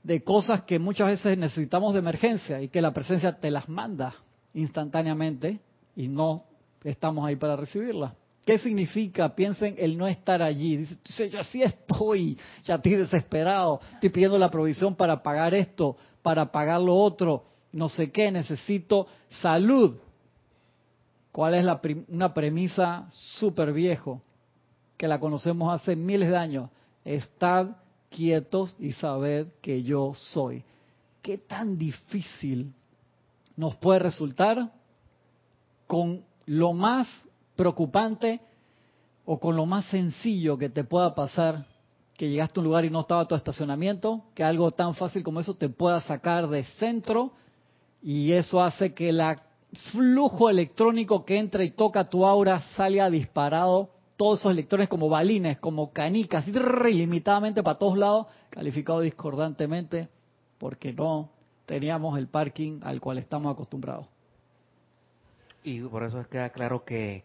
de 0.03 0.23
cosas 0.23 0.63
que 0.63 0.79
muchas 0.79 1.07
veces 1.07 1.37
necesitamos 1.37 1.93
de 1.93 1.99
emergencia 1.99 2.61
y 2.61 2.67
que 2.67 2.81
la 2.81 2.93
presencia 2.93 3.39
te 3.39 3.49
las 3.49 3.69
manda 3.69 4.13
instantáneamente 4.53 5.59
y 5.95 6.09
no 6.09 6.43
estamos 6.83 7.25
ahí 7.25 7.35
para 7.35 7.55
recibirlas. 7.55 8.13
¿Qué 8.45 8.59
significa? 8.59 9.33
Piensen 9.33 9.75
el 9.77 9.97
no 9.97 10.05
estar 10.05 10.41
allí. 10.41 10.77
Dice, 10.77 11.29
yo 11.29 11.39
así 11.39 11.63
estoy, 11.63 12.37
ya 12.65 12.75
estoy 12.75 12.95
desesperado, 12.95 13.79
estoy 13.93 14.09
pidiendo 14.09 14.37
la 14.37 14.51
provisión 14.51 14.95
para 14.95 15.23
pagar 15.23 15.53
esto, 15.53 15.95
para 16.21 16.51
pagar 16.51 16.81
lo 16.81 16.95
otro, 16.95 17.45
no 17.71 17.87
sé 17.87 18.11
qué, 18.11 18.31
necesito 18.31 19.07
salud. 19.41 19.95
¿Cuál 21.31 21.55
es 21.55 21.63
la 21.63 21.81
una 22.09 22.33
premisa 22.33 23.07
súper 23.09 23.71
viejo? 23.73 24.21
que 25.03 25.07
la 25.09 25.19
conocemos 25.19 25.73
hace 25.73 25.97
miles 25.97 26.29
de 26.29 26.37
años. 26.37 26.69
Estad 27.03 27.75
quietos 28.09 28.73
y 28.79 28.93
sabed 28.93 29.49
que 29.61 29.83
yo 29.83 30.13
soy. 30.15 30.63
¿Qué 31.21 31.37
tan 31.37 31.77
difícil 31.77 32.73
nos 33.57 33.75
puede 33.75 33.99
resultar 33.99 34.71
con 35.87 36.23
lo 36.45 36.73
más 36.73 37.07
preocupante 37.55 38.41
o 39.25 39.39
con 39.39 39.55
lo 39.55 39.65
más 39.65 39.85
sencillo 39.85 40.57
que 40.57 40.69
te 40.69 40.83
pueda 40.83 41.15
pasar, 41.15 41.65
que 42.17 42.29
llegaste 42.29 42.59
a 42.59 42.61
un 42.61 42.65
lugar 42.65 42.85
y 42.85 42.89
no 42.89 43.01
estaba 43.01 43.27
tu 43.27 43.35
estacionamiento, 43.35 44.23
que 44.33 44.43
algo 44.43 44.71
tan 44.71 44.95
fácil 44.95 45.23
como 45.23 45.39
eso 45.39 45.55
te 45.55 45.69
pueda 45.69 46.01
sacar 46.01 46.47
de 46.47 46.63
centro 46.63 47.31
y 48.01 48.33
eso 48.33 48.61
hace 48.61 48.93
que 48.93 49.09
el 49.09 49.21
flujo 49.91 50.49
electrónico 50.49 51.25
que 51.25 51.37
entra 51.37 51.63
y 51.63 51.71
toca 51.71 52.03
tu 52.03 52.25
aura 52.25 52.61
salga 52.75 53.09
disparado 53.09 53.89
todos 54.17 54.39
esos 54.39 54.51
electrones 54.51 54.89
como 54.89 55.09
balines, 55.09 55.57
como 55.57 55.91
canicas, 55.91 56.45
ilimitadamente 56.47 57.63
para 57.63 57.79
todos 57.79 57.97
lados, 57.97 58.27
calificado 58.49 58.99
discordantemente 58.99 60.09
porque 60.57 60.93
no 60.93 61.29
teníamos 61.65 62.17
el 62.17 62.27
parking 62.27 62.79
al 62.83 63.01
cual 63.01 63.17
estamos 63.17 63.51
acostumbrados. 63.51 64.12
Y 65.63 65.81
por 65.81 66.03
eso 66.03 66.19
es 66.19 66.27
queda 66.27 66.49
claro 66.49 66.83
que 66.83 67.23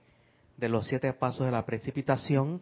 de 0.57 0.69
los 0.69 0.87
siete 0.87 1.13
pasos 1.13 1.47
de 1.47 1.53
la 1.53 1.65
precipitación, 1.65 2.61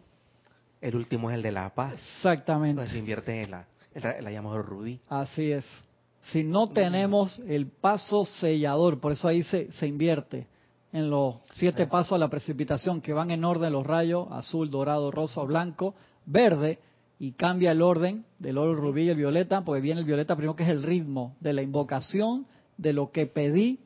el 0.81 0.95
último 0.95 1.29
es 1.29 1.35
el 1.35 1.43
de 1.43 1.51
la 1.51 1.69
paz. 1.73 1.93
Exactamente. 1.93 2.81
Pues 2.81 2.91
se 2.91 2.99
invierte 2.99 3.43
en 3.43 3.51
la, 3.51 3.67
en 3.93 4.23
la 4.23 4.31
llamada 4.31 4.61
rubí. 4.61 4.99
Así 5.09 5.51
es. 5.51 5.65
Si 6.31 6.43
no 6.43 6.67
tenemos 6.67 7.39
el 7.47 7.67
paso 7.67 8.25
sellador, 8.25 8.99
por 8.99 9.13
eso 9.13 9.27
ahí 9.27 9.43
se, 9.43 9.71
se 9.71 9.87
invierte 9.87 10.47
en 10.91 11.09
los 11.09 11.35
siete 11.53 11.87
pasos 11.87 12.13
a 12.13 12.17
la 12.17 12.29
precipitación 12.29 13.01
que 13.01 13.13
van 13.13 13.31
en 13.31 13.45
orden 13.45 13.73
los 13.73 13.85
rayos, 13.85 14.27
azul, 14.31 14.69
dorado, 14.69 15.11
rosa, 15.11 15.41
blanco, 15.43 15.95
verde, 16.25 16.79
y 17.19 17.31
cambia 17.31 17.71
el 17.71 17.81
orden 17.81 18.25
del 18.39 18.57
oro, 18.57 18.75
rubí 18.75 19.03
y 19.03 19.09
el 19.09 19.17
violeta, 19.17 19.63
porque 19.63 19.81
viene 19.81 20.01
el 20.01 20.05
violeta 20.05 20.35
primero 20.35 20.55
que 20.55 20.63
es 20.63 20.69
el 20.69 20.83
ritmo 20.83 21.35
de 21.39 21.53
la 21.53 21.61
invocación, 21.61 22.45
de 22.77 22.93
lo 22.93 23.11
que 23.11 23.25
pedí, 23.25 23.79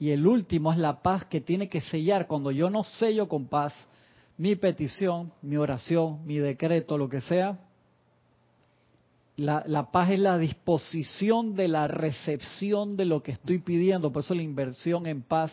y 0.00 0.10
el 0.10 0.26
último 0.26 0.72
es 0.72 0.78
la 0.78 1.02
paz 1.02 1.26
que 1.26 1.42
tiene 1.42 1.68
que 1.68 1.82
sellar. 1.82 2.26
Cuando 2.26 2.50
yo 2.50 2.70
no 2.70 2.82
sello 2.82 3.28
con 3.28 3.46
paz 3.46 3.74
mi 4.38 4.56
petición, 4.56 5.30
mi 5.42 5.58
oración, 5.58 6.24
mi 6.24 6.38
decreto, 6.38 6.96
lo 6.96 7.10
que 7.10 7.20
sea, 7.20 7.58
la, 9.36 9.62
la, 9.66 9.90
paz 9.90 10.10
es 10.10 10.18
la 10.18 10.38
disposición 10.38 11.54
de 11.54 11.68
la 11.68 11.86
recepción 11.86 12.96
de 12.96 13.04
lo 13.04 13.22
que 13.22 13.32
estoy 13.32 13.58
pidiendo, 13.58 14.10
por 14.10 14.22
eso 14.22 14.34
la 14.34 14.42
inversión 14.42 15.06
en 15.06 15.20
paz 15.20 15.52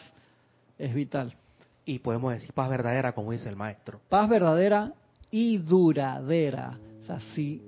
es 0.79 0.93
vital. 0.93 1.36
Y 1.83 1.99
podemos 1.99 2.31
decir 2.31 2.53
paz 2.53 2.69
verdadera, 2.69 3.13
como 3.13 3.33
dice 3.33 3.49
el 3.49 3.57
maestro. 3.57 3.99
Paz 4.07 4.29
verdadera 4.29 4.93
y 5.29 5.57
duradera. 5.57 6.79
O 7.01 7.05
sea, 7.05 7.19
sí, 7.36 7.62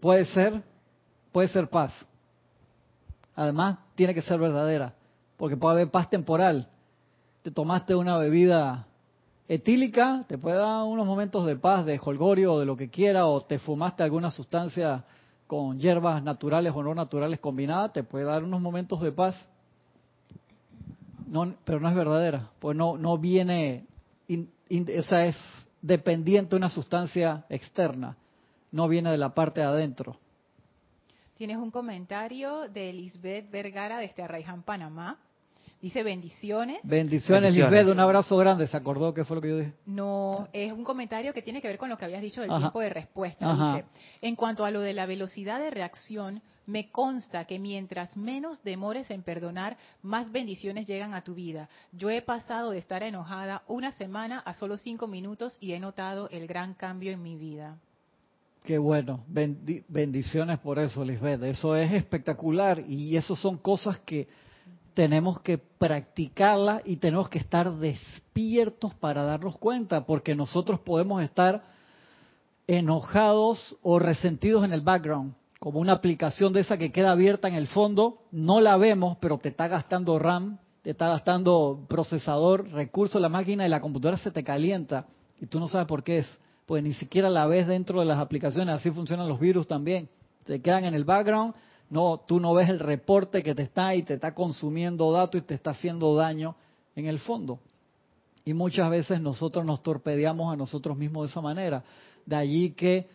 puede 0.00 0.26
ser, 0.26 0.62
puede 1.32 1.48
ser 1.48 1.68
paz. 1.68 2.06
Además, 3.34 3.78
tiene 3.94 4.12
que 4.12 4.20
ser 4.20 4.38
verdadera, 4.38 4.94
porque 5.36 5.56
puede 5.56 5.74
haber 5.74 5.90
paz 5.90 6.08
temporal. 6.10 6.68
Te 7.42 7.50
tomaste 7.50 7.94
una 7.94 8.16
bebida 8.18 8.86
etílica, 9.48 10.24
te 10.26 10.38
puede 10.38 10.56
dar 10.56 10.84
unos 10.84 11.06
momentos 11.06 11.44
de 11.46 11.56
paz, 11.56 11.84
de 11.84 12.00
holgorio 12.02 12.54
o 12.54 12.60
de 12.60 12.66
lo 12.66 12.76
que 12.76 12.88
quiera, 12.88 13.26
o 13.26 13.40
te 13.40 13.58
fumaste 13.58 14.02
alguna 14.02 14.30
sustancia 14.30 15.04
con 15.46 15.78
hierbas 15.78 16.22
naturales 16.22 16.72
o 16.74 16.82
no 16.82 16.94
naturales 16.94 17.38
combinadas, 17.38 17.92
te 17.92 18.04
puede 18.04 18.24
dar 18.24 18.42
unos 18.42 18.60
momentos 18.60 19.00
de 19.02 19.12
paz. 19.12 19.34
No, 21.26 21.54
pero 21.64 21.80
no 21.80 21.88
es 21.88 21.94
verdadera, 21.94 22.50
pues 22.58 22.76
no, 22.76 22.96
no 22.96 23.18
viene, 23.18 23.86
esa 24.68 25.26
es 25.26 25.36
dependiente 25.80 26.50
de 26.50 26.56
una 26.56 26.68
sustancia 26.68 27.44
externa, 27.48 28.16
no 28.70 28.88
viene 28.88 29.10
de 29.10 29.18
la 29.18 29.34
parte 29.34 29.60
de 29.60 29.66
adentro. 29.66 30.16
Tienes 31.42 31.56
un 31.56 31.72
comentario 31.72 32.68
de 32.68 32.92
Lisbeth 32.92 33.50
Vergara 33.50 33.98
desde 33.98 34.22
Arraiján, 34.22 34.62
Panamá. 34.62 35.18
Dice 35.80 36.04
bendiciones. 36.04 36.78
Bendiciones, 36.84 37.52
Lisbeth, 37.52 37.88
un 37.88 37.98
abrazo 37.98 38.36
grande. 38.36 38.68
¿Se 38.68 38.76
acordó 38.76 39.12
qué 39.12 39.24
fue 39.24 39.34
lo 39.34 39.42
que 39.42 39.48
yo 39.48 39.58
dije? 39.58 39.72
No, 39.84 40.46
es 40.52 40.72
un 40.72 40.84
comentario 40.84 41.34
que 41.34 41.42
tiene 41.42 41.60
que 41.60 41.66
ver 41.66 41.78
con 41.78 41.88
lo 41.88 41.98
que 41.98 42.04
habías 42.04 42.22
dicho 42.22 42.42
del 42.42 42.50
tiempo 42.56 42.78
de 42.78 42.90
respuesta. 42.90 43.74
Dice, 43.74 43.88
en 44.20 44.36
cuanto 44.36 44.64
a 44.64 44.70
lo 44.70 44.82
de 44.82 44.92
la 44.92 45.04
velocidad 45.04 45.58
de 45.58 45.72
reacción, 45.72 46.42
me 46.66 46.92
consta 46.92 47.44
que 47.44 47.58
mientras 47.58 48.16
menos 48.16 48.62
demores 48.62 49.10
en 49.10 49.24
perdonar, 49.24 49.76
más 50.00 50.30
bendiciones 50.30 50.86
llegan 50.86 51.12
a 51.12 51.24
tu 51.24 51.34
vida. 51.34 51.68
Yo 51.90 52.08
he 52.08 52.22
pasado 52.22 52.70
de 52.70 52.78
estar 52.78 53.02
enojada 53.02 53.64
una 53.66 53.90
semana 53.90 54.38
a 54.38 54.54
solo 54.54 54.76
cinco 54.76 55.08
minutos 55.08 55.58
y 55.58 55.72
he 55.72 55.80
notado 55.80 56.28
el 56.28 56.46
gran 56.46 56.74
cambio 56.74 57.10
en 57.10 57.20
mi 57.20 57.36
vida. 57.36 57.78
Qué 58.62 58.78
bueno, 58.78 59.24
bendiciones 59.26 60.60
por 60.60 60.78
eso, 60.78 61.04
Lisbeth. 61.04 61.42
Eso 61.42 61.74
es 61.74 61.92
espectacular 61.92 62.84
y 62.88 63.16
eso 63.16 63.34
son 63.34 63.58
cosas 63.58 63.98
que 64.00 64.28
tenemos 64.94 65.40
que 65.40 65.58
practicarlas 65.58 66.82
y 66.84 66.96
tenemos 66.96 67.28
que 67.28 67.38
estar 67.38 67.72
despiertos 67.72 68.94
para 68.94 69.24
darnos 69.24 69.58
cuenta, 69.58 70.06
porque 70.06 70.36
nosotros 70.36 70.78
podemos 70.78 71.22
estar 71.22 71.64
enojados 72.68 73.76
o 73.82 73.98
resentidos 73.98 74.64
en 74.64 74.72
el 74.72 74.82
background, 74.82 75.34
como 75.58 75.80
una 75.80 75.94
aplicación 75.94 76.52
de 76.52 76.60
esa 76.60 76.78
que 76.78 76.92
queda 76.92 77.10
abierta 77.10 77.48
en 77.48 77.54
el 77.54 77.66
fondo, 77.66 78.18
no 78.30 78.60
la 78.60 78.76
vemos, 78.76 79.16
pero 79.20 79.38
te 79.38 79.48
está 79.48 79.66
gastando 79.66 80.20
RAM, 80.20 80.58
te 80.82 80.90
está 80.90 81.08
gastando 81.08 81.84
procesador, 81.88 82.68
recursos 82.70 83.20
la 83.20 83.28
máquina 83.28 83.66
y 83.66 83.68
la 83.68 83.80
computadora 83.80 84.18
se 84.18 84.30
te 84.30 84.44
calienta 84.44 85.06
y 85.40 85.46
tú 85.46 85.58
no 85.58 85.66
sabes 85.66 85.88
por 85.88 86.04
qué 86.04 86.18
es, 86.18 86.38
pues 86.72 86.82
ni 86.82 86.94
siquiera 86.94 87.28
la 87.28 87.46
ves 87.46 87.66
dentro 87.66 88.00
de 88.00 88.06
las 88.06 88.18
aplicaciones, 88.18 88.74
así 88.74 88.90
funcionan 88.90 89.28
los 89.28 89.38
virus 89.38 89.66
también, 89.66 90.08
te 90.46 90.62
quedan 90.62 90.86
en 90.86 90.94
el 90.94 91.04
background, 91.04 91.52
no, 91.90 92.22
tú 92.26 92.40
no 92.40 92.54
ves 92.54 92.70
el 92.70 92.78
reporte 92.78 93.42
que 93.42 93.54
te 93.54 93.64
está 93.64 93.94
y 93.94 94.04
te 94.04 94.14
está 94.14 94.34
consumiendo 94.34 95.12
datos 95.12 95.42
y 95.42 95.44
te 95.44 95.52
está 95.52 95.72
haciendo 95.72 96.16
daño 96.16 96.56
en 96.96 97.08
el 97.08 97.18
fondo. 97.18 97.58
Y 98.46 98.54
muchas 98.54 98.88
veces 98.88 99.20
nosotros 99.20 99.66
nos 99.66 99.82
torpedeamos 99.82 100.50
a 100.50 100.56
nosotros 100.56 100.96
mismos 100.96 101.26
de 101.26 101.30
esa 101.32 101.42
manera. 101.42 101.84
De 102.24 102.36
allí 102.36 102.70
que 102.70 103.06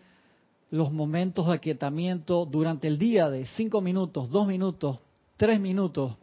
los 0.70 0.91
momentos 0.91 1.48
de 1.48 1.54
aquietamiento 1.54 2.46
durante 2.46 2.88
el 2.88 3.00
día 3.00 3.28
de 3.28 3.48
cinco 3.48 3.82
minutos, 3.82 4.30
dos 4.30 4.46
minutos, 4.46 5.00
tres 5.36 5.60
minutos, 5.60 6.15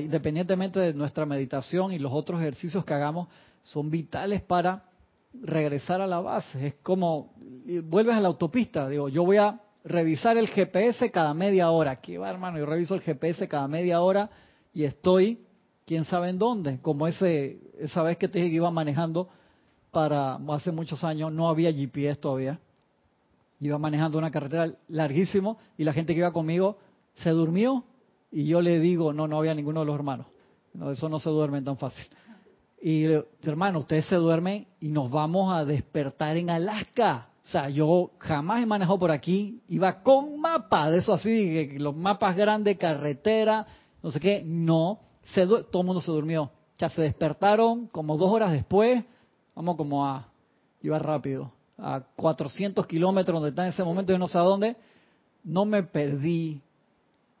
independientemente 0.00 0.80
de 0.80 0.94
nuestra 0.94 1.26
meditación 1.26 1.92
y 1.92 1.98
los 1.98 2.14
otros 2.14 2.40
ejercicios 2.40 2.86
que 2.86 2.94
hagamos, 2.94 3.28
son 3.60 3.90
vitales 3.90 4.40
para 4.40 4.95
regresar 5.42 6.00
a 6.00 6.06
la 6.06 6.20
base. 6.20 6.66
Es 6.66 6.74
como, 6.76 7.34
vuelves 7.84 8.16
a 8.16 8.20
la 8.20 8.28
autopista, 8.28 8.88
digo, 8.88 9.08
yo 9.08 9.24
voy 9.24 9.36
a 9.36 9.60
revisar 9.84 10.36
el 10.36 10.48
GPS 10.48 11.10
cada 11.10 11.34
media 11.34 11.70
hora. 11.70 11.92
Aquí 11.92 12.16
va, 12.16 12.30
hermano, 12.30 12.58
yo 12.58 12.66
reviso 12.66 12.94
el 12.94 13.02
GPS 13.02 13.46
cada 13.48 13.68
media 13.68 14.00
hora 14.00 14.30
y 14.74 14.84
estoy, 14.84 15.40
quién 15.84 16.04
sabe 16.04 16.30
en 16.30 16.38
dónde, 16.38 16.80
como 16.80 17.06
ese, 17.06 17.60
esa 17.78 18.02
vez 18.02 18.16
que 18.16 18.28
te 18.28 18.38
dije 18.38 18.50
que 18.50 18.56
iba 18.56 18.70
manejando 18.70 19.28
para, 19.90 20.38
hace 20.48 20.72
muchos 20.72 21.02
años, 21.04 21.32
no 21.32 21.48
había 21.48 21.72
GPS 21.72 22.20
todavía 22.20 22.60
Iba 23.58 23.78
manejando 23.78 24.18
una 24.18 24.30
carretera 24.30 24.70
larguísimo 24.88 25.58
y 25.78 25.84
la 25.84 25.92
gente 25.92 26.12
que 26.12 26.18
iba 26.18 26.32
conmigo 26.32 26.76
se 27.14 27.30
durmió 27.30 27.84
y 28.30 28.46
yo 28.46 28.60
le 28.60 28.80
digo, 28.80 29.12
no, 29.14 29.26
no 29.26 29.38
había 29.38 29.54
ninguno 29.54 29.80
de 29.80 29.86
los 29.86 29.94
hermanos. 29.94 30.26
No, 30.74 30.90
eso 30.90 31.08
no 31.08 31.18
se 31.18 31.30
duerme 31.30 31.62
tan 31.62 31.78
fácil. 31.78 32.04
Y 32.80 33.06
hermano, 33.42 33.80
ustedes 33.80 34.06
se 34.06 34.16
duermen 34.16 34.66
y 34.80 34.88
nos 34.88 35.10
vamos 35.10 35.52
a 35.54 35.64
despertar 35.64 36.36
en 36.36 36.50
Alaska. 36.50 37.28
O 37.44 37.48
sea, 37.48 37.68
yo 37.68 38.10
jamás 38.18 38.62
he 38.62 38.66
manejado 38.66 38.98
por 38.98 39.10
aquí, 39.10 39.62
iba 39.68 40.02
con 40.02 40.40
mapa, 40.40 40.90
de 40.90 40.98
eso 40.98 41.12
así, 41.12 41.78
los 41.78 41.96
mapas 41.96 42.36
grandes, 42.36 42.76
carretera, 42.76 43.66
no 44.02 44.10
sé 44.10 44.20
qué. 44.20 44.42
No, 44.44 45.00
se, 45.24 45.46
todo 45.46 45.80
el 45.80 45.86
mundo 45.86 46.00
se 46.00 46.10
durmió. 46.10 46.50
Ya 46.78 46.90
se 46.90 47.02
despertaron 47.02 47.86
como 47.86 48.16
dos 48.16 48.30
horas 48.30 48.52
después, 48.52 49.02
vamos 49.54 49.76
como 49.76 50.04
a, 50.04 50.28
iba 50.82 50.98
rápido, 50.98 51.52
a 51.78 52.02
400 52.16 52.86
kilómetros 52.86 53.36
donde 53.36 53.50
está 53.50 53.62
en 53.62 53.72
ese 53.72 53.84
momento, 53.84 54.12
yo 54.12 54.18
no 54.18 54.28
sé 54.28 54.38
a 54.38 54.42
dónde, 54.42 54.76
no 55.42 55.64
me 55.64 55.82
perdí 55.82 56.60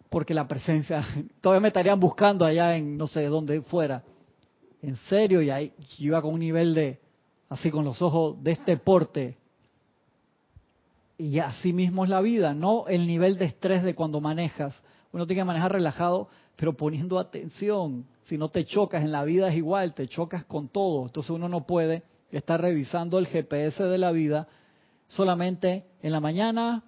porque 0.08 0.32
la 0.32 0.48
presencia, 0.48 1.04
todavía 1.40 1.60
me 1.60 1.68
estarían 1.68 2.00
buscando 2.00 2.44
allá 2.44 2.76
en 2.76 2.96
no 2.96 3.06
sé 3.06 3.26
dónde 3.26 3.60
fuera. 3.62 4.02
En 4.82 4.96
serio, 5.08 5.42
y 5.42 5.50
ahí 5.50 5.72
iba 5.98 6.20
con 6.22 6.34
un 6.34 6.40
nivel 6.40 6.74
de, 6.74 7.00
así 7.48 7.70
con 7.70 7.84
los 7.84 8.00
ojos 8.02 8.42
de 8.42 8.52
este 8.52 8.76
porte. 8.76 9.36
Y 11.18 11.38
así 11.38 11.72
mismo 11.72 12.04
es 12.04 12.10
la 12.10 12.20
vida, 12.20 12.54
no 12.54 12.86
el 12.88 13.06
nivel 13.06 13.38
de 13.38 13.46
estrés 13.46 13.82
de 13.82 13.94
cuando 13.94 14.20
manejas. 14.20 14.74
Uno 15.12 15.26
tiene 15.26 15.40
que 15.40 15.46
manejar 15.46 15.72
relajado, 15.72 16.28
pero 16.56 16.76
poniendo 16.76 17.18
atención. 17.18 18.06
Si 18.24 18.36
no 18.36 18.50
te 18.50 18.64
chocas 18.64 19.02
en 19.02 19.12
la 19.12 19.24
vida 19.24 19.48
es 19.48 19.56
igual, 19.56 19.94
te 19.94 20.08
chocas 20.08 20.44
con 20.44 20.68
todo. 20.68 21.06
Entonces 21.06 21.30
uno 21.30 21.48
no 21.48 21.66
puede 21.66 22.02
está 22.36 22.56
revisando 22.56 23.18
el 23.18 23.26
GPS 23.26 23.82
de 23.82 23.98
la 23.98 24.12
vida 24.12 24.48
solamente 25.06 25.86
en 26.02 26.12
la 26.12 26.20
mañana, 26.20 26.84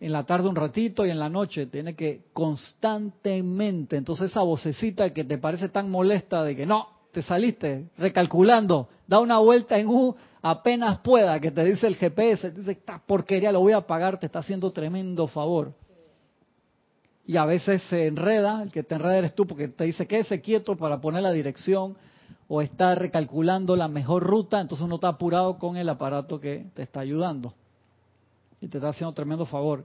en 0.00 0.12
la 0.12 0.24
tarde 0.24 0.48
un 0.48 0.56
ratito 0.56 1.04
y 1.04 1.10
en 1.10 1.18
la 1.18 1.28
noche. 1.28 1.66
Tiene 1.66 1.94
que 1.94 2.22
constantemente. 2.32 3.96
Entonces 3.96 4.30
esa 4.30 4.42
vocecita 4.42 5.12
que 5.12 5.24
te 5.24 5.38
parece 5.38 5.68
tan 5.68 5.90
molesta 5.90 6.42
de 6.42 6.56
que 6.56 6.66
no, 6.66 6.88
te 7.12 7.22
saliste 7.22 7.90
recalculando, 7.98 8.88
da 9.06 9.20
una 9.20 9.38
vuelta 9.38 9.78
en 9.78 9.88
U 9.88 10.16
apenas 10.42 10.98
pueda, 11.00 11.38
que 11.40 11.50
te 11.50 11.64
dice 11.64 11.86
el 11.86 11.96
GPS, 11.96 12.50
te 12.50 12.60
dice, 12.60 12.72
esta 12.72 13.02
porquería 13.04 13.52
lo 13.52 13.60
voy 13.60 13.72
a 13.72 13.82
pagar, 13.82 14.18
te 14.18 14.26
está 14.26 14.38
haciendo 14.38 14.72
tremendo 14.72 15.26
favor. 15.26 15.74
Y 17.26 17.36
a 17.36 17.44
veces 17.44 17.82
se 17.90 18.06
enreda, 18.06 18.62
el 18.62 18.72
que 18.72 18.82
te 18.82 18.94
enreda 18.94 19.18
eres 19.18 19.34
tú 19.34 19.46
porque 19.46 19.68
te 19.68 19.84
dice 19.84 20.06
quédese 20.06 20.40
quieto 20.40 20.76
para 20.76 21.00
poner 21.00 21.22
la 21.22 21.32
dirección 21.32 21.96
o 22.48 22.62
está 22.62 22.94
recalculando 22.94 23.76
la 23.76 23.88
mejor 23.88 24.24
ruta, 24.24 24.60
entonces 24.60 24.84
uno 24.84 24.96
está 24.96 25.08
apurado 25.08 25.58
con 25.58 25.76
el 25.76 25.88
aparato 25.88 26.40
que 26.40 26.66
te 26.74 26.82
está 26.82 27.00
ayudando. 27.00 27.54
Y 28.60 28.68
te 28.68 28.78
está 28.78 28.90
haciendo 28.90 29.12
tremendo 29.12 29.46
favor. 29.46 29.84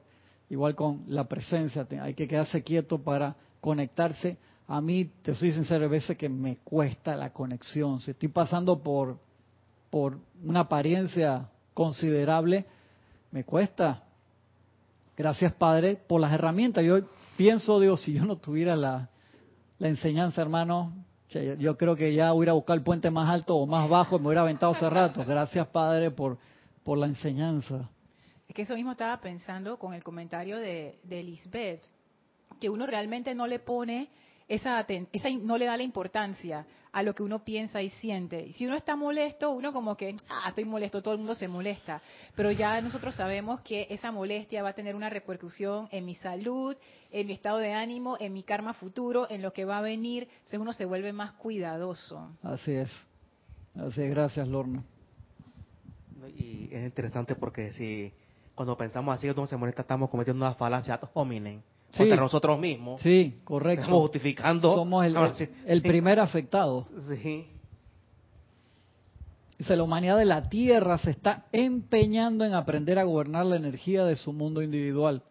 Igual 0.49 0.75
con 0.75 1.03
la 1.07 1.23
presencia, 1.27 1.87
hay 2.01 2.13
que 2.13 2.27
quedarse 2.27 2.63
quieto 2.63 2.99
para 2.99 3.35
conectarse. 3.61 4.37
A 4.67 4.81
mí, 4.81 5.09
te 5.21 5.33
soy 5.33 5.51
sincero, 5.51 5.85
a 5.85 5.89
veces 5.89 6.17
que 6.17 6.29
me 6.29 6.57
cuesta 6.57 7.15
la 7.15 7.31
conexión. 7.31 7.99
Si 7.99 8.11
estoy 8.11 8.29
pasando 8.29 8.79
por, 8.79 9.17
por 9.89 10.17
una 10.43 10.61
apariencia 10.61 11.49
considerable, 11.73 12.65
me 13.31 13.43
cuesta. 13.43 14.03
Gracias, 15.17 15.53
Padre, 15.53 15.95
por 16.07 16.21
las 16.21 16.33
herramientas. 16.33 16.83
Yo 16.83 16.99
pienso, 17.37 17.79
digo, 17.79 17.97
si 17.97 18.13
yo 18.13 18.25
no 18.25 18.37
tuviera 18.37 18.75
la, 18.75 19.09
la 19.79 19.87
enseñanza, 19.87 20.41
hermano, 20.41 20.93
yo 21.59 21.77
creo 21.77 21.95
que 21.95 22.13
ya 22.13 22.33
hubiera 22.33 22.53
buscado 22.53 22.77
el 22.77 22.83
puente 22.83 23.09
más 23.11 23.29
alto 23.29 23.55
o 23.55 23.65
más 23.65 23.89
bajo, 23.89 24.19
me 24.19 24.27
hubiera 24.27 24.41
aventado 24.41 24.71
hace 24.73 24.89
rato. 24.89 25.23
Gracias, 25.25 25.67
Padre, 25.67 26.11
por, 26.11 26.37
por 26.83 26.97
la 26.97 27.07
enseñanza. 27.07 27.89
Es 28.47 28.55
que 28.55 28.61
eso 28.63 28.75
mismo 28.75 28.91
estaba 28.91 29.19
pensando 29.21 29.77
con 29.77 29.93
el 29.93 30.03
comentario 30.03 30.57
de, 30.57 30.99
de 31.03 31.23
Lisbeth, 31.23 31.83
que 32.59 32.69
uno 32.69 32.85
realmente 32.85 33.33
no 33.35 33.47
le 33.47 33.59
pone 33.59 34.09
esa, 34.47 34.85
esa 35.11 35.29
no 35.29 35.57
le 35.57 35.65
da 35.65 35.77
la 35.77 35.83
importancia 35.83 36.65
a 36.91 37.03
lo 37.03 37.13
que 37.13 37.23
uno 37.23 37.43
piensa 37.43 37.81
y 37.81 37.89
siente. 37.89 38.45
Y 38.45 38.53
si 38.53 38.65
uno 38.65 38.75
está 38.75 38.95
molesto, 38.95 39.51
uno 39.51 39.73
como 39.73 39.97
que, 39.97 40.15
ah, 40.29 40.45
estoy 40.49 40.63
molesto, 40.63 41.01
todo 41.01 41.13
el 41.13 41.17
mundo 41.17 41.35
se 41.35 41.47
molesta. 41.47 42.01
Pero 42.35 42.51
ya 42.51 42.79
nosotros 42.79 43.15
sabemos 43.15 43.59
que 43.61 43.87
esa 43.89 44.11
molestia 44.11 44.63
va 44.63 44.69
a 44.69 44.73
tener 44.73 44.95
una 44.95 45.09
repercusión 45.09 45.89
en 45.91 46.05
mi 46.05 46.15
salud, 46.15 46.77
en 47.11 47.27
mi 47.27 47.33
estado 47.33 47.57
de 47.57 47.73
ánimo, 47.73 48.17
en 48.19 48.31
mi 48.31 48.43
karma 48.43 48.73
futuro, 48.73 49.27
en 49.29 49.41
lo 49.41 49.51
que 49.51 49.65
va 49.65 49.79
a 49.79 49.81
venir. 49.81 50.29
Entonces 50.31 50.59
uno 50.59 50.71
se 50.71 50.85
vuelve 50.85 51.11
más 51.11 51.33
cuidadoso. 51.33 52.31
Así 52.43 52.71
es. 52.71 52.91
Así 53.75 54.01
es, 54.03 54.09
gracias 54.09 54.47
Lorna. 54.47 54.83
Y 56.37 56.69
es 56.71 56.85
interesante 56.85 57.35
porque 57.35 57.73
si 57.73 58.13
cuando 58.55 58.77
pensamos 58.77 59.13
así, 59.13 59.27
molesta, 59.57 59.81
estamos 59.81 60.09
cometiendo 60.09 60.45
una 60.45 60.55
falacia 60.55 60.99
hominem 61.13 61.61
sí. 61.91 62.09
nosotros 62.09 62.59
mismos. 62.59 63.01
Sí, 63.01 63.39
correcto. 63.43 63.83
Estamos 63.83 64.01
justificando. 64.01 64.73
Somos 64.73 65.05
el, 65.65 65.81
primer 65.81 66.19
afectado. 66.19 66.87
Sí. 67.07 67.47
Dice, 69.57 69.75
la 69.75 69.83
humanidad 69.83 70.17
de 70.17 70.25
la 70.25 70.49
Tierra 70.49 70.97
se 70.97 71.11
está 71.11 71.45
empeñando 71.51 72.43
en 72.43 72.53
aprender 72.53 72.99
a 72.99 73.03
gobernar 73.03 73.45
la 73.45 73.55
energía 73.55 74.03
de 74.03 74.15
su 74.15 74.33
mundo 74.33 74.61
individual. 74.61 75.23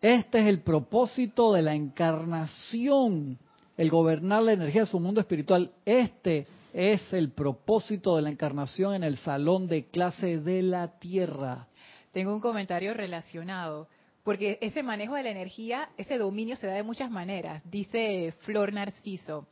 Este 0.00 0.40
es 0.40 0.46
el 0.46 0.60
propósito 0.60 1.52
de 1.52 1.62
la 1.62 1.74
encarnación, 1.74 3.38
el 3.76 3.90
gobernar 3.90 4.42
la 4.42 4.52
energía 4.52 4.82
de 4.82 4.86
su 4.86 5.00
mundo 5.00 5.20
espiritual. 5.20 5.72
Este 5.84 6.46
es 6.72 7.12
el 7.12 7.30
propósito 7.30 8.16
de 8.16 8.22
la 8.22 8.30
encarnación 8.30 8.94
en 8.94 9.02
el 9.02 9.16
salón 9.18 9.66
de 9.66 9.86
clase 9.86 10.38
de 10.38 10.62
la 10.62 10.98
Tierra. 10.98 11.66
Tengo 12.14 12.32
un 12.32 12.40
comentario 12.40 12.94
relacionado. 12.94 13.88
Porque 14.22 14.56
ese 14.62 14.82
manejo 14.82 15.16
de 15.16 15.24
la 15.24 15.30
energía, 15.30 15.90
ese 15.98 16.16
dominio 16.16 16.56
se 16.56 16.66
da 16.66 16.72
de 16.72 16.82
muchas 16.82 17.10
maneras. 17.10 17.62
Dice 17.70 18.32
Flor 18.40 18.72
Narciso. 18.72 19.46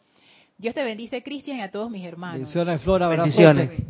Dios 0.56 0.74
te 0.74 0.82
bendice, 0.82 1.22
Cristian, 1.22 1.58
y 1.58 1.62
a 1.62 1.70
todos 1.70 1.90
mis 1.90 2.06
hermanos. 2.06 2.38
Bendiciones, 2.38 2.80
Flor, 2.80 3.06
Bendiciones. 3.08 3.82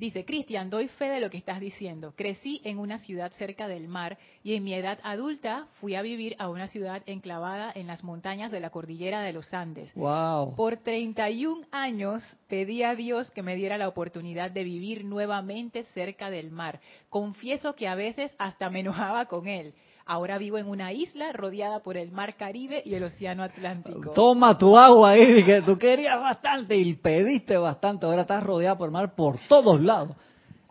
Dice, 0.00 0.24
Cristian, 0.24 0.70
doy 0.70 0.88
fe 0.88 1.10
de 1.10 1.20
lo 1.20 1.28
que 1.28 1.36
estás 1.36 1.60
diciendo. 1.60 2.14
Crecí 2.16 2.62
en 2.64 2.78
una 2.78 2.96
ciudad 2.96 3.30
cerca 3.32 3.68
del 3.68 3.86
mar 3.86 4.16
y 4.42 4.54
en 4.54 4.64
mi 4.64 4.72
edad 4.72 4.98
adulta 5.02 5.68
fui 5.74 5.94
a 5.94 6.00
vivir 6.00 6.36
a 6.38 6.48
una 6.48 6.68
ciudad 6.68 7.02
enclavada 7.04 7.70
en 7.74 7.86
las 7.86 8.02
montañas 8.02 8.50
de 8.50 8.60
la 8.60 8.70
cordillera 8.70 9.20
de 9.20 9.34
los 9.34 9.52
Andes. 9.52 9.92
Wow. 9.92 10.56
Por 10.56 10.78
31 10.78 11.66
años 11.70 12.22
pedí 12.48 12.82
a 12.82 12.94
Dios 12.94 13.30
que 13.30 13.42
me 13.42 13.56
diera 13.56 13.76
la 13.76 13.88
oportunidad 13.88 14.50
de 14.50 14.64
vivir 14.64 15.04
nuevamente 15.04 15.84
cerca 15.92 16.30
del 16.30 16.50
mar. 16.50 16.80
Confieso 17.10 17.74
que 17.74 17.86
a 17.86 17.94
veces 17.94 18.34
hasta 18.38 18.70
me 18.70 18.80
enojaba 18.80 19.26
con 19.26 19.48
él 19.48 19.74
Ahora 20.10 20.38
vivo 20.38 20.58
en 20.58 20.66
una 20.66 20.92
isla 20.92 21.30
rodeada 21.32 21.84
por 21.84 21.96
el 21.96 22.10
mar 22.10 22.34
Caribe 22.36 22.82
y 22.84 22.94
el 22.94 23.04
océano 23.04 23.44
Atlántico. 23.44 24.10
Toma 24.10 24.58
tu 24.58 24.76
agua 24.76 25.10
ahí, 25.10 25.44
que 25.44 25.62
tú 25.62 25.78
querías 25.78 26.20
bastante 26.20 26.76
y 26.76 26.94
pediste 26.94 27.56
bastante. 27.56 28.06
Ahora 28.06 28.22
estás 28.22 28.42
rodeada 28.42 28.76
por 28.76 28.88
el 28.88 28.92
mar 28.92 29.14
por 29.14 29.38
todos 29.46 29.80
lados. 29.80 30.16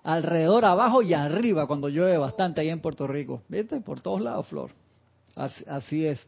Alrededor, 0.04 0.66
abajo 0.66 1.02
y 1.02 1.14
arriba 1.14 1.68
cuando 1.68 1.88
llueve 1.88 2.18
bastante 2.18 2.60
ahí 2.60 2.70
en 2.70 2.82
Puerto 2.82 3.08
Rico. 3.08 3.42
¿Viste? 3.48 3.80
Por 3.80 4.02
todos 4.02 4.20
lados, 4.20 4.46
Flor. 4.48 4.72
Así, 5.38 6.06
es. 6.06 6.28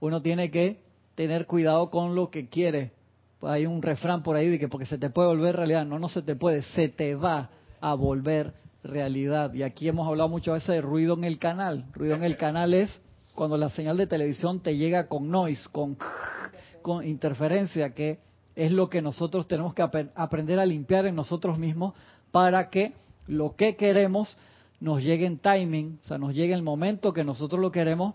uno 0.00 0.20
tiene 0.20 0.50
que 0.50 0.82
tener 1.14 1.46
cuidado 1.46 1.88
con 1.88 2.14
lo 2.14 2.28
que 2.28 2.50
quiere. 2.50 2.92
Hay 3.40 3.64
un 3.64 3.80
refrán 3.80 4.22
por 4.22 4.36
ahí 4.36 4.50
de 4.50 4.58
que 4.58 4.68
porque 4.68 4.84
se 4.84 4.98
te 4.98 5.08
puede 5.08 5.28
volver 5.28 5.56
realidad. 5.56 5.86
No, 5.86 5.98
no 5.98 6.10
se 6.10 6.20
te 6.20 6.36
puede. 6.36 6.60
Se 6.60 6.90
te 6.90 7.14
va 7.14 7.48
a 7.80 7.94
volver 7.94 8.52
realidad. 8.86 9.52
Y 9.54 9.62
aquí 9.62 9.88
hemos 9.88 10.06
hablado 10.08 10.28
muchas 10.28 10.54
veces 10.54 10.76
de 10.76 10.80
ruido 10.80 11.14
en 11.14 11.24
el 11.24 11.38
canal. 11.38 11.86
Ruido 11.92 12.14
en 12.14 12.24
el 12.24 12.36
canal 12.38 12.74
es 12.74 12.90
cuando 13.34 13.56
la 13.58 13.68
señal 13.68 13.96
de 13.96 14.06
televisión 14.06 14.60
te 14.60 14.76
llega 14.76 15.08
con 15.08 15.30
noise, 15.30 15.68
con, 15.70 15.96
con 16.82 17.06
interferencia, 17.06 17.94
que 17.94 18.18
es 18.54 18.72
lo 18.72 18.88
que 18.88 19.02
nosotros 19.02 19.46
tenemos 19.46 19.74
que 19.74 19.82
aprender 19.82 20.58
a 20.58 20.66
limpiar 20.66 21.06
en 21.06 21.14
nosotros 21.14 21.58
mismos 21.58 21.94
para 22.30 22.70
que 22.70 22.94
lo 23.26 23.54
que 23.54 23.76
queremos 23.76 24.38
nos 24.80 25.02
llegue 25.02 25.26
en 25.26 25.38
timing, 25.38 26.00
o 26.02 26.06
sea, 26.06 26.18
nos 26.18 26.34
llegue 26.34 26.54
el 26.54 26.62
momento 26.62 27.12
que 27.12 27.24
nosotros 27.24 27.60
lo 27.60 27.70
queremos 27.70 28.14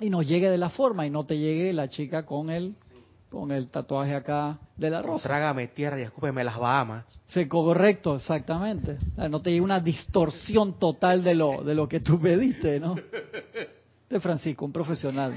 y 0.00 0.10
nos 0.10 0.26
llegue 0.26 0.50
de 0.50 0.58
la 0.58 0.70
forma 0.70 1.06
y 1.06 1.10
no 1.10 1.24
te 1.24 1.38
llegue 1.38 1.72
la 1.72 1.88
chica 1.88 2.24
con 2.24 2.50
el 2.50 2.74
con 3.34 3.50
el 3.50 3.68
tatuaje 3.68 4.14
acá 4.14 4.58
de 4.76 4.90
la 4.90 5.02
rosa. 5.02 5.28
Trágame 5.28 5.66
tierra 5.66 5.98
y 5.98 6.04
escúpeme 6.04 6.44
las 6.44 6.56
Bahamas. 6.56 7.04
Sí, 7.26 7.48
correcto, 7.48 8.14
exactamente. 8.14 8.96
No 9.28 9.40
te 9.40 9.50
llega 9.50 9.64
una 9.64 9.80
distorsión 9.80 10.78
total 10.78 11.24
de 11.24 11.34
lo, 11.34 11.64
de 11.64 11.74
lo 11.74 11.88
que 11.88 11.98
tú 11.98 12.20
pediste, 12.20 12.78
¿no? 12.78 12.94
De 14.08 14.20
Francisco, 14.20 14.64
un 14.64 14.72
profesional. 14.72 15.34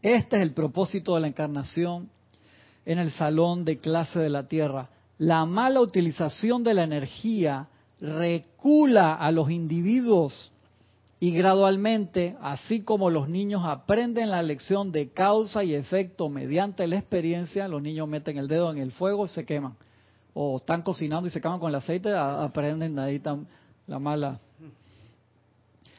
Este 0.00 0.36
es 0.36 0.42
el 0.42 0.52
propósito 0.52 1.16
de 1.16 1.22
la 1.22 1.26
encarnación 1.26 2.08
en 2.86 3.00
el 3.00 3.10
salón 3.10 3.64
de 3.64 3.78
clase 3.78 4.20
de 4.20 4.30
la 4.30 4.46
Tierra. 4.46 4.90
La 5.18 5.44
mala 5.44 5.80
utilización 5.80 6.62
de 6.62 6.74
la 6.74 6.84
energía 6.84 7.66
recula 8.00 9.14
a 9.14 9.32
los 9.32 9.50
individuos 9.50 10.52
y 11.20 11.32
gradualmente, 11.32 12.36
así 12.40 12.82
como 12.82 13.10
los 13.10 13.28
niños 13.28 13.62
aprenden 13.64 14.30
la 14.30 14.42
lección 14.42 14.92
de 14.92 15.10
causa 15.10 15.64
y 15.64 15.74
efecto 15.74 16.28
mediante 16.28 16.86
la 16.86 16.96
experiencia, 16.96 17.66
los 17.66 17.82
niños 17.82 18.06
meten 18.06 18.38
el 18.38 18.46
dedo 18.46 18.70
en 18.70 18.78
el 18.78 18.92
fuego 18.92 19.26
y 19.26 19.28
se 19.28 19.44
queman. 19.44 19.74
O 20.32 20.58
están 20.58 20.82
cocinando 20.82 21.26
y 21.26 21.32
se 21.32 21.40
queman 21.40 21.58
con 21.58 21.70
el 21.70 21.74
aceite, 21.74 22.14
aprenden 22.14 22.94
de 22.94 23.02
ahí 23.02 23.22
la 23.88 23.98
mala. 23.98 24.38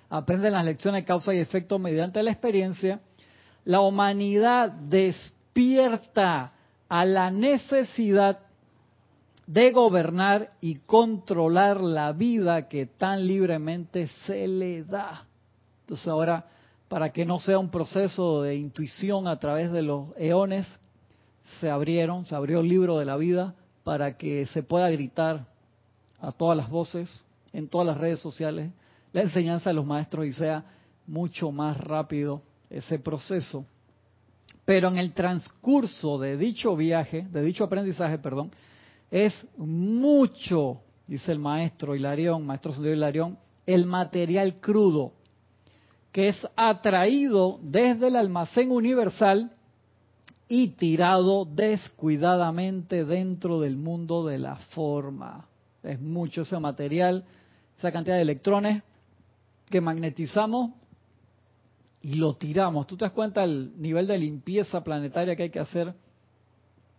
Aprenden 0.10 0.54
las 0.54 0.64
lecciones 0.64 1.02
de 1.02 1.06
causa 1.06 1.34
y 1.34 1.40
efecto 1.40 1.78
mediante 1.80 2.24
la 2.24 2.32
experiencia. 2.32 3.02
La 3.66 3.82
humanidad 3.82 4.72
despierta 4.72 6.54
a 6.88 7.06
la 7.06 7.30
necesidad 7.30 8.40
de 9.50 9.72
gobernar 9.72 10.52
y 10.62 10.76
controlar 10.76 11.82
la 11.82 12.12
vida 12.12 12.68
que 12.68 12.86
tan 12.86 13.26
libremente 13.26 14.08
se 14.28 14.48
le 14.48 14.84
da. 14.84 15.26
Entonces 15.82 16.08
ahora, 16.08 16.46
para 16.88 17.12
que 17.12 17.26
no 17.26 17.40
sea 17.40 17.58
un 17.58 17.72
proceso 17.72 18.44
de 18.44 18.58
intuición 18.58 19.28
a 19.28 19.40
través 19.40 19.72
de 19.72 19.82
los 19.82 20.10
eones, 20.18 20.68
se 21.60 21.68
abrieron, 21.68 22.26
se 22.26 22.36
abrió 22.36 22.60
el 22.60 22.70
libro 22.70 23.00
de 23.00 23.06
la 23.06 23.18
vida 23.18 23.56
para 23.84 24.18
que 24.18 24.46
se 24.46 24.62
pueda 24.62 24.88
gritar 24.92 25.48
a 26.22 26.32
todas 26.32 26.56
las 26.56 26.70
voces, 26.70 27.10
en 27.52 27.68
todas 27.68 27.88
las 27.88 27.98
redes 27.98 28.20
sociales, 28.20 28.70
la 29.14 29.24
enseñanza 29.24 29.72
de 29.72 29.74
los 29.74 29.86
maestros 29.86 30.28
y 30.28 30.32
sea 30.32 30.64
mucho 31.08 31.52
más 31.52 31.76
rápido 31.76 32.44
ese 32.70 33.00
proceso. 33.00 33.66
Pero 34.64 34.90
en 34.90 35.00
el 35.00 35.14
transcurso 35.14 36.20
de 36.20 36.38
dicho 36.38 36.76
viaje, 36.76 37.28
de 37.32 37.42
dicho 37.42 37.64
aprendizaje, 37.64 38.20
perdón, 38.20 38.52
es 39.12 39.34
mucho, 39.58 40.82
dice 41.08 41.32
el 41.32 41.40
maestro 41.40 41.96
Hilarión, 41.96 42.46
maestro 42.46 42.74
Sendido 42.74 42.96
Hilarión, 42.96 43.38
el 43.66 43.86
material 43.86 44.60
crudo 44.60 45.14
que 46.12 46.30
es 46.30 46.48
atraído 46.56 47.60
desde 47.62 48.08
el 48.08 48.16
almacén 48.16 48.72
universal 48.72 49.52
y 50.48 50.70
tirado 50.70 51.46
descuidadamente 51.46 53.06
dentro 53.06 53.60
del 53.60 53.78
mundo 53.78 54.26
de 54.26 54.40
la 54.40 54.56
forma. 54.56 55.48
Es 55.84 56.02
mucho 56.02 56.42
ese 56.42 56.60
material, 56.60 57.24
esa 57.78 57.92
cantidad 57.92 58.16
de 58.16 58.24
electrones 58.24 58.82
que 59.70 59.82
magnetizamos 59.82 60.72
y 62.02 62.16
lo 62.16 62.36
tiramos. 62.36 62.88
¿Tú 62.88 62.98
te 62.98 63.06
das 63.06 63.12
cuenta 63.12 63.42
del 63.42 63.80
nivel 63.80 64.08
de 64.08 64.18
limpieza 64.18 64.84
planetaria 64.84 65.36
que 65.36 65.44
hay 65.44 65.50
que 65.52 65.60
hacer 65.60 65.94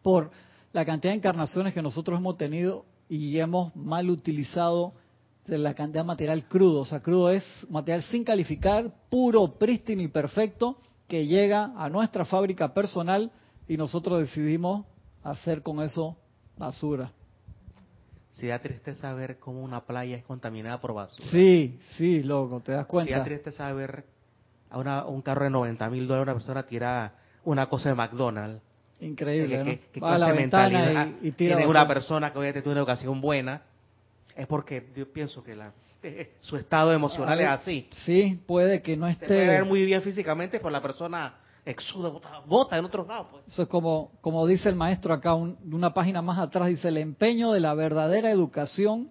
por 0.03 0.31
la 0.73 0.85
cantidad 0.85 1.13
de 1.13 1.19
encarnaciones 1.19 1.75
que 1.75 1.83
nosotros 1.83 2.19
hemos 2.19 2.37
tenido 2.37 2.85
y 3.09 3.39
hemos 3.39 3.75
mal 3.75 4.09
utilizado 4.09 4.93
de 5.47 5.59
la 5.59 5.75
cantidad 5.75 6.03
de 6.03 6.07
material 6.07 6.47
crudo. 6.47 6.81
O 6.81 6.85
sea, 6.85 7.01
crudo 7.01 7.31
es 7.31 7.45
material 7.69 8.03
sin 8.05 8.25
calificar, 8.25 8.93
puro, 9.09 9.59
prístino 9.59 10.03
y 10.03 10.09
perfecto, 10.09 10.79
que 11.09 11.27
llega 11.27 11.73
a 11.77 11.89
nuestra 11.89 12.25
fábrica 12.25 12.73
personal 12.73 13.33
y 13.67 13.77
nosotros 13.77 14.21
decidimos 14.21 14.87
hacer 15.25 15.63
con 15.63 15.83
eso 15.83 16.17
basura. 16.57 17.13
Si 18.33 18.47
da 18.47 18.61
tristeza 18.61 19.13
ver 19.13 19.39
cómo 19.39 19.63
una 19.63 19.85
playa 19.85 20.17
es 20.17 20.25
contaminada 20.25 20.81
por 20.81 20.95
basura. 20.95 21.29
Sí, 21.31 21.79
sí, 21.97 22.23
loco, 22.23 22.61
te 22.61 22.73
das 22.73 22.87
cuenta. 22.87 23.13
Si 23.13 23.19
da 23.19 23.25
tristeza 23.25 23.73
ver 23.73 24.05
a 24.71 24.79
una, 24.79 25.05
un 25.05 25.21
carro 25.21 25.45
de 25.45 25.51
90 25.51 25.91
mil 25.91 26.07
dólares 26.07 26.29
una 26.29 26.35
persona 26.35 26.63
tira 26.63 27.15
una 27.45 27.69
cosa 27.69 27.89
de 27.89 27.97
McDonald's 27.97 28.63
Increíble, 29.01 29.81
que, 29.93 30.01
Va 30.01 30.15
a 30.15 30.19
la 30.19 30.33
ventana 30.33 31.13
y, 31.23 31.33
tira 31.33 31.57
una 31.67 31.89
persona 31.89 32.33
que 32.33 32.39
obviamente 32.39 32.63
tiene 32.63 32.73
una 32.73 32.81
educación 32.81 33.21
buena, 33.21 33.63
es 34.37 34.47
porque 34.47 34.89
yo 34.95 35.11
pienso 35.11 35.43
que 35.43 35.57
la, 35.57 35.73
su 36.41 36.57
estado 36.57 36.93
emocional 36.93 37.41
es 37.41 37.49
así. 37.49 37.89
Sí, 38.05 38.41
puede 38.47 38.83
que 38.83 38.97
no 38.97 39.07
esté... 39.07 39.27
Se 39.27 39.35
puede 39.35 39.47
ver 39.47 39.65
muy 39.65 39.85
bien 39.85 40.03
físicamente, 40.03 40.59
pero 40.59 40.71
la 40.71 40.83
persona 40.83 41.35
exuda, 41.65 42.11
bota, 42.47 42.79
en 42.79 42.85
otros 42.85 43.07
lados. 43.07 43.29
Pues. 43.31 43.45
Eso 43.47 43.63
es 43.63 43.69
como, 43.69 44.13
como 44.21 44.47
dice 44.47 44.69
el 44.69 44.77
maestro 44.77 45.15
acá, 45.15 45.35
una 45.35 45.95
página 45.95 46.23
más 46.23 46.39
atrás, 46.39 46.69
dice, 46.69 46.89
el 46.89 46.99
empeño 46.99 47.53
de 47.53 47.61
la 47.61 47.75
verdadera 47.75 48.31
educación 48.31 49.11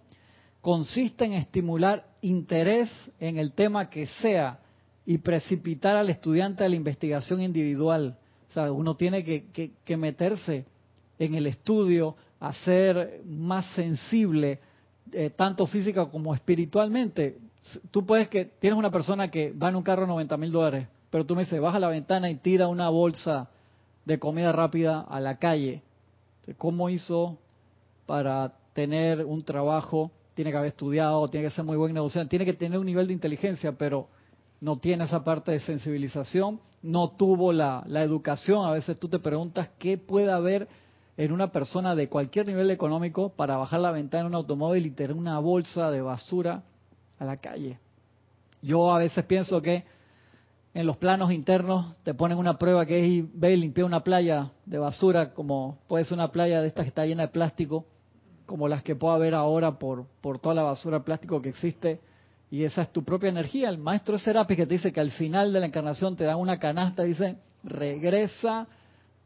consiste 0.62 1.26
en 1.26 1.34
estimular 1.34 2.06
interés 2.22 2.90
en 3.20 3.38
el 3.38 3.54
tema 3.54 3.90
que 3.90 4.08
sea 4.08 4.60
y 5.06 5.20
precipitar 5.20 5.96
al 5.96 6.10
estudiante 6.10 6.64
a 6.64 6.70
la 6.70 6.76
investigación 6.76 7.42
individual. 7.42 8.18
O 8.50 8.54
sea, 8.54 8.72
uno 8.72 8.96
tiene 8.96 9.24
que, 9.24 9.72
que, 9.84 9.98
meterse 9.98 10.66
en 11.20 11.36
el 11.36 11.48
estudio, 11.48 12.16
a 12.40 12.54
ser 12.54 13.22
más 13.26 13.66
sensible, 13.74 14.60
eh, 15.12 15.30
tanto 15.30 15.68
física 15.68 16.06
como 16.06 16.34
espiritualmente. 16.34 17.38
Tú 17.92 18.06
puedes 18.06 18.28
que, 18.28 18.46
tienes 18.46 18.78
una 18.78 18.92
persona 18.92 19.30
que 19.30 19.52
va 19.52 19.70
en 19.70 19.76
un 19.76 19.84
carro 19.84 20.08
90 20.08 20.38
mil 20.38 20.52
dólares, 20.52 20.88
pero 21.10 21.26
tú 21.26 21.36
me 21.36 21.44
dices, 21.44 21.60
baja 21.60 21.80
la 21.80 21.90
ventana 21.90 22.30
y 22.30 22.36
tira 22.36 22.68
una 22.68 22.90
bolsa 22.90 23.50
de 24.06 24.18
comida 24.18 24.52
rápida 24.52 25.02
a 25.02 25.20
la 25.20 25.38
calle. 25.38 25.84
¿Cómo 26.58 26.90
hizo 26.90 27.38
para 28.06 28.54
tener 28.74 29.24
un 29.24 29.44
trabajo 29.44 30.12
tiene 30.40 30.52
que 30.52 30.58
haber 30.58 30.70
estudiado, 30.70 31.28
tiene 31.28 31.48
que 31.48 31.54
ser 31.54 31.66
muy 31.66 31.76
buen 31.76 31.94
negociante, 31.94 32.30
tiene 32.30 32.46
que 32.46 32.54
tener 32.54 32.80
un 32.80 32.86
nivel 32.86 33.08
de 33.08 33.14
inteligencia, 33.14 33.74
pero 33.74 34.08
no 34.62 34.78
tiene 34.78 35.04
esa 35.04 35.22
parte 35.22 35.52
de 35.52 35.60
sensibilización, 35.60 36.62
no 36.82 37.12
tuvo 37.12 37.52
la, 37.52 37.84
educación. 37.88 38.66
A 38.66 38.72
veces 38.72 39.00
tú 39.00 39.08
te 39.08 39.20
preguntas 39.20 39.70
qué 39.78 39.98
puede 39.98 40.32
haber 40.32 40.68
en 41.18 41.32
una 41.32 41.52
persona 41.52 41.96
de 41.96 42.08
cualquier 42.08 42.48
nivel 42.48 42.72
económico 42.72 43.30
para 43.30 43.58
bajar 43.58 43.82
la 43.82 43.92
ventana 43.92 44.22
en 44.22 44.28
un 44.28 44.36
automóvil 44.36 44.86
y 44.86 44.92
tener 44.92 45.16
una 45.16 45.40
bolsa 45.40 45.92
de 45.92 46.02
basura 46.02 46.64
a 47.18 47.26
la 47.26 47.38
calle. 47.38 47.78
Yo 48.62 48.94
a 48.94 49.00
veces 49.00 49.26
pienso 49.26 49.62
que 49.62 49.84
en 50.74 50.86
los 50.86 50.98
planos 50.98 51.32
internos 51.32 51.96
te 52.04 52.14
ponen 52.14 52.38
una 52.38 52.58
prueba 52.58 52.86
que 52.86 53.20
es 53.20 53.26
ve 53.34 53.54
y 53.54 53.58
limpiar 53.58 53.86
una 53.86 54.04
playa 54.04 54.52
de 54.66 54.78
basura, 54.78 55.34
como 55.34 55.80
puede 55.88 56.06
ser 56.06 56.14
una 56.14 56.32
playa 56.32 56.62
de 56.62 56.68
estas 56.68 56.86
que 56.86 56.90
está 56.90 57.06
llena 57.06 57.24
de 57.24 57.30
plástico, 57.30 57.86
como 58.46 58.68
las 58.68 58.84
que 58.84 58.96
pueda 58.96 59.16
haber 59.16 59.36
ahora 59.36 59.78
por, 59.78 60.06
por 60.22 60.40
toda 60.40 60.56
la 60.56 60.64
basura 60.64 61.04
plástico 61.04 61.42
que 61.42 61.50
existe, 61.50 62.00
y 62.52 62.64
esa 62.64 62.84
es 62.84 62.92
tu 62.92 63.04
propia 63.04 63.30
energía. 63.30 63.70
El 63.70 63.78
maestro 63.78 64.18
Serapis 64.18 64.58
que 64.58 64.66
te 64.66 64.76
dice 64.76 64.92
que 64.92 65.00
al 65.00 65.12
final 65.12 65.54
de 65.54 65.60
la 65.60 65.68
encarnación 65.68 66.16
te 66.16 66.24
dan 66.24 66.38
una 66.38 66.58
canasta, 66.58 67.04
dice, 67.04 67.38
regresa 67.64 68.68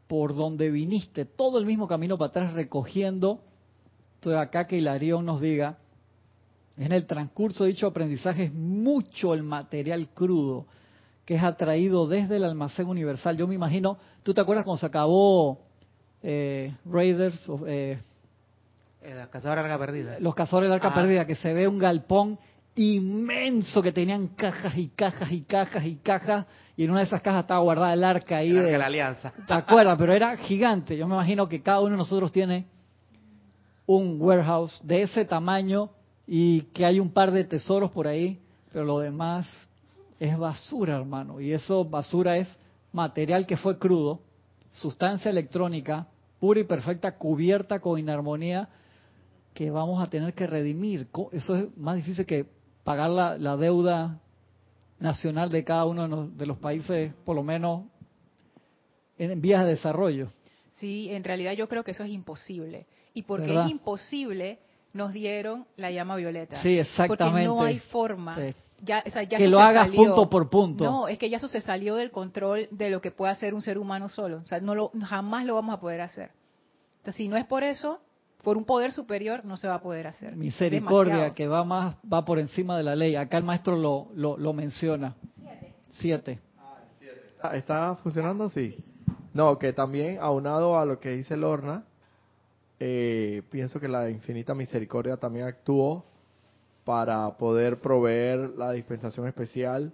por 0.06 0.34
donde 0.34 0.70
viniste, 0.70 1.24
todo 1.24 1.58
el 1.58 1.66
mismo 1.66 1.88
camino 1.88 2.18
para 2.18 2.28
atrás 2.28 2.52
recogiendo. 2.52 3.40
Entonces 4.16 4.40
acá 4.40 4.66
que 4.66 4.76
Hilarión 4.76 5.24
nos 5.24 5.40
diga, 5.40 5.78
en 6.76 6.92
el 6.92 7.06
transcurso 7.06 7.64
de 7.64 7.70
dicho 7.70 7.86
aprendizaje 7.86 8.44
es 8.44 8.52
mucho 8.52 9.32
el 9.32 9.42
material 9.42 10.08
crudo 10.12 10.66
que 11.24 11.36
es 11.36 11.42
atraído 11.42 12.06
desde 12.06 12.36
el 12.36 12.44
almacén 12.44 12.86
universal. 12.86 13.36
Yo 13.36 13.46
me 13.46 13.54
imagino, 13.54 13.98
¿tú 14.22 14.34
te 14.34 14.40
acuerdas 14.40 14.64
cuando 14.64 14.78
se 14.78 14.86
acabó 14.86 15.58
eh, 16.22 16.74
Raiders? 16.84 17.40
Eh, 17.66 17.98
eh, 19.02 19.14
los 19.14 19.28
cazadores 19.28 19.64
de 19.64 19.72
arca 19.72 19.86
perdida. 19.86 20.16
Los 20.20 20.34
cazadores 20.34 20.68
de 20.68 20.74
arca 20.74 20.88
ah. 20.88 20.94
perdida, 20.94 21.26
que 21.26 21.34
se 21.34 21.52
ve 21.54 21.66
un 21.66 21.78
galpón 21.78 22.38
inmenso 22.76 23.82
que 23.82 23.92
tenían 23.92 24.28
cajas 24.28 24.76
y 24.76 24.88
cajas 24.88 25.30
y 25.30 25.42
cajas 25.42 25.84
y 25.84 25.96
cajas 25.96 26.46
y 26.76 26.84
en 26.84 26.90
una 26.90 27.00
de 27.00 27.06
esas 27.06 27.22
cajas 27.22 27.42
estaba 27.42 27.60
guardada 27.60 27.94
el 27.94 28.02
arca 28.02 28.38
ahí 28.38 28.50
de 28.50 28.76
la 28.76 28.86
alianza 28.86 29.32
¿te 29.46 29.52
acuerdas? 29.52 29.96
pero 29.96 30.12
era 30.12 30.36
gigante 30.36 30.96
yo 30.96 31.06
me 31.06 31.14
imagino 31.14 31.48
que 31.48 31.62
cada 31.62 31.80
uno 31.80 31.90
de 31.90 31.98
nosotros 31.98 32.32
tiene 32.32 32.66
un 33.86 34.20
warehouse 34.20 34.80
de 34.82 35.02
ese 35.02 35.24
tamaño 35.24 35.90
y 36.26 36.62
que 36.72 36.84
hay 36.84 36.98
un 36.98 37.10
par 37.10 37.30
de 37.30 37.44
tesoros 37.44 37.92
por 37.92 38.08
ahí 38.08 38.40
pero 38.72 38.84
lo 38.84 38.98
demás 38.98 39.48
es 40.18 40.36
basura 40.36 40.96
hermano 40.96 41.40
y 41.40 41.52
eso 41.52 41.84
basura 41.84 42.38
es 42.38 42.56
material 42.92 43.46
que 43.46 43.56
fue 43.56 43.78
crudo 43.78 44.20
sustancia 44.72 45.30
electrónica 45.30 46.08
pura 46.40 46.58
y 46.58 46.64
perfecta 46.64 47.16
cubierta 47.16 47.78
con 47.78 48.00
inarmonía 48.00 48.68
que 49.54 49.70
vamos 49.70 50.02
a 50.02 50.10
tener 50.10 50.34
que 50.34 50.46
redimir. 50.46 51.06
Eso 51.32 51.56
es 51.56 51.76
más 51.78 51.96
difícil 51.96 52.26
que 52.26 52.46
pagar 52.84 53.10
la, 53.10 53.56
deuda 53.56 54.20
nacional 55.00 55.50
de 55.50 55.64
cada 55.64 55.86
uno 55.86 56.28
de 56.28 56.46
los 56.46 56.58
países, 56.58 57.12
por 57.24 57.34
lo 57.34 57.42
menos 57.42 57.84
en 59.18 59.40
vías 59.40 59.64
de 59.64 59.70
desarrollo. 59.70 60.28
Sí, 60.74 61.08
en 61.10 61.24
realidad 61.24 61.52
yo 61.52 61.68
creo 61.68 61.82
que 61.82 61.92
eso 61.92 62.04
es 62.04 62.10
imposible. 62.10 62.86
Y 63.14 63.22
porque 63.22 63.54
es 63.54 63.70
imposible, 63.70 64.58
nos 64.92 65.12
dieron 65.12 65.66
la 65.76 65.90
llama 65.90 66.16
violeta. 66.16 66.60
Sí, 66.62 66.78
exactamente. 66.78 67.48
Porque 67.48 67.62
no 67.62 67.62
hay 67.62 67.78
forma. 67.78 68.36
que 68.36 69.48
lo 69.48 69.60
hagas 69.60 69.88
punto 69.90 70.28
por 70.28 70.50
punto. 70.50 70.84
No, 70.84 71.08
es 71.08 71.18
que 71.18 71.30
ya 71.30 71.38
eso 71.38 71.48
se 71.48 71.60
salió 71.60 71.94
del 71.94 72.10
control 72.10 72.68
de 72.70 72.90
lo 72.90 73.00
que 73.00 73.10
puede 73.10 73.32
hacer 73.32 73.54
un 73.54 73.62
ser 73.62 73.78
humano 73.78 74.08
solo. 74.08 74.38
O 74.38 74.46
sea, 74.46 74.60
no 74.60 74.74
lo, 74.74 74.90
jamás 75.02 75.44
lo 75.44 75.54
vamos 75.54 75.76
a 75.76 75.80
poder 75.80 76.00
hacer. 76.00 76.32
Entonces, 76.98 77.16
si 77.16 77.28
no 77.28 77.36
es 77.36 77.46
por 77.46 77.62
eso, 77.62 78.00
por 78.44 78.56
un 78.56 78.64
poder 78.64 78.92
superior 78.92 79.44
no 79.44 79.56
se 79.56 79.66
va 79.66 79.76
a 79.76 79.80
poder 79.80 80.06
hacer. 80.06 80.36
Misericordia, 80.36 81.30
que 81.30 81.48
va 81.48 81.64
más, 81.64 81.96
va 82.10 82.24
por 82.24 82.38
encima 82.38 82.76
de 82.76 82.84
la 82.84 82.94
ley. 82.94 83.16
Acá 83.16 83.38
el 83.38 83.44
maestro 83.44 83.76
lo, 83.76 84.36
lo, 84.36 84.52
menciona. 84.52 85.16
Siete. 85.34 85.74
Siete. 85.90 86.40
¿Está, 87.54 87.96
funcionando? 87.96 88.50
Sí. 88.50 88.76
No, 89.32 89.58
que 89.58 89.72
también 89.72 90.18
aunado 90.20 90.78
a 90.78 90.84
lo 90.84 91.00
que 91.00 91.10
dice 91.10 91.36
Lorna, 91.36 91.84
eh, 92.78 93.42
pienso 93.50 93.80
que 93.80 93.88
la 93.88 94.10
infinita 94.10 94.54
misericordia 94.54 95.16
también 95.16 95.46
actuó 95.46 96.04
para 96.84 97.36
poder 97.38 97.80
proveer 97.80 98.50
la 98.50 98.72
dispensación 98.72 99.26
especial 99.26 99.92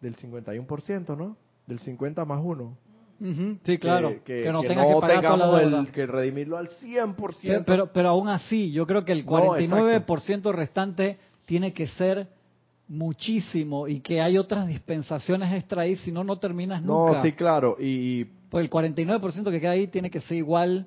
del 0.00 0.16
51%, 0.16 1.16
¿no? 1.16 1.36
Del 1.66 1.78
50 1.78 2.24
más 2.24 2.40
1 2.44 2.83
sí, 3.64 3.78
claro. 3.78 4.22
Que, 4.24 4.50
no, 4.50 4.62
tenga 4.62 4.86
que 4.86 5.00
pagar 5.00 5.62
el 5.62 5.92
que 5.92 6.06
redimirlo 6.06 6.56
al 6.56 6.68
100%. 6.68 7.64
Pero, 7.64 7.92
pero, 7.92 8.08
aún 8.08 8.28
así, 8.28 8.72
yo 8.72 8.86
creo 8.86 9.04
que 9.04 9.12
el 9.12 9.24
49% 9.24 10.52
restante 10.52 11.18
tiene 11.44 11.72
que 11.72 11.86
ser 11.88 12.28
muchísimo 12.88 13.88
y 13.88 14.00
que 14.00 14.20
hay 14.20 14.36
otras 14.36 14.66
dispensaciones 14.66 15.52
extra 15.52 15.82
ahí, 15.82 15.96
si 15.96 16.12
no, 16.12 16.24
no 16.24 16.38
terminas 16.38 16.82
nunca. 16.82 17.14
No, 17.14 17.22
sí, 17.22 17.32
claro. 17.32 17.76
Y, 17.78 18.24
pues 18.50 18.64
el 18.64 18.70
49% 18.70 19.50
que 19.50 19.60
queda 19.60 19.72
ahí 19.72 19.86
tiene 19.88 20.10
que 20.10 20.20
ser 20.20 20.36
igual 20.36 20.86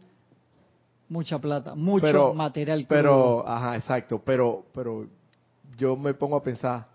mucha 1.09 1.39
plata, 1.39 1.75
mucho 1.75 2.33
material. 2.33 2.85
Pero, 2.87 3.47
ajá, 3.47 3.75
exacto. 3.75 4.21
Pero, 4.23 4.65
pero 4.73 5.07
yo 5.77 5.95
me 5.95 6.13
pongo 6.13 6.37
a 6.37 6.43
pensar, 6.43 6.87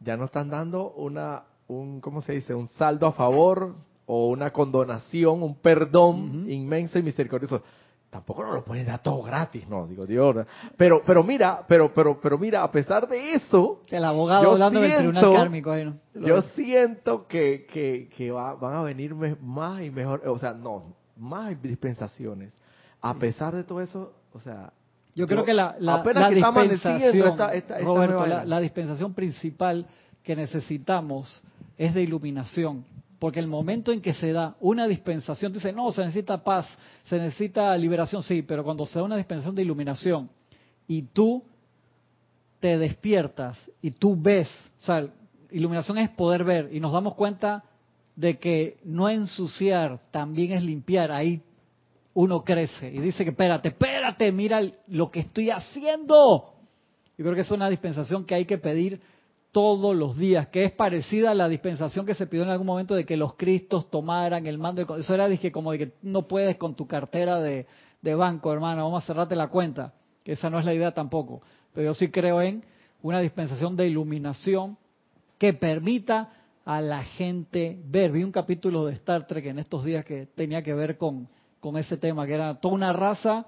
ya 0.00 0.16
no 0.16 0.26
están 0.26 0.48
dando 0.48 0.92
una, 0.92 1.44
un, 1.66 2.00
¿cómo 2.00 2.22
se 2.22 2.34
dice? 2.34 2.54
Un 2.54 2.68
saldo 2.68 3.06
a 3.06 3.12
favor 3.12 3.74
o 4.10 4.28
una 4.28 4.50
condonación, 4.50 5.42
un 5.42 5.56
perdón 5.56 6.46
inmenso 6.48 6.98
y 6.98 7.02
misericordioso. 7.02 7.62
Tampoco 8.08 8.42
no 8.42 8.54
lo 8.54 8.64
puedes 8.64 8.86
dar 8.86 9.02
todo 9.02 9.22
gratis, 9.22 9.68
no, 9.68 9.86
digo 9.86 10.06
Dios. 10.06 10.46
Pero, 10.78 11.02
pero 11.04 11.22
mira, 11.22 11.62
pero, 11.68 11.92
pero, 11.92 12.18
pero 12.18 12.38
mira, 12.38 12.62
a 12.62 12.72
pesar 12.72 13.06
de 13.06 13.34
eso, 13.34 13.82
el 13.90 14.02
abogado 14.02 14.52
hablando 14.52 14.80
del 14.80 14.96
tribunal 14.96 15.32
kármico, 15.34 15.74
yo 16.14 16.40
siento 16.54 17.26
que, 17.26 17.66
que, 17.70 18.08
que 18.16 18.30
van 18.30 18.74
a 18.74 18.82
venir 18.82 19.14
más 19.14 19.82
y 19.82 19.90
mejor, 19.90 20.26
o 20.26 20.38
sea, 20.38 20.54
no, 20.54 20.94
más 21.18 21.60
dispensaciones. 21.62 22.54
A 23.02 23.12
pesar 23.14 23.54
de 23.54 23.62
todo 23.62 23.82
eso, 23.82 24.14
o 24.32 24.40
sea, 24.40 24.72
yo, 25.14 25.26
creo 25.26 25.44
que 25.44 25.52
la, 25.52 25.76
la, 25.80 26.02
la 26.02 26.30
dispensación, 26.30 27.36
Roberto, 27.82 28.26
la 28.26 28.60
dispensación 28.60 29.12
principal 29.12 29.86
que 30.22 30.34
necesitamos 30.34 31.42
es 31.76 31.92
de 31.92 32.02
iluminación 32.02 32.86
porque 33.18 33.40
el 33.40 33.48
momento 33.48 33.92
en 33.92 34.00
que 34.00 34.14
se 34.14 34.32
da 34.32 34.56
una 34.60 34.86
dispensación, 34.86 35.52
dice, 35.52 35.72
no, 35.72 35.90
se 35.92 36.02
necesita 36.02 36.42
paz, 36.44 36.66
se 37.04 37.18
necesita 37.18 37.76
liberación, 37.76 38.22
sí, 38.22 38.42
pero 38.42 38.62
cuando 38.62 38.86
se 38.86 38.98
da 38.98 39.04
una 39.04 39.16
dispensación 39.16 39.54
de 39.54 39.62
iluminación 39.62 40.30
y 40.86 41.02
tú 41.02 41.42
te 42.60 42.78
despiertas 42.78 43.58
y 43.82 43.92
tú 43.92 44.16
ves, 44.20 44.48
o 44.78 44.80
sea, 44.80 45.06
iluminación 45.50 45.98
es 45.98 46.10
poder 46.10 46.44
ver 46.44 46.70
y 46.72 46.80
nos 46.80 46.92
damos 46.92 47.14
cuenta 47.14 47.64
de 48.14 48.38
que 48.38 48.78
no 48.84 49.08
ensuciar 49.08 50.00
también 50.10 50.52
es 50.52 50.62
limpiar, 50.62 51.10
ahí 51.10 51.42
uno 52.14 52.42
crece 52.42 52.90
y 52.92 52.98
dice 52.98 53.24
que 53.24 53.30
espérate, 53.30 53.68
espérate, 53.68 54.32
mira 54.32 54.60
lo 54.88 55.10
que 55.10 55.20
estoy 55.20 55.50
haciendo. 55.50 56.54
Yo 57.16 57.24
creo 57.24 57.34
que 57.34 57.42
es 57.42 57.50
una 57.50 57.70
dispensación 57.70 58.24
que 58.24 58.34
hay 58.34 58.44
que 58.44 58.58
pedir 58.58 59.00
todos 59.52 59.96
los 59.96 60.16
días, 60.16 60.48
que 60.48 60.64
es 60.64 60.72
parecida 60.72 61.30
a 61.30 61.34
la 61.34 61.48
dispensación 61.48 62.04
que 62.04 62.14
se 62.14 62.26
pidió 62.26 62.44
en 62.44 62.50
algún 62.50 62.66
momento 62.66 62.94
de 62.94 63.04
que 63.04 63.16
los 63.16 63.34
cristos 63.34 63.90
tomaran 63.90 64.46
el 64.46 64.58
mando. 64.58 64.96
Eso 64.96 65.14
era 65.14 65.28
como 65.50 65.72
de 65.72 65.78
que 65.78 65.92
no 66.02 66.28
puedes 66.28 66.56
con 66.56 66.74
tu 66.74 66.86
cartera 66.86 67.40
de, 67.40 67.66
banco, 68.02 68.52
hermano, 68.52 68.84
vamos 68.84 69.04
a 69.04 69.06
cerrarte 69.06 69.36
la 69.36 69.48
cuenta, 69.48 69.94
que 70.22 70.32
esa 70.32 70.50
no 70.50 70.58
es 70.58 70.64
la 70.64 70.74
idea 70.74 70.92
tampoco. 70.92 71.42
Pero 71.72 71.86
yo 71.86 71.94
sí 71.94 72.10
creo 72.10 72.40
en 72.42 72.62
una 73.02 73.20
dispensación 73.20 73.76
de 73.76 73.88
iluminación 73.88 74.76
que 75.38 75.54
permita 75.54 76.30
a 76.64 76.80
la 76.82 77.02
gente 77.02 77.80
ver. 77.86 78.12
Vi 78.12 78.22
un 78.24 78.32
capítulo 78.32 78.84
de 78.84 78.92
Star 78.94 79.26
Trek 79.26 79.46
en 79.46 79.58
estos 79.58 79.84
días 79.84 80.04
que 80.04 80.26
tenía 80.26 80.62
que 80.62 80.74
ver 80.74 80.98
con, 80.98 81.28
con 81.60 81.78
ese 81.78 81.96
tema, 81.96 82.26
que 82.26 82.34
era 82.34 82.54
toda 82.60 82.74
una 82.74 82.92
raza 82.92 83.46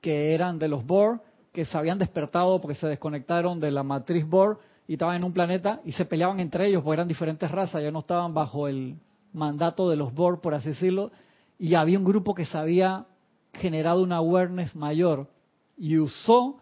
que 0.00 0.34
eran 0.34 0.58
de 0.58 0.68
los 0.68 0.84
Borg, 0.84 1.22
que 1.52 1.64
se 1.64 1.76
habían 1.76 1.98
despertado 1.98 2.60
porque 2.60 2.74
se 2.74 2.86
desconectaron 2.86 3.58
de 3.58 3.70
la 3.70 3.82
matriz 3.82 4.26
Borg 4.28 4.58
y 4.88 4.94
estaban 4.94 5.16
en 5.16 5.24
un 5.24 5.34
planeta 5.34 5.80
y 5.84 5.92
se 5.92 6.06
peleaban 6.06 6.40
entre 6.40 6.66
ellos 6.66 6.82
porque 6.82 6.94
eran 6.94 7.08
diferentes 7.08 7.48
razas, 7.50 7.82
ya 7.82 7.92
no 7.92 7.98
estaban 8.00 8.32
bajo 8.32 8.66
el 8.66 8.96
mandato 9.34 9.90
de 9.90 9.96
los 9.96 10.14
Borg, 10.14 10.40
por 10.40 10.54
así 10.54 10.70
decirlo, 10.70 11.12
y 11.58 11.74
había 11.74 11.98
un 11.98 12.06
grupo 12.06 12.34
que 12.34 12.46
se 12.46 12.56
había 12.56 13.04
generado 13.52 14.02
una 14.02 14.16
awareness 14.16 14.74
mayor 14.74 15.28
y 15.76 15.98
usó 15.98 16.56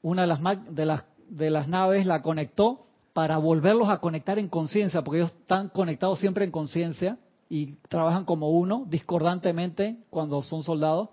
una 0.00 0.22
de 0.22 0.28
las, 0.28 0.74
de 0.74 0.86
las, 0.86 1.04
de 1.28 1.50
las 1.50 1.68
naves, 1.68 2.06
la 2.06 2.22
conectó 2.22 2.86
para 3.12 3.36
volverlos 3.36 3.90
a 3.90 3.98
conectar 3.98 4.38
en 4.38 4.48
conciencia, 4.48 5.04
porque 5.04 5.20
ellos 5.20 5.32
están 5.32 5.68
conectados 5.68 6.18
siempre 6.18 6.46
en 6.46 6.50
conciencia 6.50 7.18
y 7.50 7.74
trabajan 7.88 8.24
como 8.24 8.50
uno, 8.50 8.86
discordantemente 8.88 9.98
cuando 10.08 10.40
son 10.40 10.62
soldados, 10.62 11.10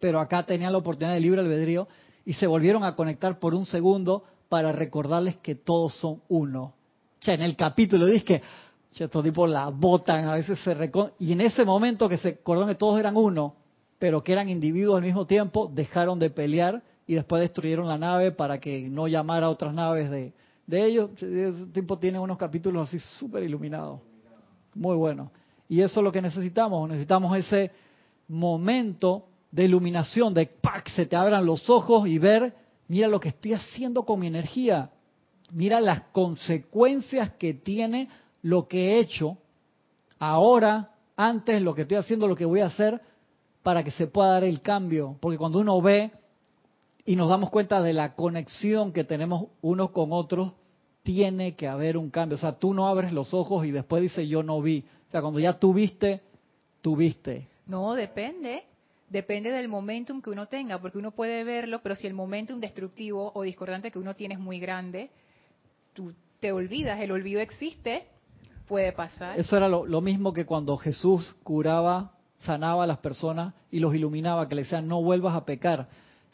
pero 0.00 0.18
acá 0.18 0.44
tenían 0.44 0.72
la 0.72 0.78
oportunidad 0.78 1.12
de 1.12 1.20
libre 1.20 1.42
albedrío 1.42 1.88
y 2.24 2.32
se 2.32 2.46
volvieron 2.46 2.84
a 2.84 2.96
conectar 2.96 3.38
por 3.38 3.54
un 3.54 3.66
segundo 3.66 4.24
para 4.48 4.72
recordarles 4.72 5.36
que 5.36 5.54
todos 5.54 5.94
son 5.94 6.22
uno. 6.28 6.74
O 7.26 7.30
en 7.30 7.42
el 7.42 7.56
capítulo 7.56 8.06
dice 8.06 8.24
que 8.24 8.42
estos 8.96 9.22
tipos 9.22 9.48
la 9.48 9.68
botan, 9.68 10.26
a 10.26 10.34
veces 10.34 10.58
se 10.60 10.74
recon... 10.74 11.12
Y 11.18 11.32
en 11.32 11.40
ese 11.40 11.64
momento 11.64 12.08
que 12.08 12.16
se 12.16 12.28
acordaron 12.28 12.68
que 12.68 12.74
todos 12.74 12.98
eran 12.98 13.16
uno, 13.16 13.54
pero 13.98 14.22
que 14.24 14.32
eran 14.32 14.48
individuos 14.48 14.96
al 14.96 15.04
mismo 15.04 15.26
tiempo, 15.26 15.70
dejaron 15.72 16.18
de 16.18 16.30
pelear 16.30 16.82
y 17.06 17.14
después 17.14 17.40
destruyeron 17.40 17.86
la 17.86 17.98
nave 17.98 18.32
para 18.32 18.58
que 18.58 18.88
no 18.88 19.08
llamara 19.08 19.46
a 19.46 19.50
otras 19.50 19.74
naves 19.74 20.10
de, 20.10 20.32
de 20.66 20.84
ellos, 20.84 21.10
ese 21.22 21.66
tipo 21.68 21.98
tiene 21.98 22.18
unos 22.18 22.36
capítulos 22.36 22.88
así 22.88 22.98
súper 22.98 23.42
iluminados. 23.42 24.00
Muy 24.74 24.96
bueno. 24.96 25.30
Y 25.68 25.80
eso 25.80 26.00
es 26.00 26.04
lo 26.04 26.12
que 26.12 26.22
necesitamos. 26.22 26.88
Necesitamos 26.88 27.36
ese 27.36 27.70
momento 28.28 29.24
de 29.50 29.64
iluminación, 29.64 30.34
de 30.34 30.48
que 30.48 30.90
se 30.94 31.06
te 31.06 31.16
abran 31.16 31.46
los 31.46 31.70
ojos 31.70 32.06
y 32.06 32.18
ver, 32.18 32.54
mira 32.88 33.08
lo 33.08 33.20
que 33.20 33.28
estoy 33.28 33.52
haciendo 33.52 34.04
con 34.04 34.20
mi 34.20 34.26
energía. 34.26 34.90
Mira 35.50 35.80
las 35.80 36.02
consecuencias 36.12 37.30
que 37.38 37.54
tiene 37.54 38.08
lo 38.42 38.68
que 38.68 38.92
he 38.92 38.98
hecho 38.98 39.38
ahora, 40.18 40.90
antes, 41.16 41.62
lo 41.62 41.74
que 41.74 41.82
estoy 41.82 41.96
haciendo, 41.96 42.28
lo 42.28 42.36
que 42.36 42.44
voy 42.44 42.60
a 42.60 42.66
hacer 42.66 43.00
para 43.62 43.84
que 43.84 43.90
se 43.90 44.06
pueda 44.06 44.32
dar 44.32 44.44
el 44.44 44.62
cambio. 44.62 45.16
Porque 45.20 45.38
cuando 45.38 45.58
uno 45.58 45.80
ve 45.80 46.10
y 47.04 47.16
nos 47.16 47.28
damos 47.28 47.50
cuenta 47.50 47.82
de 47.82 47.92
la 47.92 48.14
conexión 48.14 48.92
que 48.92 49.04
tenemos 49.04 49.48
unos 49.62 49.90
con 49.90 50.12
otros, 50.12 50.52
tiene 51.02 51.56
que 51.56 51.68
haber 51.68 51.96
un 51.96 52.10
cambio. 52.10 52.36
O 52.36 52.40
sea, 52.40 52.52
tú 52.52 52.74
no 52.74 52.88
abres 52.88 53.12
los 53.12 53.32
ojos 53.32 53.66
y 53.66 53.70
después 53.70 54.02
dices 54.02 54.28
yo 54.28 54.42
no 54.42 54.60
vi. 54.60 54.84
O 55.08 55.10
sea, 55.10 55.22
cuando 55.22 55.40
ya 55.40 55.58
tuviste, 55.58 56.22
tuviste. 56.82 57.48
No, 57.66 57.94
depende. 57.94 58.64
Depende 59.10 59.50
del 59.50 59.68
momentum 59.68 60.20
que 60.20 60.30
uno 60.30 60.46
tenga, 60.46 60.78
porque 60.80 60.98
uno 60.98 61.12
puede 61.12 61.44
verlo, 61.44 61.80
pero 61.82 61.94
si 61.94 62.06
el 62.06 62.14
momentum 62.14 62.60
destructivo 62.60 63.32
o 63.34 63.42
discordante 63.42 63.90
que 63.90 63.98
uno 63.98 64.14
tiene 64.14 64.34
es 64.34 64.40
muy 64.40 64.58
grande, 64.60 65.10
tú 65.94 66.12
te 66.40 66.52
olvidas, 66.52 67.00
el 67.00 67.10
olvido 67.10 67.40
existe, 67.40 68.06
puede 68.66 68.92
pasar. 68.92 69.38
Eso 69.38 69.56
era 69.56 69.68
lo, 69.68 70.00
mismo 70.00 70.32
que 70.32 70.44
cuando 70.44 70.76
Jesús 70.76 71.34
curaba, 71.42 72.12
sanaba 72.36 72.84
a 72.84 72.86
las 72.86 72.98
personas 72.98 73.54
y 73.70 73.80
los 73.80 73.94
iluminaba, 73.94 74.46
que 74.48 74.54
le 74.54 74.62
decían 74.62 74.86
no 74.86 75.02
vuelvas 75.02 75.34
a 75.34 75.44
pecar 75.44 75.88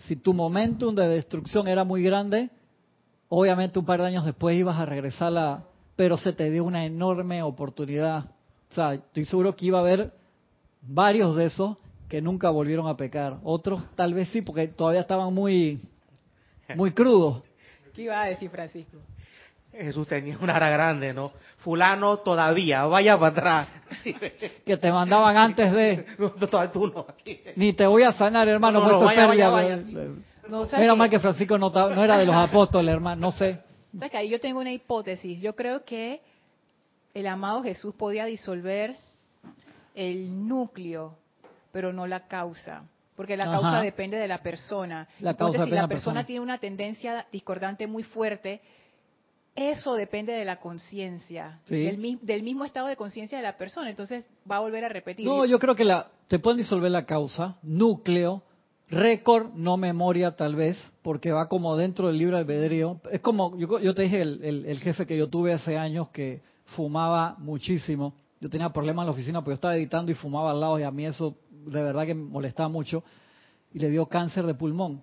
si 0.06 0.16
tu 0.16 0.34
momentum 0.34 0.94
de 0.94 1.08
destrucción 1.08 1.66
era 1.68 1.84
muy 1.84 2.02
grande, 2.02 2.50
obviamente 3.28 3.78
un 3.78 3.86
par 3.86 4.00
de 4.00 4.08
años 4.08 4.24
después 4.24 4.56
ibas 4.56 4.78
a 4.78 4.84
regresarla, 4.84 5.64
pero 5.96 6.16
se 6.16 6.32
te 6.32 6.50
dio 6.50 6.64
una 6.64 6.84
enorme 6.84 7.42
oportunidad. 7.42 8.24
O 8.70 8.74
sea, 8.74 8.94
estoy 8.94 9.24
seguro 9.24 9.56
que 9.56 9.66
iba 9.66 9.78
a 9.78 9.82
haber 9.82 10.12
varios 10.82 11.36
de 11.36 11.46
esos 11.46 11.78
que 12.08 12.20
nunca 12.20 12.50
volvieron 12.50 12.86
a 12.88 12.96
pecar. 12.96 13.38
Otros 13.42 13.84
tal 13.94 14.14
vez 14.14 14.28
sí, 14.28 14.42
porque 14.42 14.68
todavía 14.68 15.00
estaban 15.00 15.32
muy, 15.32 15.80
muy 16.74 16.92
crudos. 16.92 17.42
¿Qué 17.94 18.02
iba 18.02 18.22
a 18.22 18.26
decir 18.26 18.50
Francisco? 18.50 18.98
Jesús 19.72 20.06
tenía 20.06 20.38
una 20.38 20.54
ara 20.56 20.70
grande, 20.70 21.12
¿no? 21.12 21.32
Fulano 21.58 22.18
todavía, 22.18 22.84
vaya 22.84 23.18
para 23.18 23.32
atrás. 23.32 23.68
que 24.64 24.76
te 24.76 24.92
mandaban 24.92 25.36
antes 25.36 25.72
de... 25.72 26.06
Ni 27.56 27.72
te 27.72 27.86
voy 27.86 28.04
a 28.04 28.12
sanar, 28.12 28.46
hermano, 28.48 28.80
no, 28.80 28.88
no, 28.88 29.04
vaya, 29.04 29.48
vaya, 29.48 29.80
Mira 30.78 30.94
mal 30.94 31.10
que 31.10 31.18
Francisco 31.18 31.58
no, 31.58 31.72
era 32.02 32.18
de 32.18 32.26
los 32.26 32.36
apóstoles, 32.36 32.94
hermano, 32.94 33.20
no 33.20 33.30
sé. 33.30 33.58
O 33.96 34.10
que 34.10 34.16
ahí 34.16 34.28
yo 34.28 34.38
tengo 34.38 34.60
una 34.60 34.72
hipótesis. 34.72 35.40
Yo 35.40 35.56
creo 35.56 35.84
que 35.84 36.20
el 37.14 37.26
amado 37.26 37.62
Jesús 37.62 37.94
podía 37.94 38.26
disolver 38.26 38.96
el 39.94 40.46
núcleo, 40.46 41.16
pero 41.74 41.92
no 41.92 42.06
la 42.06 42.28
causa 42.28 42.84
porque 43.16 43.36
la 43.36 43.44
causa 43.44 43.80
depende 43.80 44.16
de 44.16 44.26
la 44.26 44.38
persona. 44.38 45.06
La 45.20 45.32
Entonces, 45.32 45.64
si 45.64 45.70
la 45.70 45.88
persona, 45.88 46.24
tiene 46.24 46.40
una 46.40 46.58
tendencia 46.58 47.26
discordante 47.30 47.86
muy 47.86 48.02
fuerte, 48.02 48.60
eso 49.54 49.94
depende 49.94 50.32
de 50.32 50.44
la 50.44 50.58
conciencia, 50.58 51.60
del, 51.68 51.98
mismo 52.42 52.64
estado 52.64 52.88
de 52.88 52.96
conciencia 52.96 53.38
de 53.38 53.44
la 53.44 53.56
persona. 53.56 53.88
Entonces 53.88 54.28
va 54.50 54.56
a 54.56 54.60
volver 54.60 54.84
a 54.84 54.88
repetir. 54.88 55.26
No, 55.26 55.44
yo 55.44 55.60
creo 55.60 55.76
que 55.76 55.84
la, 55.84 56.08
te 56.26 56.40
pueden 56.40 56.58
disolver 56.58 56.90
la 56.90 57.06
causa, 57.06 57.56
núcleo, 57.62 58.42
récord, 58.88 59.52
no 59.54 59.76
memoria 59.76 60.34
tal 60.34 60.56
vez, 60.56 60.76
porque 61.02 61.30
va 61.30 61.48
como 61.48 61.76
dentro 61.76 62.08
del 62.08 62.18
libro 62.18 62.36
albedrío. 62.36 63.00
Es 63.12 63.20
como, 63.20 63.56
yo, 63.56 63.94
te 63.94 64.02
dije, 64.02 64.22
el, 64.22 64.78
jefe 64.80 65.06
que 65.06 65.16
yo 65.16 65.28
tuve 65.28 65.52
hace 65.52 65.78
años 65.78 66.08
que 66.08 66.42
fumaba 66.64 67.36
muchísimo. 67.38 68.16
Yo 68.44 68.50
tenía 68.50 68.68
problemas 68.68 69.04
en 69.04 69.06
la 69.06 69.12
oficina 69.12 69.40
porque 69.40 69.52
yo 69.52 69.54
estaba 69.54 69.74
editando 69.74 70.12
y 70.12 70.14
fumaba 70.14 70.50
al 70.50 70.60
lado 70.60 70.78
y 70.78 70.82
a 70.82 70.90
mí 70.90 71.06
eso 71.06 71.34
de 71.50 71.82
verdad 71.82 72.04
que 72.04 72.14
me 72.14 72.24
molestaba 72.24 72.68
mucho. 72.68 73.02
Y 73.72 73.78
le 73.78 73.88
dio 73.88 74.04
cáncer 74.04 74.44
de 74.44 74.52
pulmón. 74.52 75.00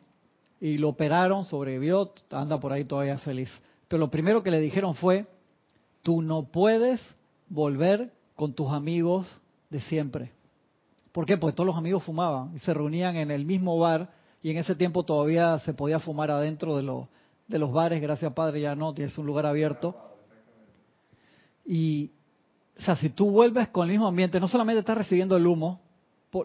Y 0.60 0.78
lo 0.78 0.90
operaron, 0.90 1.44
sobrevivió, 1.46 2.14
anda 2.30 2.60
por 2.60 2.72
ahí 2.72 2.86
todavía 2.86 3.18
feliz 3.18 3.50
pero 3.88 4.00
lo 4.00 4.12
primero 4.12 4.44
que 4.44 4.52
le 4.52 4.60
dijeron 4.60 4.94
fue, 4.94 5.26
tú 6.04 6.22
no 6.22 6.44
puedes 6.44 7.02
volver 7.50 8.14
con 8.36 8.54
tus 8.54 8.72
amigos 8.72 9.42
de 9.72 9.82
siempre. 9.82 10.32
¿Por 11.12 11.26
qué? 11.26 11.36
Porque 11.36 11.56
todos 11.56 11.66
los 11.66 11.76
amigos 11.76 12.04
fumaban 12.04 12.56
y 12.56 12.60
se 12.60 12.76
reunían 12.76 13.16
en 13.16 13.32
el 13.32 13.44
mismo 13.44 13.80
bar 13.80 14.14
y 14.44 14.52
en 14.52 14.58
ese 14.58 14.76
tiempo 14.76 15.04
todavía 15.04 15.58
se 15.60 15.74
podía 15.74 15.98
fumar 15.98 16.30
adentro 16.30 16.78
de 16.78 16.84
los, 16.84 17.08
de 17.48 17.58
los 17.58 17.74
bares, 17.74 18.00
gracias 18.04 18.32
Padre 18.34 18.62
ya 18.62 18.76
no, 18.76 18.94
tienes 18.94 19.18
un 19.18 19.26
lugar 19.26 19.48
abierto. 19.48 19.96
Y, 21.66 22.12
o 22.78 22.82
sea, 22.82 22.96
si 22.96 23.10
tú 23.10 23.30
vuelves 23.30 23.68
con 23.70 23.88
el 23.88 23.92
mismo 23.92 24.08
ambiente, 24.08 24.40
no 24.40 24.48
solamente 24.48 24.80
estás 24.80 24.98
recibiendo 24.98 25.38
el 25.38 25.46
humo 25.46 25.82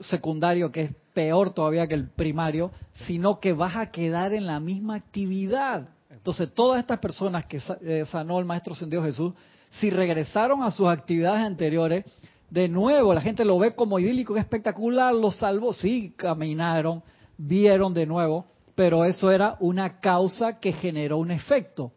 secundario, 0.02 0.72
que 0.72 0.82
es 0.82 0.90
peor 1.14 1.50
todavía 1.50 1.86
que 1.86 1.94
el 1.94 2.08
primario, 2.08 2.72
sino 3.06 3.40
que 3.40 3.52
vas 3.52 3.76
a 3.76 3.90
quedar 3.90 4.34
en 4.34 4.46
la 4.46 4.60
misma 4.60 4.96
actividad. 4.96 5.88
Entonces, 6.10 6.52
todas 6.52 6.80
estas 6.80 6.98
personas 6.98 7.46
que 7.46 7.62
eh, 7.82 8.04
sanó 8.10 8.38
el 8.38 8.44
Maestro 8.44 8.72
Ascendido 8.72 9.02
Jesús, 9.02 9.32
si 9.70 9.90
regresaron 9.90 10.62
a 10.62 10.70
sus 10.70 10.88
actividades 10.88 11.40
anteriores, 11.40 12.04
de 12.50 12.68
nuevo 12.68 13.14
la 13.14 13.20
gente 13.20 13.44
lo 13.44 13.58
ve 13.58 13.74
como 13.74 13.98
idílico, 13.98 14.36
espectacular, 14.36 15.14
lo 15.14 15.30
salvó. 15.30 15.72
Sí, 15.72 16.12
caminaron, 16.16 17.02
vieron 17.36 17.94
de 17.94 18.06
nuevo, 18.06 18.46
pero 18.74 19.04
eso 19.04 19.30
era 19.30 19.56
una 19.60 20.00
causa 20.00 20.58
que 20.58 20.72
generó 20.72 21.18
un 21.18 21.30
efecto. 21.30 21.92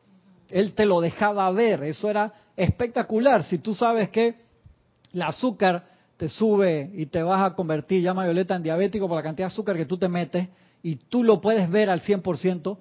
Él 0.50 0.74
te 0.74 0.86
lo 0.86 1.02
dejaba 1.02 1.50
ver, 1.52 1.84
eso 1.84 2.10
era 2.10 2.34
espectacular. 2.64 3.44
Si 3.44 3.58
tú 3.60 3.74
sabes 3.74 4.10
que 4.10 4.36
el 5.14 5.22
azúcar 5.22 5.88
te 6.18 6.30
sube 6.30 6.92
y 6.94 7.06
te 7.06 7.24
vas 7.24 7.44
a 7.44 7.56
convertir, 7.56 8.02
llama 8.04 8.26
Violeta, 8.26 8.56
en 8.56 8.64
diabético 8.64 9.08
por 9.08 9.18
la 9.18 9.24
cantidad 9.24 9.48
de 9.48 9.54
azúcar 9.54 9.78
que 9.78 9.86
tú 9.86 9.98
te 9.98 10.08
metes, 10.08 10.48
y 10.82 10.96
tú 10.96 11.24
lo 11.24 11.42
puedes 11.42 11.70
ver 11.70 11.90
al 11.90 12.02
100%, 12.02 12.78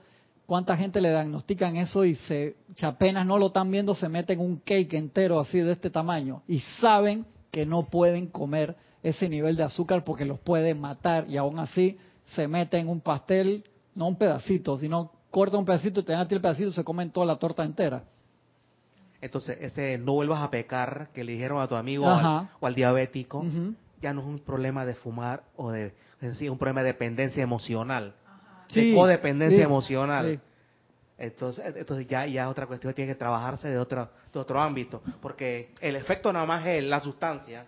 ¿Cuánta 0.48 0.78
gente 0.78 1.02
le 1.02 1.10
diagnostican 1.10 1.76
eso 1.76 2.06
y 2.06 2.14
se, 2.14 2.56
apenas 2.80 3.26
no 3.26 3.36
lo 3.36 3.48
están 3.48 3.70
viendo 3.70 3.94
se 3.94 4.08
meten 4.08 4.40
un 4.40 4.56
cake 4.56 4.94
entero 4.94 5.38
así 5.40 5.60
de 5.60 5.72
este 5.72 5.90
tamaño 5.90 6.40
y 6.48 6.60
saben 6.80 7.26
que 7.50 7.66
no 7.66 7.90
pueden 7.90 8.28
comer 8.28 8.74
ese 9.02 9.28
nivel 9.28 9.56
de 9.56 9.64
azúcar 9.64 10.04
porque 10.04 10.24
los 10.24 10.38
puede 10.40 10.74
matar 10.74 11.26
y 11.28 11.36
aún 11.36 11.58
así 11.58 11.98
se 12.34 12.48
meten 12.48 12.88
un 12.88 13.02
pastel, 13.02 13.62
no 13.94 14.08
un 14.08 14.16
pedacito, 14.16 14.78
sino 14.78 15.12
corta 15.30 15.58
un 15.58 15.66
pedacito 15.66 16.00
y 16.00 16.04
te 16.04 16.12
dan 16.12 16.22
a 16.22 16.28
ti 16.28 16.34
el 16.34 16.40
pedacito 16.40 16.70
y 16.70 16.72
se 16.72 16.82
comen 16.82 17.10
toda 17.10 17.26
la 17.26 17.36
torta 17.36 17.62
entera. 17.62 18.04
Entonces, 19.20 19.58
ese 19.60 19.98
no 19.98 20.12
vuelvas 20.12 20.42
a 20.42 20.50
pecar 20.50 21.08
que 21.12 21.24
le 21.24 21.32
dijeron 21.32 21.60
a 21.60 21.66
tu 21.66 21.74
amigo 21.74 22.06
o 22.06 22.66
al, 22.66 22.74
diabético, 22.74 23.44
ya 24.00 24.12
no 24.12 24.20
es 24.20 24.26
un 24.26 24.38
problema 24.38 24.86
de 24.86 24.94
fumar 24.94 25.42
o 25.56 25.70
de, 25.70 25.86
es 26.20 26.28
decir, 26.28 26.50
un 26.50 26.58
problema 26.58 26.82
de 26.82 26.88
dependencia 26.88 27.42
emocional 27.42 28.14
sí, 28.68 28.94
codependencia 28.94 29.64
emocional. 29.64 30.40
Entonces, 31.16 31.64
entonces 31.76 32.06
ya, 32.06 32.26
ya 32.26 32.48
otra 32.48 32.66
cuestión 32.66 32.94
tiene 32.94 33.12
que 33.12 33.18
trabajarse 33.18 33.68
de 33.68 33.78
otro, 33.78 34.08
de 34.32 34.38
otro 34.38 34.60
ámbito, 34.60 35.02
porque 35.20 35.72
el 35.80 35.96
efecto 35.96 36.32
nada 36.32 36.46
más 36.46 36.64
es 36.66 36.84
la 36.84 37.00
sustancia, 37.00 37.66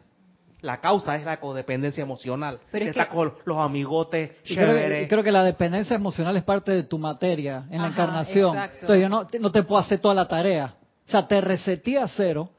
la 0.60 0.80
causa 0.80 1.16
es 1.16 1.24
la 1.24 1.40
codependencia 1.40 2.02
emocional. 2.02 2.60
Pero 2.70 2.84
está 2.86 3.08
con 3.08 3.34
los 3.44 3.58
amigotes 3.58 4.42
chéveres. 4.44 5.08
Creo, 5.08 5.24
que 5.24 5.32
la 5.32 5.42
dependencia 5.42 5.96
emocional 5.96 6.36
es 6.36 6.44
parte 6.44 6.70
de 6.70 6.84
tu 6.84 6.98
materia 6.98 7.64
en 7.70 7.82
la 7.82 7.88
encarnación. 7.88 8.56
Entonces 8.56 9.00
yo 9.00 9.08
no, 9.08 9.26
no 9.40 9.50
te 9.50 9.62
puedo 9.64 9.80
hacer 9.80 9.98
toda 9.98 10.14
la 10.14 10.28
tarea. 10.28 10.76
O 11.10 11.12
sea, 11.12 11.26
te 11.26 11.40
resetí 11.40 11.96
a 11.96 12.06
cero 12.06 12.50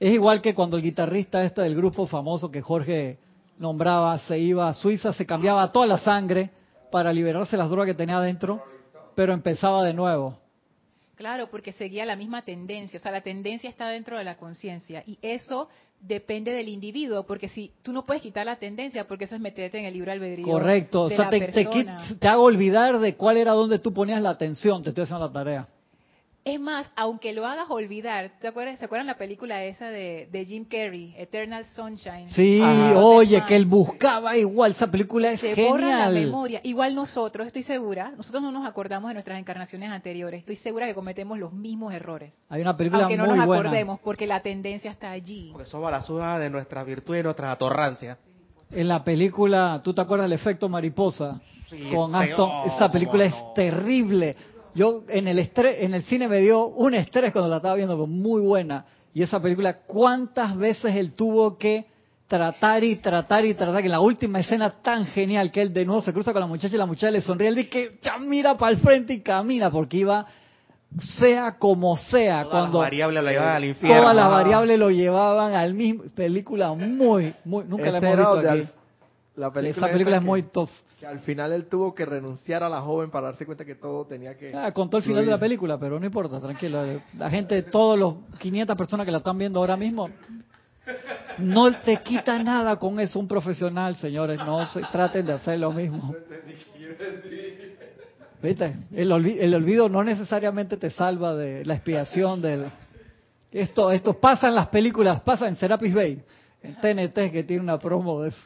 Es 0.00 0.12
igual 0.12 0.42
que 0.42 0.56
cuando 0.56 0.76
el 0.76 0.82
guitarrista 0.82 1.44
este 1.44 1.62
del 1.62 1.76
grupo 1.76 2.08
famoso 2.08 2.50
que 2.50 2.60
Jorge 2.60 3.16
nombraba 3.58 4.18
se 4.18 4.40
iba 4.40 4.68
a 4.68 4.74
Suiza, 4.74 5.12
se 5.12 5.24
cambiaba 5.24 5.70
toda 5.70 5.86
la 5.86 5.98
sangre 5.98 6.50
para 6.90 7.12
liberarse 7.12 7.56
las 7.56 7.70
drogas 7.70 7.86
que 7.86 7.94
tenía 7.94 8.16
adentro, 8.16 8.60
pero 9.14 9.32
empezaba 9.32 9.84
de 9.84 9.94
nuevo. 9.94 10.36
Claro, 11.14 11.48
porque 11.48 11.70
seguía 11.70 12.04
la 12.04 12.16
misma 12.16 12.42
tendencia, 12.42 12.98
o 12.98 13.00
sea, 13.00 13.12
la 13.12 13.20
tendencia 13.20 13.70
está 13.70 13.88
dentro 13.88 14.18
de 14.18 14.24
la 14.24 14.36
conciencia 14.36 15.04
y 15.06 15.16
eso 15.22 15.68
depende 16.00 16.50
del 16.50 16.68
individuo, 16.68 17.24
porque 17.24 17.48
si 17.48 17.70
tú 17.82 17.92
no 17.92 18.04
puedes 18.04 18.20
quitar 18.20 18.46
la 18.46 18.56
tendencia, 18.56 19.06
porque 19.06 19.26
eso 19.26 19.36
es 19.36 19.40
meterte 19.40 19.78
en 19.78 19.84
el 19.84 19.94
libro 19.94 20.10
albedrío. 20.10 20.44
Correcto, 20.44 21.02
o 21.02 21.08
sea, 21.08 21.30
te, 21.30 21.40
te, 21.52 21.68
te, 22.18 22.28
hago 22.28 22.42
olvidar 22.42 22.98
de 22.98 23.14
cuál 23.14 23.36
era 23.36 23.52
donde 23.52 23.78
tú 23.78 23.94
ponías 23.94 24.20
la 24.20 24.30
atención, 24.30 24.82
te 24.82 24.88
estoy 24.88 25.04
haciendo 25.04 25.24
la 25.24 25.32
tarea. 25.32 25.68
Es 26.46 26.60
más, 26.60 26.88
aunque 26.94 27.32
lo 27.32 27.44
hagas 27.44 27.68
olvidar, 27.70 28.30
¿te 28.40 28.46
acuerdas, 28.46 28.78
¿se 28.78 28.84
acuerdan 28.84 29.08
la 29.08 29.18
película 29.18 29.64
esa 29.64 29.90
de, 29.90 30.44
Jim 30.46 30.64
Carrey, 30.64 31.12
Eternal 31.18 31.64
Sunshine? 31.64 32.28
Sí, 32.28 32.60
oye, 32.94 33.42
que 33.48 33.56
él 33.56 33.66
buscaba 33.66 34.36
igual, 34.36 34.70
esa 34.70 34.88
película 34.88 35.32
es 35.32 35.40
Se 35.40 35.56
genial. 35.56 36.14
la 36.14 36.20
memoria. 36.20 36.60
Igual 36.62 36.94
nosotros, 36.94 37.48
estoy 37.48 37.64
segura, 37.64 38.12
nosotros 38.16 38.44
no 38.44 38.52
nos 38.52 38.64
acordamos 38.64 39.08
de 39.08 39.14
nuestras 39.14 39.40
encarnaciones 39.40 39.90
anteriores, 39.90 40.38
estoy 40.38 40.54
segura 40.54 40.86
que 40.86 40.94
cometemos 40.94 41.36
los 41.36 41.52
mismos 41.52 41.92
errores. 41.92 42.32
Hay 42.48 42.62
una 42.62 42.76
película 42.76 43.02
aunque 43.02 43.16
no 43.16 43.26
nos 43.26 43.40
acordemos, 43.40 43.98
porque 43.98 44.28
la 44.28 44.38
tendencia 44.38 44.92
está 44.92 45.10
allí. 45.10 45.50
Porque 45.52 45.68
somos 45.68 45.90
la 45.90 46.02
suma 46.02 46.38
de 46.38 46.48
nuestra 46.48 46.84
virtud 46.84 47.16
y 47.16 47.24
nuestra 47.24 47.50
atorrancia. 47.50 48.18
En 48.70 48.86
la 48.86 49.02
película, 49.02 49.80
¿tú 49.82 49.92
te 49.92 50.00
acuerdas 50.00 50.30
del 50.30 50.38
efecto 50.38 50.68
mariposa? 50.68 51.40
Sí, 51.68 51.90
con 51.92 52.14
Aston, 52.14 52.68
esa 52.68 52.88
película 52.92 53.24
es 53.24 53.34
terrible 53.56 54.36
yo 54.76 55.04
en 55.08 55.26
el 55.26 55.38
estrés, 55.38 55.78
en 55.80 55.94
el 55.94 56.04
cine 56.04 56.28
me 56.28 56.38
dio 56.38 56.66
un 56.66 56.94
estrés 56.94 57.32
cuando 57.32 57.48
la 57.48 57.56
estaba 57.56 57.74
viendo, 57.74 58.06
muy 58.06 58.42
buena. 58.42 58.84
Y 59.14 59.22
esa 59.22 59.40
película, 59.40 59.78
¿cuántas 59.86 60.56
veces 60.56 60.94
él 60.94 61.12
tuvo 61.12 61.56
que 61.56 61.86
tratar 62.28 62.84
y 62.84 62.96
tratar 62.96 63.46
y 63.46 63.54
tratar? 63.54 63.80
Que 63.80 63.86
en 63.86 63.92
la 63.92 64.00
última 64.00 64.40
escena 64.40 64.70
tan 64.82 65.06
genial 65.06 65.50
que 65.50 65.62
él 65.62 65.72
de 65.72 65.86
nuevo 65.86 66.02
se 66.02 66.12
cruza 66.12 66.32
con 66.32 66.40
la 66.40 66.46
muchacha 66.46 66.74
y 66.74 66.78
la 66.78 66.84
muchacha 66.84 67.10
le 67.10 67.22
sonríe, 67.22 67.48
él 67.48 67.54
dice 67.54 67.70
que 67.70 67.98
ya 68.02 68.18
mira 68.18 68.58
para 68.58 68.72
el 68.72 68.78
frente 68.78 69.14
y 69.14 69.20
camina 69.20 69.70
porque 69.70 69.96
iba 69.96 70.26
sea 70.98 71.58
como 71.58 71.96
sea 71.96 72.44
todas 72.44 72.70
cuando 72.70 72.78
las 72.78 72.86
variables 72.86 73.22
lo 73.24 73.30
llevaban 73.30 73.56
al 73.56 73.64
infierno 73.64 74.00
todas 74.00 74.16
las 74.16 74.30
variables 74.30 74.78
lo 74.78 74.90
llevaban 74.90 75.54
al 75.54 75.74
mismo 75.74 76.04
película 76.14 76.72
muy 76.74 77.34
muy 77.44 77.64
nunca 77.64 77.90
la 77.90 77.98
hemos 77.98 78.16
visto 78.16 78.50
aquí. 78.50 78.68
La 79.34 79.50
película 79.50 79.86
esa 79.86 79.92
película 79.92 80.16
es 80.18 80.22
muy 80.22 80.42
tough 80.44 80.70
que 80.98 81.06
al 81.06 81.20
final 81.20 81.52
él 81.52 81.66
tuvo 81.66 81.94
que 81.94 82.06
renunciar 82.06 82.62
a 82.62 82.68
la 82.68 82.80
joven 82.80 83.10
para 83.10 83.26
darse 83.26 83.44
cuenta 83.44 83.64
que 83.64 83.74
todo 83.74 84.06
tenía 84.06 84.36
que... 84.36 84.54
Ah, 84.54 84.72
contó 84.72 84.96
el 84.96 85.02
final 85.02 85.24
de 85.24 85.30
la 85.30 85.38
película, 85.38 85.78
pero 85.78 86.00
no 86.00 86.06
importa, 86.06 86.40
tranquilo. 86.40 86.82
La 87.18 87.28
gente, 87.28 87.62
todos 87.64 87.98
los 87.98 88.14
500 88.38 88.76
personas 88.76 89.04
que 89.04 89.12
la 89.12 89.18
están 89.18 89.36
viendo 89.36 89.60
ahora 89.60 89.76
mismo, 89.76 90.08
no 91.38 91.78
te 91.80 91.98
quita 91.98 92.42
nada 92.42 92.76
con 92.76 92.98
eso 92.98 93.20
un 93.20 93.28
profesional, 93.28 93.96
señores. 93.96 94.38
No 94.38 94.64
se 94.66 94.80
traten 94.90 95.26
de 95.26 95.34
hacer 95.34 95.58
lo 95.58 95.70
mismo. 95.70 96.14
¿Viste? 98.42 98.74
El, 98.92 99.12
el 99.12 99.54
olvido 99.54 99.88
no 99.90 100.02
necesariamente 100.02 100.78
te 100.78 100.88
salva 100.88 101.34
de 101.34 101.64
la 101.66 101.74
expiación 101.74 102.40
del... 102.40 102.66
Esto, 103.52 103.90
esto 103.92 104.14
pasa 104.14 104.48
en 104.48 104.54
las 104.54 104.68
películas, 104.68 105.20
pasa 105.20 105.46
en 105.46 105.56
Serapis 105.56 105.94
Bay, 105.94 106.22
en 106.62 106.74
TNT 106.76 107.32
que 107.32 107.42
tiene 107.42 107.62
una 107.62 107.78
promo 107.78 108.22
de 108.22 108.30
eso. 108.30 108.42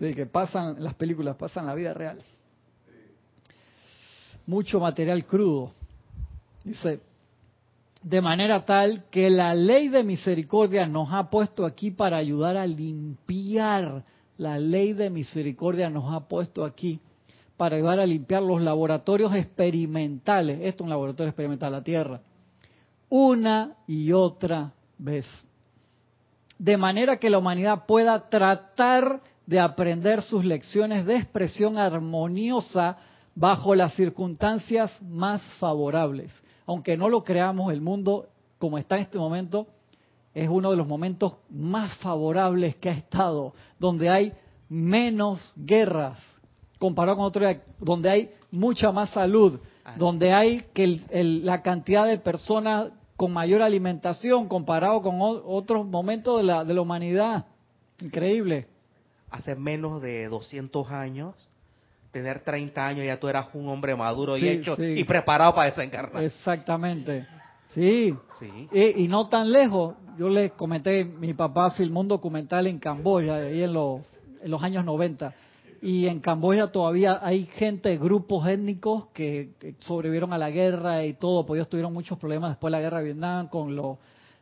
Sí, 0.00 0.14
que 0.14 0.24
pasan 0.24 0.82
las 0.82 0.94
películas, 0.94 1.36
pasan 1.36 1.66
la 1.66 1.74
vida 1.74 1.92
real. 1.92 2.18
Mucho 4.46 4.80
material 4.80 5.26
crudo. 5.26 5.72
Dice, 6.64 7.00
de 8.02 8.20
manera 8.22 8.64
tal 8.64 9.04
que 9.10 9.28
la 9.28 9.54
ley 9.54 9.88
de 9.88 10.02
misericordia 10.02 10.86
nos 10.86 11.12
ha 11.12 11.28
puesto 11.28 11.66
aquí 11.66 11.90
para 11.90 12.16
ayudar 12.16 12.56
a 12.56 12.66
limpiar. 12.66 14.02
La 14.38 14.58
ley 14.58 14.94
de 14.94 15.10
misericordia 15.10 15.90
nos 15.90 16.10
ha 16.14 16.26
puesto 16.26 16.64
aquí 16.64 16.98
para 17.58 17.76
ayudar 17.76 18.00
a 18.00 18.06
limpiar 18.06 18.42
los 18.42 18.62
laboratorios 18.62 19.34
experimentales. 19.34 20.60
Esto 20.62 20.82
es 20.82 20.86
un 20.86 20.88
laboratorio 20.88 21.28
experimental, 21.28 21.72
la 21.72 21.84
Tierra. 21.84 22.22
Una 23.10 23.76
y 23.86 24.12
otra 24.12 24.72
vez. 24.96 25.26
De 26.58 26.78
manera 26.78 27.18
que 27.18 27.28
la 27.28 27.36
humanidad 27.36 27.84
pueda 27.84 28.30
tratar 28.30 29.20
de 29.50 29.58
aprender 29.58 30.22
sus 30.22 30.44
lecciones 30.44 31.04
de 31.04 31.16
expresión 31.16 31.76
armoniosa 31.76 32.96
bajo 33.34 33.74
las 33.74 33.92
circunstancias 33.94 34.96
más 35.02 35.42
favorables. 35.58 36.32
Aunque 36.66 36.96
no 36.96 37.08
lo 37.08 37.24
creamos, 37.24 37.72
el 37.72 37.80
mundo 37.80 38.28
como 38.58 38.78
está 38.78 38.94
en 38.94 39.02
este 39.02 39.18
momento 39.18 39.66
es 40.34 40.48
uno 40.48 40.70
de 40.70 40.76
los 40.76 40.86
momentos 40.86 41.32
más 41.50 41.96
favorables 41.96 42.76
que 42.76 42.90
ha 42.90 42.92
estado, 42.92 43.52
donde 43.76 44.08
hay 44.08 44.32
menos 44.68 45.52
guerras 45.56 46.22
comparado 46.78 47.16
con 47.16 47.26
otro 47.26 47.44
donde 47.80 48.08
hay 48.08 48.30
mucha 48.52 48.92
más 48.92 49.10
salud, 49.10 49.58
donde 49.96 50.32
hay 50.32 50.64
que 50.72 51.00
la 51.42 51.60
cantidad 51.60 52.06
de 52.06 52.18
personas 52.18 52.92
con 53.16 53.32
mayor 53.32 53.62
alimentación 53.62 54.46
comparado 54.46 55.02
con 55.02 55.16
otros 55.20 55.88
momentos 55.88 56.36
de 56.36 56.44
la, 56.44 56.64
de 56.64 56.72
la 56.72 56.82
humanidad. 56.82 57.46
Increíble 58.00 58.68
hace 59.30 59.54
menos 59.54 60.02
de 60.02 60.28
200 60.28 60.90
años, 60.90 61.34
tener 62.10 62.40
30 62.40 62.86
años 62.86 63.06
ya 63.06 63.18
tú 63.18 63.28
eras 63.28 63.46
un 63.54 63.68
hombre 63.68 63.94
maduro 63.94 64.36
y 64.36 64.48
hecho 64.48 64.76
y 64.78 65.04
preparado 65.04 65.54
para 65.54 65.70
desencarnar. 65.70 66.22
Exactamente. 66.24 67.26
Sí. 67.68 68.14
sí. 68.38 68.68
Y, 68.96 69.06
no 69.06 69.28
tan 69.28 69.52
lejos. 69.52 69.94
Yo 70.18 70.28
les 70.28 70.52
comenté, 70.52 71.04
mi 71.04 71.34
papá 71.34 71.70
filmó 71.70 72.00
un 72.00 72.08
documental 72.08 72.66
en 72.66 72.78
Camboya, 72.78 73.36
ahí 73.36 73.62
en, 73.62 73.72
los, 73.72 74.00
en 74.42 74.50
los 74.50 74.62
años 74.62 74.84
90. 74.84 75.32
Y 75.82 76.08
en 76.08 76.20
Camboya 76.20 76.66
todavía 76.66 77.20
hay 77.22 77.46
gente, 77.46 77.96
grupos 77.96 78.46
étnicos 78.46 79.06
que, 79.14 79.50
sobrevivieron 79.78 80.32
a 80.32 80.38
la 80.38 80.50
guerra 80.50 81.04
y 81.04 81.14
todo, 81.14 81.46
pues 81.46 81.58
ellos 81.58 81.68
tuvieron 81.68 81.92
muchos 81.92 82.18
problemas 82.18 82.50
después 82.50 82.70
de 82.70 82.78
la 82.78 82.82
guerra 82.82 82.98
de 82.98 83.04
Vietnam 83.04 83.48
con 83.48 83.74
los 83.74 83.96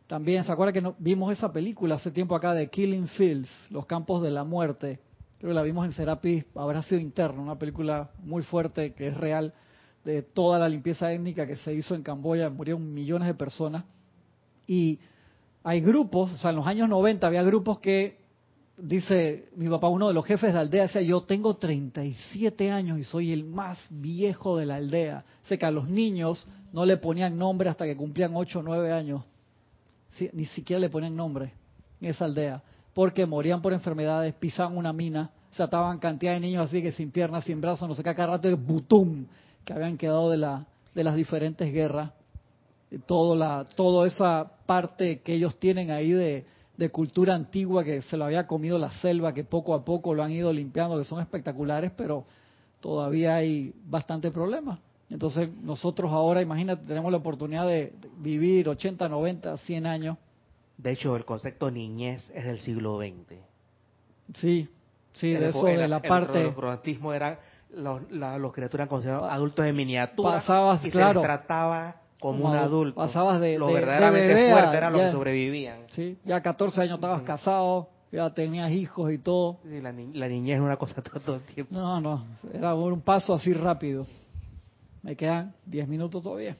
también, 0.08 0.42
¿se 0.42 0.50
acuerda 0.50 0.72
que 0.72 0.80
no, 0.80 0.96
vimos 0.98 1.30
esa 1.30 1.52
película 1.52 1.96
hace 1.96 2.10
tiempo 2.10 2.34
acá 2.34 2.54
de 2.54 2.70
Killing 2.70 3.08
Fields, 3.08 3.50
Los 3.68 3.84
Campos 3.84 4.22
de 4.22 4.30
la 4.30 4.42
Muerte? 4.42 5.00
Creo 5.38 5.50
que 5.50 5.54
la 5.54 5.62
vimos 5.62 5.84
en 5.84 5.92
Serapis, 5.92 6.46
habrá 6.54 6.82
sido 6.82 6.98
interno, 6.98 7.42
una 7.42 7.58
película 7.58 8.10
muy 8.20 8.42
fuerte 8.42 8.94
que 8.94 9.08
es 9.08 9.16
real 9.16 9.52
de 10.06 10.22
toda 10.22 10.58
la 10.58 10.66
limpieza 10.66 11.12
étnica 11.12 11.46
que 11.46 11.56
se 11.56 11.74
hizo 11.74 11.94
en 11.94 12.02
Camboya, 12.02 12.48
murieron 12.48 12.92
millones 12.94 13.28
de 13.28 13.34
personas. 13.34 13.84
Y 14.66 14.98
hay 15.62 15.82
grupos, 15.82 16.32
o 16.32 16.36
sea, 16.38 16.50
en 16.50 16.56
los 16.56 16.66
años 16.66 16.88
90 16.88 17.26
había 17.26 17.42
grupos 17.42 17.78
que, 17.78 18.16
dice 18.78 19.50
mi 19.56 19.68
papá, 19.68 19.88
uno 19.88 20.08
de 20.08 20.14
los 20.14 20.24
jefes 20.24 20.54
de 20.54 20.58
aldea, 20.58 20.84
decía, 20.84 21.02
yo 21.02 21.20
tengo 21.20 21.56
37 21.56 22.70
años 22.70 22.98
y 22.98 23.04
soy 23.04 23.30
el 23.30 23.44
más 23.44 23.78
viejo 23.90 24.56
de 24.56 24.64
la 24.64 24.76
aldea. 24.76 25.26
Sé 25.44 25.58
que 25.58 25.66
a 25.66 25.70
los 25.70 25.86
niños 25.86 26.48
no 26.72 26.86
le 26.86 26.96
ponían 26.96 27.36
nombre 27.36 27.68
hasta 27.68 27.84
que 27.84 27.94
cumplían 27.94 28.34
8 28.34 28.60
o 28.60 28.62
9 28.62 28.90
años 28.90 29.22
ni 30.32 30.46
siquiera 30.46 30.80
le 30.80 30.88
ponían 30.88 31.16
nombre 31.16 31.52
en 32.00 32.10
esa 32.10 32.24
aldea, 32.24 32.62
porque 32.94 33.26
morían 33.26 33.62
por 33.62 33.72
enfermedades, 33.72 34.34
pisaban 34.34 34.76
una 34.76 34.92
mina, 34.92 35.30
se 35.50 35.62
ataban 35.62 35.98
cantidad 35.98 36.32
de 36.32 36.40
niños 36.40 36.66
así 36.66 36.82
que 36.82 36.92
sin 36.92 37.10
piernas, 37.10 37.44
sin 37.44 37.60
brazos, 37.60 37.88
no 37.88 37.94
sé 37.94 38.02
qué, 38.02 38.14
cada 38.14 38.32
rato, 38.32 38.56
butum, 38.56 39.26
que 39.64 39.72
habían 39.72 39.96
quedado 39.96 40.30
de, 40.30 40.38
la, 40.38 40.66
de 40.94 41.04
las 41.04 41.14
diferentes 41.14 41.72
guerras. 41.72 42.10
Todo 43.06 43.36
la, 43.36 43.64
toda 43.76 44.06
esa 44.06 44.50
parte 44.66 45.20
que 45.20 45.34
ellos 45.34 45.56
tienen 45.58 45.90
ahí 45.90 46.10
de, 46.10 46.46
de 46.76 46.90
cultura 46.90 47.34
antigua 47.34 47.84
que 47.84 48.00
se 48.02 48.16
lo 48.16 48.24
había 48.24 48.46
comido 48.46 48.78
la 48.78 48.92
selva, 48.92 49.34
que 49.34 49.44
poco 49.44 49.74
a 49.74 49.84
poco 49.84 50.14
lo 50.14 50.22
han 50.22 50.32
ido 50.32 50.52
limpiando, 50.52 50.96
que 50.96 51.04
son 51.04 51.20
espectaculares, 51.20 51.92
pero 51.96 52.24
todavía 52.80 53.36
hay 53.36 53.74
bastante 53.84 54.30
problemas. 54.30 54.78
Entonces 55.10 55.48
nosotros 55.62 56.12
ahora, 56.12 56.42
imagínate, 56.42 56.86
tenemos 56.86 57.10
la 57.10 57.18
oportunidad 57.18 57.66
de 57.66 57.92
vivir 58.18 58.68
80, 58.68 59.08
90, 59.08 59.56
100 59.56 59.86
años. 59.86 60.18
De 60.76 60.92
hecho, 60.92 61.16
el 61.16 61.24
concepto 61.24 61.70
niñez 61.70 62.30
es 62.34 62.44
del 62.44 62.58
siglo 62.60 62.98
XX. 62.98 63.38
Sí, 64.34 64.68
sí, 65.12 65.32
de 65.32 65.48
eso 65.48 65.64
de 65.64 65.88
la 65.88 66.00
parte... 66.00 66.42
El 66.42 66.54
croatismo 66.54 67.12
era, 67.12 67.40
los, 67.70 68.02
los 68.10 68.52
criaturas 68.52 68.88
considerados 68.88 69.30
adultos 69.30 69.64
de 69.64 69.72
miniatura 69.72 70.34
pasabas, 70.34 70.84
y 70.84 70.90
claro, 70.90 71.20
se 71.20 71.26
trataba 71.26 71.96
como, 72.20 72.50
un 72.50 72.56
adulto. 72.56 72.96
Pasabas 72.96 73.40
de, 73.40 73.58
lo 73.58 73.72
verdaderamente 73.72 74.52
fuerte 74.52 74.76
era 74.76 74.90
lo 74.90 74.98
que 74.98 75.10
sobrevivían. 75.10 75.80
Sí, 75.90 76.18
ya 76.24 76.42
14 76.42 76.82
años 76.82 76.96
estabas 76.96 77.22
casado, 77.22 77.88
ya 78.12 78.32
tenías 78.34 78.70
hijos 78.70 79.12
y 79.12 79.18
todo. 79.18 79.58
Sí, 79.64 79.80
la, 79.80 79.92
la 79.92 80.28
niñez 80.28 80.56
es 80.56 80.60
una 80.60 80.76
cosa 80.76 81.02
todo 81.24 81.36
el 81.36 81.42
tiempo. 81.42 81.74
No, 81.74 82.00
no, 82.00 82.24
era 82.52 82.74
un 82.74 83.00
paso 83.00 83.34
así 83.34 83.52
rápido. 83.52 84.06
Me 85.08 85.16
quedan 85.16 85.54
10 85.64 85.88
minutos 85.88 86.22
todavía. 86.22 86.54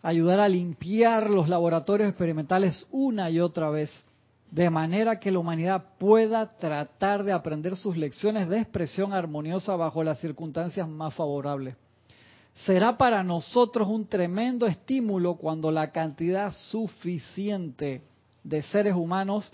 Ayudar 0.00 0.40
a 0.40 0.48
limpiar 0.48 1.28
los 1.28 1.46
laboratorios 1.46 2.08
experimentales 2.08 2.86
una 2.90 3.28
y 3.28 3.38
otra 3.38 3.68
vez, 3.68 3.90
de 4.50 4.70
manera 4.70 5.20
que 5.20 5.30
la 5.30 5.40
humanidad 5.40 5.84
pueda 5.98 6.48
tratar 6.56 7.22
de 7.22 7.32
aprender 7.32 7.76
sus 7.76 7.98
lecciones 7.98 8.48
de 8.48 8.60
expresión 8.60 9.12
armoniosa 9.12 9.76
bajo 9.76 10.02
las 10.02 10.18
circunstancias 10.20 10.88
más 10.88 11.12
favorables. 11.12 11.76
será 12.64 12.96
para 12.96 13.22
nosotros 13.22 13.86
un 13.86 14.06
tremendo 14.06 14.66
estímulo 14.66 15.34
cuando 15.34 15.70
la 15.70 15.92
cantidad 15.92 16.50
suficiente 16.70 18.00
de 18.42 18.62
seres 18.62 18.94
humanos 18.94 19.52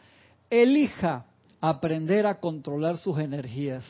elija 0.48 1.26
aprender 1.60 2.24
a 2.24 2.38
controlar 2.38 2.98
sus 2.98 3.18
energías, 3.18 3.84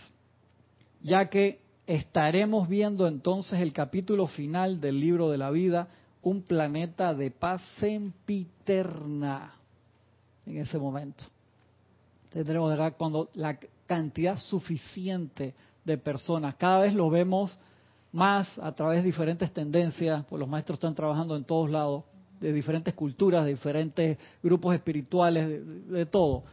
ya 1.02 1.28
que 1.28 1.65
estaremos 1.86 2.68
viendo 2.68 3.06
entonces 3.06 3.60
el 3.60 3.72
capítulo 3.72 4.26
final 4.26 4.80
del 4.80 5.00
libro 5.00 5.30
de 5.30 5.38
la 5.38 5.50
vida, 5.50 5.88
un 6.22 6.42
planeta 6.42 7.14
de 7.14 7.30
paz 7.30 7.62
sempiterna 7.78 9.54
en 10.44 10.58
ese 10.58 10.78
momento. 10.78 11.24
Tendremos 12.30 12.76
cuando 12.98 13.30
la 13.34 13.58
cantidad 13.86 14.36
suficiente 14.36 15.54
de 15.84 15.98
personas, 15.98 16.56
cada 16.56 16.80
vez 16.80 16.94
lo 16.94 17.08
vemos 17.08 17.58
más 18.12 18.48
a 18.58 18.72
través 18.72 18.98
de 18.98 19.06
diferentes 19.06 19.52
tendencias, 19.52 20.24
pues 20.28 20.40
los 20.40 20.48
maestros 20.48 20.76
están 20.76 20.94
trabajando 20.94 21.36
en 21.36 21.44
todos 21.44 21.70
lados, 21.70 22.04
de 22.40 22.52
diferentes 22.52 22.94
culturas, 22.94 23.44
de 23.44 23.52
diferentes 23.52 24.18
grupos 24.42 24.74
espirituales, 24.74 25.88
de, 25.88 26.06
todo. 26.06 26.44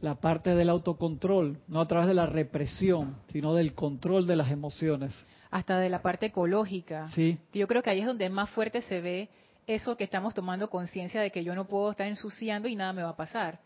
La 0.00 0.16
parte 0.16 0.54
del 0.54 0.68
autocontrol, 0.68 1.58
no 1.66 1.80
a 1.80 1.86
través 1.86 2.08
de 2.08 2.14
la 2.14 2.26
represión, 2.26 3.16
sino 3.28 3.54
del 3.54 3.74
control 3.74 4.26
de 4.26 4.36
las 4.36 4.50
emociones. 4.50 5.26
Hasta 5.50 5.78
de 5.78 5.88
la 5.88 6.02
parte 6.02 6.26
ecológica. 6.26 7.08
Sí. 7.08 7.38
Yo 7.52 7.66
creo 7.66 7.82
que 7.82 7.90
ahí 7.90 8.00
es 8.00 8.06
donde 8.06 8.28
más 8.28 8.50
fuerte 8.50 8.82
se 8.82 9.00
ve 9.00 9.28
eso 9.66 9.96
que 9.96 10.04
estamos 10.04 10.34
tomando 10.34 10.68
conciencia 10.68 11.20
de 11.20 11.30
que 11.30 11.42
yo 11.42 11.54
no 11.54 11.66
puedo 11.66 11.90
estar 11.90 12.06
ensuciando 12.06 12.68
y 12.68 12.76
nada 12.76 12.92
me 12.92 13.02
va 13.02 13.10
a 13.10 13.16
pasar. 13.16 13.60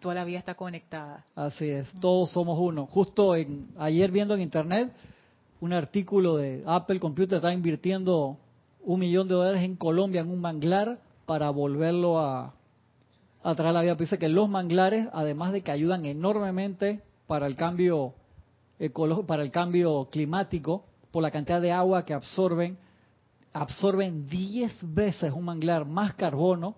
Toda 0.00 0.14
la 0.14 0.24
vida 0.24 0.38
está 0.38 0.54
conectada. 0.54 1.24
Así 1.36 1.68
es, 1.68 1.92
todos 2.00 2.30
somos 2.30 2.58
uno. 2.58 2.86
Justo 2.86 3.36
en, 3.36 3.68
ayer 3.78 4.10
viendo 4.10 4.34
en 4.34 4.40
internet 4.40 4.92
un 5.60 5.72
artículo 5.72 6.36
de 6.36 6.62
Apple 6.66 6.98
Computer 6.98 7.36
está 7.36 7.52
invirtiendo 7.52 8.38
un 8.82 9.00
millón 9.00 9.28
de 9.28 9.34
dólares 9.34 9.62
en 9.62 9.76
Colombia 9.76 10.20
en 10.20 10.30
un 10.30 10.40
manglar 10.40 10.98
para 11.26 11.50
volverlo 11.50 12.18
a, 12.18 12.54
a 13.44 13.54
traer 13.54 13.74
la 13.74 13.82
vida. 13.82 13.94
Dice 13.94 14.18
que 14.18 14.28
los 14.28 14.48
manglares, 14.48 15.08
además 15.12 15.52
de 15.52 15.62
que 15.62 15.70
ayudan 15.70 16.04
enormemente 16.04 17.02
para 17.26 17.46
el 17.46 17.54
cambio 17.54 18.14
para 19.26 19.42
el 19.42 19.50
cambio 19.50 20.08
climático, 20.10 20.84
por 21.12 21.22
la 21.22 21.30
cantidad 21.30 21.60
de 21.60 21.70
agua 21.70 22.04
que 22.04 22.12
absorben, 22.12 22.76
absorben 23.52 24.26
10 24.28 24.94
veces 24.94 25.32
un 25.32 25.44
manglar 25.44 25.86
más 25.86 26.14
carbono 26.14 26.74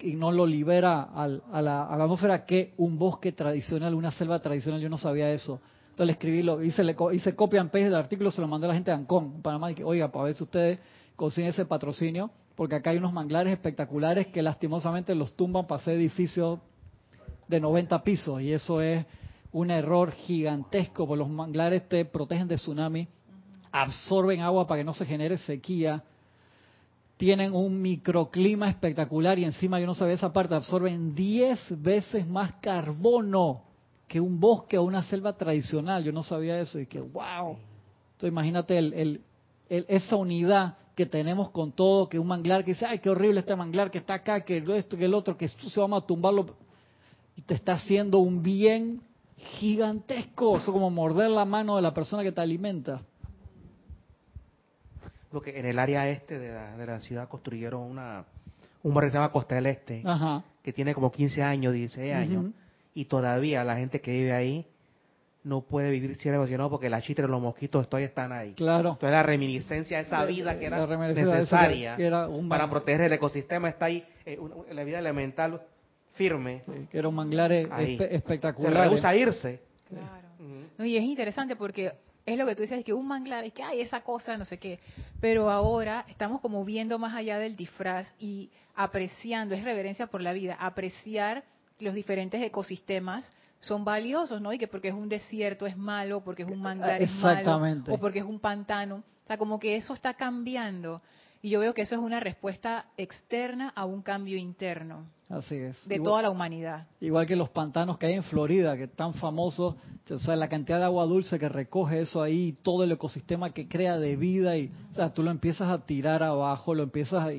y 0.00 0.14
no 0.14 0.32
lo 0.32 0.46
libera 0.46 1.02
a, 1.02 1.28
la, 1.28 1.82
atmósfera 1.82 2.46
que 2.46 2.72
un 2.78 2.98
bosque 2.98 3.32
tradicional, 3.32 3.94
una 3.94 4.10
selva 4.10 4.40
tradicional. 4.40 4.80
Yo 4.80 4.88
no 4.88 4.96
sabía 4.96 5.30
eso. 5.30 5.60
Entonces 5.90 6.06
le 6.06 6.12
escribí, 6.12 6.42
lo, 6.42 6.62
hice, 6.62 6.82
le, 6.82 6.96
hice 7.12 7.34
copia 7.34 7.60
en 7.60 7.68
page 7.68 7.84
del 7.84 7.96
artículo, 7.96 8.30
se 8.30 8.40
lo 8.40 8.48
mandé 8.48 8.66
a 8.66 8.68
la 8.68 8.74
gente 8.74 8.90
de 8.90 8.96
Ancón, 8.96 9.42
Panamá, 9.42 9.70
y 9.72 9.74
que, 9.74 9.84
oiga, 9.84 10.10
para 10.10 10.26
ver 10.26 10.34
si 10.34 10.44
ustedes 10.44 10.78
consiguen 11.16 11.50
ese 11.50 11.66
patrocinio, 11.66 12.30
porque 12.58 12.74
acá 12.74 12.90
hay 12.90 12.96
unos 12.96 13.12
manglares 13.12 13.52
espectaculares 13.52 14.26
que 14.26 14.42
lastimosamente 14.42 15.14
los 15.14 15.36
tumban 15.36 15.68
para 15.68 15.80
hacer 15.80 15.94
edificios 15.94 16.58
de 17.46 17.60
90 17.60 18.02
pisos, 18.02 18.42
y 18.42 18.52
eso 18.52 18.82
es 18.82 19.06
un 19.52 19.70
error 19.70 20.10
gigantesco, 20.10 21.06
porque 21.06 21.20
los 21.20 21.30
manglares 21.30 21.88
te 21.88 22.04
protegen 22.04 22.48
de 22.48 22.56
tsunami, 22.56 23.06
absorben 23.70 24.40
agua 24.40 24.66
para 24.66 24.80
que 24.80 24.84
no 24.84 24.92
se 24.92 25.06
genere 25.06 25.38
sequía, 25.38 26.02
tienen 27.16 27.54
un 27.54 27.80
microclima 27.80 28.68
espectacular 28.68 29.38
y 29.38 29.44
encima 29.44 29.78
yo 29.78 29.86
no 29.86 29.94
sabía 29.94 30.14
esa 30.14 30.32
parte, 30.32 30.56
absorben 30.56 31.14
10 31.14 31.80
veces 31.80 32.26
más 32.26 32.56
carbono 32.56 33.62
que 34.08 34.20
un 34.20 34.40
bosque 34.40 34.76
o 34.78 34.82
una 34.82 35.04
selva 35.04 35.34
tradicional. 35.34 36.02
Yo 36.02 36.10
no 36.10 36.24
sabía 36.24 36.58
eso 36.58 36.80
y 36.80 36.86
que, 36.86 37.00
wow. 37.00 37.56
Entonces 38.14 38.32
imagínate 38.32 38.78
el, 38.78 39.20
esa 39.68 40.16
unidad 40.16 40.76
que 40.98 41.06
tenemos 41.06 41.52
con 41.52 41.70
todo, 41.70 42.08
que 42.08 42.18
un 42.18 42.26
manglar 42.26 42.64
que 42.64 42.72
dice, 42.72 42.84
ay, 42.84 42.98
qué 42.98 43.08
horrible 43.08 43.38
este 43.38 43.54
manglar 43.54 43.88
que 43.88 43.98
está 43.98 44.14
acá, 44.14 44.40
que 44.40 44.64
esto, 44.76 44.98
que 44.98 45.04
el 45.04 45.14
otro, 45.14 45.38
que 45.38 45.46
se 45.46 45.78
vamos 45.78 46.02
a 46.02 46.06
tumbarlo. 46.08 46.56
Y 47.36 47.42
te 47.42 47.54
está 47.54 47.74
haciendo 47.74 48.18
un 48.18 48.42
bien 48.42 49.00
gigantesco. 49.36 50.56
Eso 50.56 50.72
como 50.72 50.90
morder 50.90 51.30
la 51.30 51.44
mano 51.44 51.76
de 51.76 51.82
la 51.82 51.94
persona 51.94 52.24
que 52.24 52.32
te 52.32 52.40
alimenta. 52.40 53.00
Lo 55.30 55.40
que 55.40 55.56
en 55.56 55.66
el 55.66 55.78
área 55.78 56.10
este 56.10 56.36
de 56.36 56.52
la, 56.84 56.98
ciudad 56.98 57.28
construyeron 57.28 57.80
una, 57.80 58.24
un 58.82 58.92
barrio 58.92 59.06
que 59.06 59.12
se 59.12 59.18
llama 59.18 59.30
Costa 59.30 59.54
del 59.54 59.66
Este, 59.66 60.02
que 60.64 60.72
tiene 60.72 60.94
como 60.94 61.12
15 61.12 61.44
años, 61.44 61.74
16 61.74 62.12
años 62.12 62.46
y 62.92 63.04
todavía 63.04 63.62
la 63.62 63.76
gente 63.76 64.00
que 64.00 64.10
vive 64.10 64.32
ahí 64.32 64.66
no 65.44 65.62
puede 65.62 65.90
vivir 65.90 66.16
sin 66.18 66.34
emocionado 66.34 66.70
porque 66.70 66.90
la 66.90 67.00
chitre 67.00 67.26
y 67.26 67.30
los 67.30 67.40
mosquitos 67.40 67.88
todavía 67.88 68.08
están 68.08 68.32
ahí. 68.32 68.52
Claro. 68.54 68.90
Entonces 68.90 69.10
la 69.10 69.22
reminiscencia 69.22 69.98
de 69.98 70.04
esa 70.04 70.24
vida 70.24 70.58
que 70.58 70.66
era 70.66 70.86
necesaria 70.86 71.96
para 72.48 72.68
proteger 72.68 73.02
el 73.02 73.12
ecosistema 73.12 73.68
está 73.68 73.86
ahí, 73.86 74.04
eh, 74.26 74.38
la 74.72 74.84
vida 74.84 74.98
elemental 74.98 75.60
firme. 76.14 76.62
que 76.90 76.98
era 76.98 77.08
un 77.08 77.14
manglar 77.14 77.52
espectacular. 77.52 78.72
Se 78.72 78.78
rehúsa 78.78 79.16
irse. 79.16 79.60
Claro. 79.88 80.84
y 80.84 80.96
es 80.96 81.04
interesante 81.04 81.56
porque 81.56 81.92
es 82.26 82.36
lo 82.36 82.44
que 82.44 82.54
tú 82.54 82.62
dices, 82.62 82.80
es 82.80 82.84
que 82.84 82.92
un 82.92 83.08
manglar, 83.08 83.44
es 83.44 83.54
que 83.54 83.62
hay 83.62 83.80
esa 83.80 84.02
cosa, 84.02 84.36
no 84.36 84.44
sé 84.44 84.58
qué. 84.58 84.80
Pero 85.20 85.50
ahora 85.50 86.04
estamos 86.08 86.42
como 86.42 86.62
viendo 86.64 86.98
más 86.98 87.14
allá 87.14 87.38
del 87.38 87.56
disfraz 87.56 88.12
y 88.18 88.50
apreciando, 88.74 89.54
es 89.54 89.64
reverencia 89.64 90.08
por 90.08 90.20
la 90.20 90.32
vida, 90.34 90.56
apreciar 90.60 91.44
los 91.80 91.94
diferentes 91.94 92.42
ecosistemas 92.42 93.24
son 93.60 93.84
valiosos, 93.84 94.40
¿no? 94.40 94.52
Y 94.52 94.58
que 94.58 94.68
porque 94.68 94.88
es 94.88 94.94
un 94.94 95.08
desierto 95.08 95.66
es 95.66 95.76
malo, 95.76 96.22
porque 96.22 96.42
es 96.42 96.50
un 96.50 96.60
manglar 96.60 97.02
es 97.02 97.12
malo, 97.16 97.82
o 97.88 97.98
porque 97.98 98.20
es 98.20 98.24
un 98.24 98.38
pantano. 98.38 98.96
O 98.96 99.26
sea, 99.26 99.36
como 99.36 99.58
que 99.58 99.76
eso 99.76 99.94
está 99.94 100.14
cambiando. 100.14 101.02
Y 101.40 101.50
yo 101.50 101.60
veo 101.60 101.72
que 101.72 101.82
eso 101.82 101.94
es 101.94 102.00
una 102.00 102.18
respuesta 102.18 102.86
externa 102.96 103.72
a 103.76 103.84
un 103.84 104.02
cambio 104.02 104.36
interno. 104.36 105.06
Así 105.28 105.56
es. 105.56 105.78
De 105.86 106.00
toda 106.00 106.22
la 106.22 106.30
humanidad. 106.30 106.86
Igual 107.00 107.26
que 107.26 107.36
los 107.36 107.50
pantanos 107.50 107.98
que 107.98 108.06
hay 108.06 108.14
en 108.14 108.24
Florida, 108.24 108.76
que 108.76 108.84
están 108.84 109.14
famosos, 109.14 109.76
o 110.10 110.18
sea, 110.18 110.34
la 110.34 110.48
cantidad 110.48 110.78
de 110.78 110.84
agua 110.84 111.04
dulce 111.04 111.38
que 111.38 111.48
recoge 111.48 112.00
eso 112.00 112.22
ahí, 112.22 112.56
todo 112.62 112.82
el 112.82 112.92
ecosistema 112.92 113.50
que 113.50 113.68
crea 113.68 113.98
de 113.98 114.16
vida, 114.16 114.56
y 114.56 114.72
o 114.92 114.94
sea, 114.94 115.10
tú 115.10 115.22
lo 115.22 115.30
empiezas 115.30 115.68
a 115.68 115.84
tirar 115.84 116.22
abajo, 116.22 116.74
lo 116.74 116.82
empiezas 116.82 117.24
a... 117.24 117.30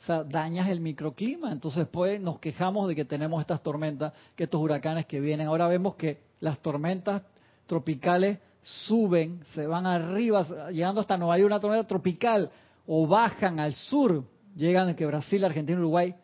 O 0.00 0.02
sea, 0.02 0.24
dañas 0.24 0.68
el 0.68 0.80
microclima. 0.80 1.52
Entonces, 1.52 1.86
pues 1.90 2.20
nos 2.20 2.38
quejamos 2.38 2.88
de 2.88 2.94
que 2.94 3.04
tenemos 3.04 3.40
estas 3.40 3.62
tormentas, 3.62 4.12
que 4.34 4.44
estos 4.44 4.60
huracanes 4.60 5.06
que 5.06 5.20
vienen. 5.20 5.46
Ahora 5.46 5.68
vemos 5.68 5.94
que 5.96 6.22
las 6.40 6.58
tormentas 6.60 7.22
tropicales 7.66 8.38
suben, 8.62 9.42
se 9.54 9.66
van 9.66 9.86
arriba, 9.86 10.70
llegando 10.70 11.00
hasta 11.00 11.16
Nueva 11.16 11.38
York, 11.38 11.50
una 11.50 11.60
tormenta 11.60 11.86
tropical, 11.86 12.50
o 12.86 13.06
bajan 13.06 13.60
al 13.60 13.74
sur, 13.74 14.24
llegan 14.56 14.88
de 14.88 14.96
que 14.96 15.06
Brasil, 15.06 15.44
Argentina, 15.44 15.78
Uruguay, 15.78 16.14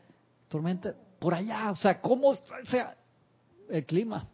tormenta 0.49 0.95
por 1.19 1.35
allá. 1.35 1.71
O 1.71 1.77
sea, 1.77 2.01
¿cómo? 2.01 2.31
O 2.31 2.37
sea, 2.71 2.97
el 3.69 3.85
clima 3.85 4.27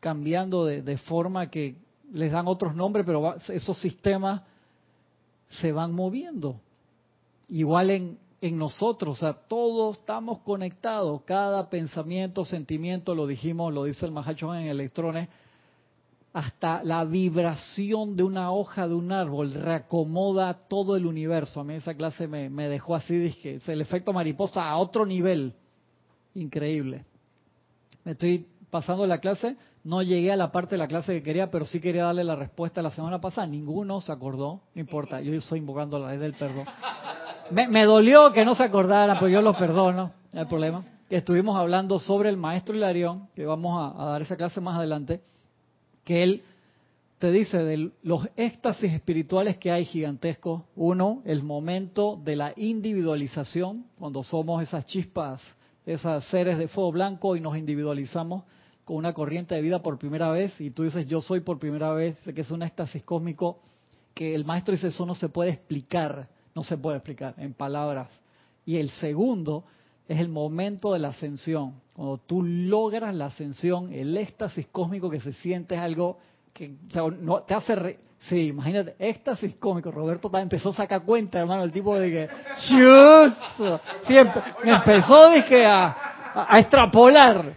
cambiando 0.00 0.66
de, 0.66 0.82
de 0.82 0.98
forma 0.98 1.50
que 1.50 1.76
les 2.12 2.30
dan 2.32 2.46
otros 2.46 2.74
nombres, 2.74 3.04
pero 3.06 3.34
esos 3.48 3.78
sistemas 3.78 4.42
se 5.48 5.72
van 5.72 5.92
moviendo. 5.92 6.60
Igual 7.48 7.90
en, 7.90 8.18
en 8.40 8.58
nosotros, 8.58 9.16
o 9.16 9.20
sea, 9.20 9.32
todos 9.32 9.98
estamos 9.98 10.38
conectados, 10.40 11.22
cada 11.24 11.70
pensamiento, 11.70 12.44
sentimiento, 12.44 13.14
lo 13.14 13.26
dijimos, 13.26 13.72
lo 13.72 13.84
dice 13.84 14.04
el 14.04 14.12
Mahacho 14.12 14.54
en 14.54 14.66
electrones, 14.66 15.28
hasta 16.32 16.84
la 16.84 17.04
vibración 17.04 18.14
de 18.14 18.22
una 18.22 18.52
hoja 18.52 18.86
de 18.86 18.94
un 18.94 19.10
árbol 19.10 19.54
reacomoda 19.54 20.52
todo 20.68 20.94
el 20.94 21.06
universo. 21.06 21.60
A 21.60 21.64
mí 21.64 21.74
esa 21.74 21.94
clase 21.94 22.28
me, 22.28 22.50
me 22.50 22.68
dejó 22.68 22.94
así, 22.94 23.16
dije, 23.16 23.58
el 23.66 23.80
efecto 23.80 24.12
mariposa 24.12 24.68
a 24.68 24.76
otro 24.76 25.06
nivel. 25.06 25.54
Increíble. 26.34 27.06
Me 28.04 28.12
estoy 28.12 28.46
pasando 28.70 29.06
la 29.06 29.18
clase, 29.18 29.56
no 29.82 30.02
llegué 30.02 30.30
a 30.30 30.36
la 30.36 30.52
parte 30.52 30.74
de 30.74 30.78
la 30.78 30.88
clase 30.88 31.14
que 31.14 31.22
quería, 31.22 31.50
pero 31.50 31.64
sí 31.64 31.80
quería 31.80 32.04
darle 32.04 32.22
la 32.22 32.36
respuesta 32.36 32.82
la 32.82 32.90
semana 32.90 33.18
pasada. 33.18 33.46
Ninguno 33.46 34.02
se 34.02 34.12
acordó, 34.12 34.60
no 34.74 34.80
importa, 34.80 35.22
yo 35.22 35.32
estoy 35.32 35.60
invocando 35.60 35.98
la 35.98 36.10
ley 36.10 36.18
del 36.18 36.34
perdón. 36.34 36.66
Me, 37.50 37.84
dolió 37.84 38.32
que 38.32 38.44
no 38.44 38.54
se 38.54 38.64
acordaran, 38.64 39.16
pero 39.18 39.28
yo 39.28 39.42
los 39.42 39.56
perdono, 39.56 40.12
no 40.32 40.40
hay 40.40 40.46
problema. 40.46 40.84
Estuvimos 41.08 41.56
hablando 41.56 41.98
sobre 41.98 42.28
el 42.28 42.36
maestro 42.36 42.74
Hilarión, 42.74 43.28
que 43.34 43.44
vamos 43.44 43.94
a, 43.96 44.04
dar 44.04 44.22
esa 44.22 44.36
clase 44.36 44.60
más 44.60 44.76
adelante, 44.76 45.22
que 46.04 46.22
él 46.22 46.42
te 47.18 47.30
dice 47.30 47.58
de 47.58 47.92
los 48.02 48.28
éxtasis 48.36 48.92
espirituales 48.92 49.56
que 49.58 49.70
hay 49.70 49.84
gigantescos. 49.84 50.62
Uno, 50.74 51.22
el 51.24 51.42
momento 51.42 52.20
de 52.22 52.36
la 52.36 52.52
individualización, 52.56 53.86
cuando 53.98 54.22
somos 54.22 54.62
esas 54.62 54.84
chispas, 54.84 55.40
esas 55.86 56.24
seres 56.24 56.58
de 56.58 56.68
fuego 56.68 56.92
blanco 56.92 57.36
y 57.36 57.40
nos 57.40 57.56
individualizamos 57.56 58.44
con 58.84 58.96
una 58.96 59.12
corriente 59.12 59.54
de 59.54 59.62
vida 59.62 59.82
por 59.82 59.98
primera 59.98 60.30
vez 60.30 60.60
y 60.60 60.70
tú 60.70 60.82
dices 60.82 61.06
yo 61.06 61.20
soy 61.20 61.40
por 61.40 61.58
primera 61.58 61.92
vez, 61.92 62.16
que 62.34 62.40
es 62.40 62.50
un 62.50 62.62
éxtasis 62.62 63.02
cósmico 63.04 63.60
que 64.14 64.34
el 64.34 64.44
maestro 64.44 64.72
dice 64.72 64.88
eso 64.88 65.04
no 65.06 65.14
se 65.14 65.28
puede 65.28 65.50
explicar 65.50 66.28
no 66.56 66.62
se 66.62 66.78
puede 66.78 66.96
explicar 66.96 67.34
en 67.36 67.52
palabras. 67.52 68.08
Y 68.64 68.78
el 68.78 68.88
segundo 68.92 69.64
es 70.08 70.18
el 70.18 70.30
momento 70.30 70.94
de 70.94 70.98
la 70.98 71.08
ascensión. 71.08 71.74
Cuando 71.92 72.16
tú 72.16 72.42
logras 72.42 73.14
la 73.14 73.26
ascensión, 73.26 73.92
el 73.92 74.16
éxtasis 74.16 74.66
cósmico 74.72 75.10
que 75.10 75.20
se 75.20 75.34
siente 75.34 75.74
es 75.74 75.80
algo 75.82 76.18
que 76.54 76.74
no, 77.20 77.42
te 77.42 77.52
hace 77.54 77.98
Sí, 78.20 78.48
imagínate, 78.48 78.96
éxtasis 78.98 79.56
cómico. 79.56 79.90
Roberto 79.90 80.30
empezó 80.38 80.70
a 80.70 80.72
sacar 80.72 81.02
cuenta, 81.02 81.38
hermano, 81.38 81.62
el 81.62 81.70
tipo 81.70 81.96
de 81.98 82.10
que... 82.10 82.28
Siempre, 84.06 84.42
me 84.64 84.72
empezó, 84.72 85.30
dije, 85.30 85.66
a, 85.66 85.94
a, 86.48 86.58
extrapolar. 86.58 87.52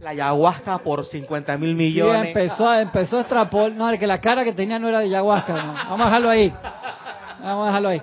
la 0.00 0.10
ayahuasca 0.10 0.78
por 0.78 1.06
50 1.06 1.56
mil 1.56 1.74
millones. 1.74 2.22
Sí, 2.22 2.28
empezó, 2.28 2.74
empezó 2.74 3.16
a 3.16 3.20
extrapolar. 3.20 3.72
No, 3.72 3.98
que 3.98 4.06
la 4.06 4.20
cara 4.20 4.44
que 4.44 4.52
tenía 4.52 4.78
no 4.78 4.88
era 4.88 4.98
de 5.00 5.06
ayahuasca. 5.06 5.54
No. 5.54 5.72
Vamos 5.72 6.00
a 6.00 6.04
dejarlo 6.04 6.28
ahí. 6.28 6.52
Vamos 7.42 7.64
a 7.64 7.66
dejarlo 7.66 7.88
ahí. 7.88 8.02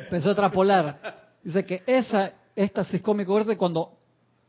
Empezó 0.00 0.28
a 0.28 0.32
extrapolar. 0.32 1.16
Dice 1.42 1.64
que 1.64 1.82
esa 1.86 2.32
éxtasis 2.54 3.00
cómico 3.02 3.38
es 3.38 3.56
cuando 3.56 3.92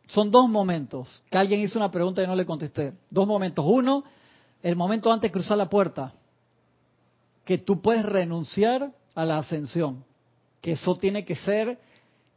son 0.07 0.31
dos 0.31 0.49
momentos. 0.49 1.23
Que 1.29 1.37
alguien 1.37 1.61
hizo 1.61 1.79
una 1.79 1.91
pregunta 1.91 2.23
y 2.23 2.27
no 2.27 2.35
le 2.35 2.45
contesté. 2.45 2.93
Dos 3.09 3.27
momentos. 3.27 3.65
Uno, 3.67 4.03
el 4.61 4.75
momento 4.75 5.11
antes 5.11 5.29
de 5.29 5.33
cruzar 5.33 5.57
la 5.57 5.69
puerta, 5.69 6.11
que 7.45 7.57
tú 7.57 7.81
puedes 7.81 8.05
renunciar 8.05 8.91
a 9.15 9.25
la 9.25 9.37
ascensión, 9.37 10.03
que 10.61 10.73
eso 10.73 10.95
tiene 10.95 11.23
que 11.23 11.35
ser 11.35 11.79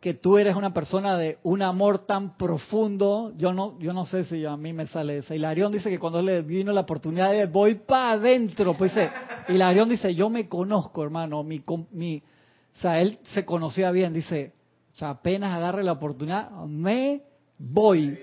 que 0.00 0.14
tú 0.14 0.38
eres 0.38 0.56
una 0.56 0.72
persona 0.72 1.18
de 1.18 1.38
un 1.42 1.60
amor 1.60 2.06
tan 2.06 2.38
profundo, 2.38 3.32
yo 3.36 3.52
no, 3.52 3.78
yo 3.78 3.92
no 3.92 4.06
sé 4.06 4.24
si 4.24 4.46
a 4.46 4.56
mí 4.56 4.72
me 4.72 4.86
sale 4.86 5.18
eso. 5.18 5.34
Hilarión 5.34 5.70
dice 5.70 5.90
que 5.90 5.98
cuando 5.98 6.22
le 6.22 6.40
vino 6.40 6.72
la 6.72 6.80
oportunidad 6.80 7.32
de 7.32 7.44
voy 7.44 7.74
para 7.74 8.12
adentro, 8.12 8.76
pues 8.78 8.94
dice, 8.94 9.10
Hilarión 9.48 9.90
dice, 9.90 10.14
yo 10.14 10.30
me 10.30 10.48
conozco, 10.48 11.04
hermano, 11.04 11.42
mi, 11.42 11.62
mi, 11.92 12.16
o 12.16 12.80
sea, 12.80 13.00
él 13.02 13.18
se 13.34 13.44
conocía 13.44 13.90
bien, 13.90 14.14
dice, 14.14 14.54
o 14.94 14.96
sea, 14.96 15.10
apenas 15.10 15.54
agarre 15.54 15.84
la 15.84 15.92
oportunidad, 15.92 16.50
me 16.66 17.22
voy. 17.58 18.18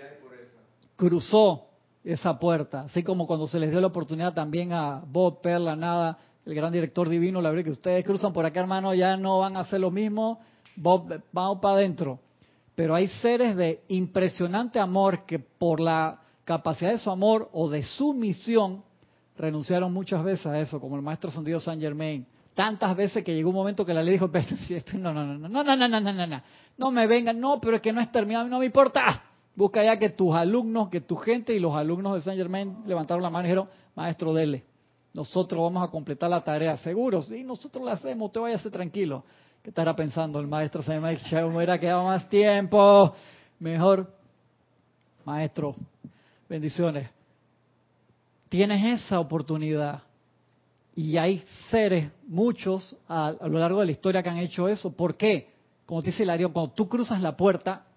Cruzó 0.96 1.68
esa 2.04 2.40
puerta. 2.40 2.82
Así 2.82 3.04
como 3.04 3.28
cuando 3.28 3.48
se 3.48 3.60
les 3.60 3.70
dio 3.70 3.80
la 3.80 3.88
oportunidad 3.88 4.34
también 4.34 4.74
a 4.74 5.04
Bob 5.06 5.42
Perla, 5.42 5.76
nada, 5.76 6.18
el 6.44 6.56
gran 6.56 6.74
director 6.74 7.08
divino, 7.08 7.40
la 7.40 7.50
verdad 7.50 7.66
que 7.66 7.72
ustedes 7.72 8.04
cruzan 8.04 8.34
por 8.34 8.46
acá, 8.46 8.62
hermano, 8.62 8.96
ya 8.96 9.16
no 9.16 9.40
van 9.40 9.58
a 9.58 9.60
hacer 9.60 9.80
lo 9.80 9.92
mismo, 9.92 10.40
Bob, 10.78 11.22
vamos 11.32 11.60
para 11.60 11.76
adentro. 11.76 12.20
Pero 12.76 12.94
hay 12.94 13.08
seres 13.08 13.56
de 13.56 13.82
impresionante 13.88 14.80
amor 14.80 15.26
que 15.26 15.40
por 15.40 15.80
la 15.80 16.22
capacidad 16.44 16.92
de 16.92 17.00
su 17.00 17.10
amor 17.10 17.50
o 17.52 17.70
de 17.70 17.84
su 17.84 18.14
misión 18.14 18.84
renunciaron 19.36 19.92
muchas 19.92 20.24
veces 20.24 20.46
a 20.46 20.60
eso, 20.60 20.80
como 20.80 20.96
el 20.96 21.02
maestro 21.02 21.32
Sandido 21.32 21.60
San 21.60 21.80
Germain. 21.80 22.26
Tantas 22.54 22.96
veces 22.96 23.24
que 23.24 23.36
llegó 23.36 23.50
un 23.50 23.56
momento 23.56 23.86
que 23.86 23.94
la 23.94 24.02
ley 24.02 24.14
dijo, 24.14 24.30
no, 24.94 25.14
no, 25.14 25.26
no, 25.26 25.38
no, 25.38 25.50
no, 25.50 25.64
no, 25.64 25.76
no, 25.76 26.00
no, 26.00 26.14
no, 26.14 26.28
no, 26.28 26.42
no 26.78 26.92
me 26.92 27.08
vengan, 27.08 27.40
no, 27.40 27.60
pero 27.60 27.76
es 27.76 27.82
que 27.82 27.92
no 27.92 28.02
es 28.02 28.12
terminado, 28.12 28.48
no 28.48 28.60
me 28.60 28.66
importa. 28.66 29.24
Busca 29.56 29.84
ya 29.84 29.98
que 29.98 30.10
tus 30.10 30.36
alumnos, 30.36 30.90
que 30.90 31.02
tu 31.02 31.16
gente 31.16 31.54
y 31.54 31.60
los 31.60 31.76
alumnos 31.76 32.14
de 32.14 32.22
Saint 32.22 32.38
Germain 32.38 32.78
levantaron 32.86 33.24
la 33.24 33.32
mano 33.32 33.46
y 33.46 33.50
dijeron, 33.50 33.70
maestro, 33.96 34.34
dele. 34.34 34.64
Nosotros 35.14 35.62
vamos 35.62 35.88
a 35.88 35.92
completar 35.92 36.30
la 36.30 36.44
tarea, 36.44 36.78
seguro. 36.78 37.24
Sí, 37.24 37.44
nosotros 37.44 37.84
la 37.84 37.94
hacemos, 37.94 38.32
te 38.32 38.38
vayas 38.38 38.62
tranquilo. 38.64 39.24
¿Qué 39.68 39.72
estará 39.72 39.94
pensando 39.94 40.40
el 40.40 40.48
maestro 40.48 40.82
Germain? 40.82 41.18
Ya 41.30 41.46
me 41.46 41.58
hubiera 41.58 41.78
quedado 41.78 42.06
más 42.06 42.30
tiempo. 42.30 43.14
Mejor. 43.60 44.10
Maestro, 45.26 45.76
bendiciones. 46.48 47.10
Tienes 48.48 49.02
esa 49.02 49.20
oportunidad. 49.20 50.04
Y 50.96 51.18
hay 51.18 51.44
seres, 51.70 52.10
muchos, 52.30 52.96
a, 53.10 53.34
lo 53.42 53.60
largo 53.60 53.82
de 53.82 53.88
la 53.88 53.92
historia 53.92 54.24
que 54.24 54.30
han 54.30 54.38
hecho 54.38 54.70
eso. 54.70 54.96
¿Por 54.96 55.18
qué? 55.18 55.50
Como 55.86 56.02
te 56.02 56.12
dice 56.12 56.24
Hilario, 56.24 56.54
cuando 56.54 56.72
tú 56.72 56.88
cruzas 56.88 57.22
la 57.22 57.36
puerta, 57.36 57.88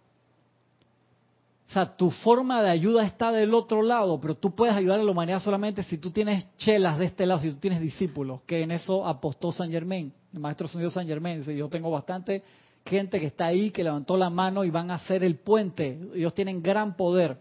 o 1.68 1.72
sea, 1.72 1.96
tu 1.96 2.10
forma 2.10 2.64
de 2.64 2.70
ayuda 2.70 3.06
está 3.06 3.30
del 3.30 3.54
otro 3.54 3.82
lado, 3.82 4.20
pero 4.20 4.34
tú 4.34 4.56
puedes 4.56 4.74
ayudar 4.74 4.98
a 4.98 5.04
la 5.04 5.10
humanidad 5.12 5.38
solamente 5.38 5.84
si 5.84 5.98
tú 5.98 6.10
tienes 6.10 6.48
chelas 6.56 6.98
de 6.98 7.04
este 7.04 7.26
lado, 7.26 7.42
si 7.42 7.52
tú 7.52 7.58
tienes 7.58 7.80
discípulos, 7.80 8.40
que 8.44 8.62
en 8.62 8.72
eso 8.72 9.06
apostó 9.06 9.52
San 9.52 9.70
Germain, 9.70 10.12
el 10.32 10.40
maestro 10.40 10.68
señor 10.68 10.90
San 10.90 11.06
Germain. 11.06 11.38
Dice, 11.38 11.56
yo 11.56 11.68
tengo 11.68 11.90
bastante 11.90 12.42
gente 12.84 13.20
que 13.20 13.26
está 13.26 13.46
ahí, 13.46 13.70
que 13.70 13.84
levantó 13.84 14.16
la 14.16 14.30
mano 14.30 14.64
y 14.64 14.70
van 14.70 14.90
a 14.90 14.94
hacer 14.94 15.24
el 15.24 15.36
puente. 15.36 15.98
Ellos 16.14 16.34
tienen 16.34 16.62
gran 16.62 16.96
poder, 16.96 17.38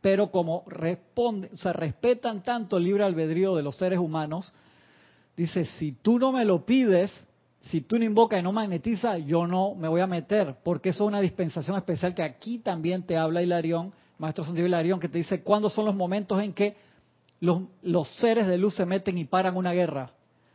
pero 0.00 0.30
como 0.30 0.64
responde, 0.66 1.50
o 1.52 1.56
sea, 1.56 1.72
respetan 1.72 2.42
tanto 2.42 2.76
el 2.76 2.84
libre 2.84 3.04
albedrío 3.04 3.54
de 3.54 3.62
los 3.62 3.76
seres 3.76 3.98
humanos, 3.98 4.52
dice, 5.36 5.64
si 5.64 5.92
tú 5.92 6.18
no 6.18 6.32
me 6.32 6.44
lo 6.44 6.64
pides, 6.64 7.10
si 7.70 7.80
tú 7.80 7.98
no 7.98 8.04
invocas 8.04 8.40
y 8.40 8.42
no 8.42 8.52
magnetizas, 8.52 9.24
yo 9.24 9.46
no 9.46 9.74
me 9.74 9.88
voy 9.88 10.00
a 10.00 10.06
meter, 10.06 10.56
porque 10.64 10.90
eso 10.90 11.04
es 11.04 11.08
una 11.08 11.20
dispensación 11.20 11.76
especial 11.76 12.14
que 12.14 12.22
aquí 12.22 12.58
también 12.58 13.04
te 13.04 13.16
habla 13.16 13.42
Hilarión, 13.42 13.92
Maestro 14.18 14.44
Santiago 14.44 14.66
Hilarión, 14.66 15.00
que 15.00 15.08
te 15.08 15.18
dice 15.18 15.42
cuándo 15.42 15.68
son 15.68 15.86
los 15.86 15.94
momentos 15.94 16.40
en 16.42 16.52
que 16.52 16.76
los, 17.40 17.62
los 17.82 18.08
seres 18.16 18.46
de 18.46 18.58
luz 18.58 18.74
se 18.74 18.86
meten 18.86 19.18
y 19.18 19.24
paran 19.24 19.56
una 19.56 19.72
guerra, 19.72 20.12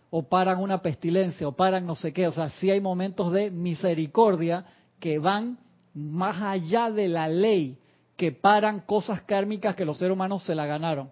o 0.10 0.24
paran 0.24 0.60
una 0.60 0.82
pestilencia, 0.82 1.48
o 1.48 1.56
paran 1.56 1.86
no 1.86 1.96
sé 1.96 2.14
qué. 2.14 2.28
O 2.28 2.32
sea, 2.32 2.50
sí 2.50 2.72
hay 2.72 2.80
momentos 2.80 3.32
de 3.32 3.52
misericordia 3.52 4.66
que 5.00 5.20
van 5.20 5.58
más 5.94 6.42
allá 6.42 6.92
de 6.92 7.08
la 7.08 7.28
ley, 7.28 7.78
que 8.16 8.32
paran 8.32 8.82
cosas 8.82 9.22
kármicas 9.22 9.76
que 9.76 9.86
los 9.86 9.98
seres 9.98 10.14
humanos 10.14 10.44
se 10.44 10.56
la 10.56 10.66
ganaron. 10.66 11.12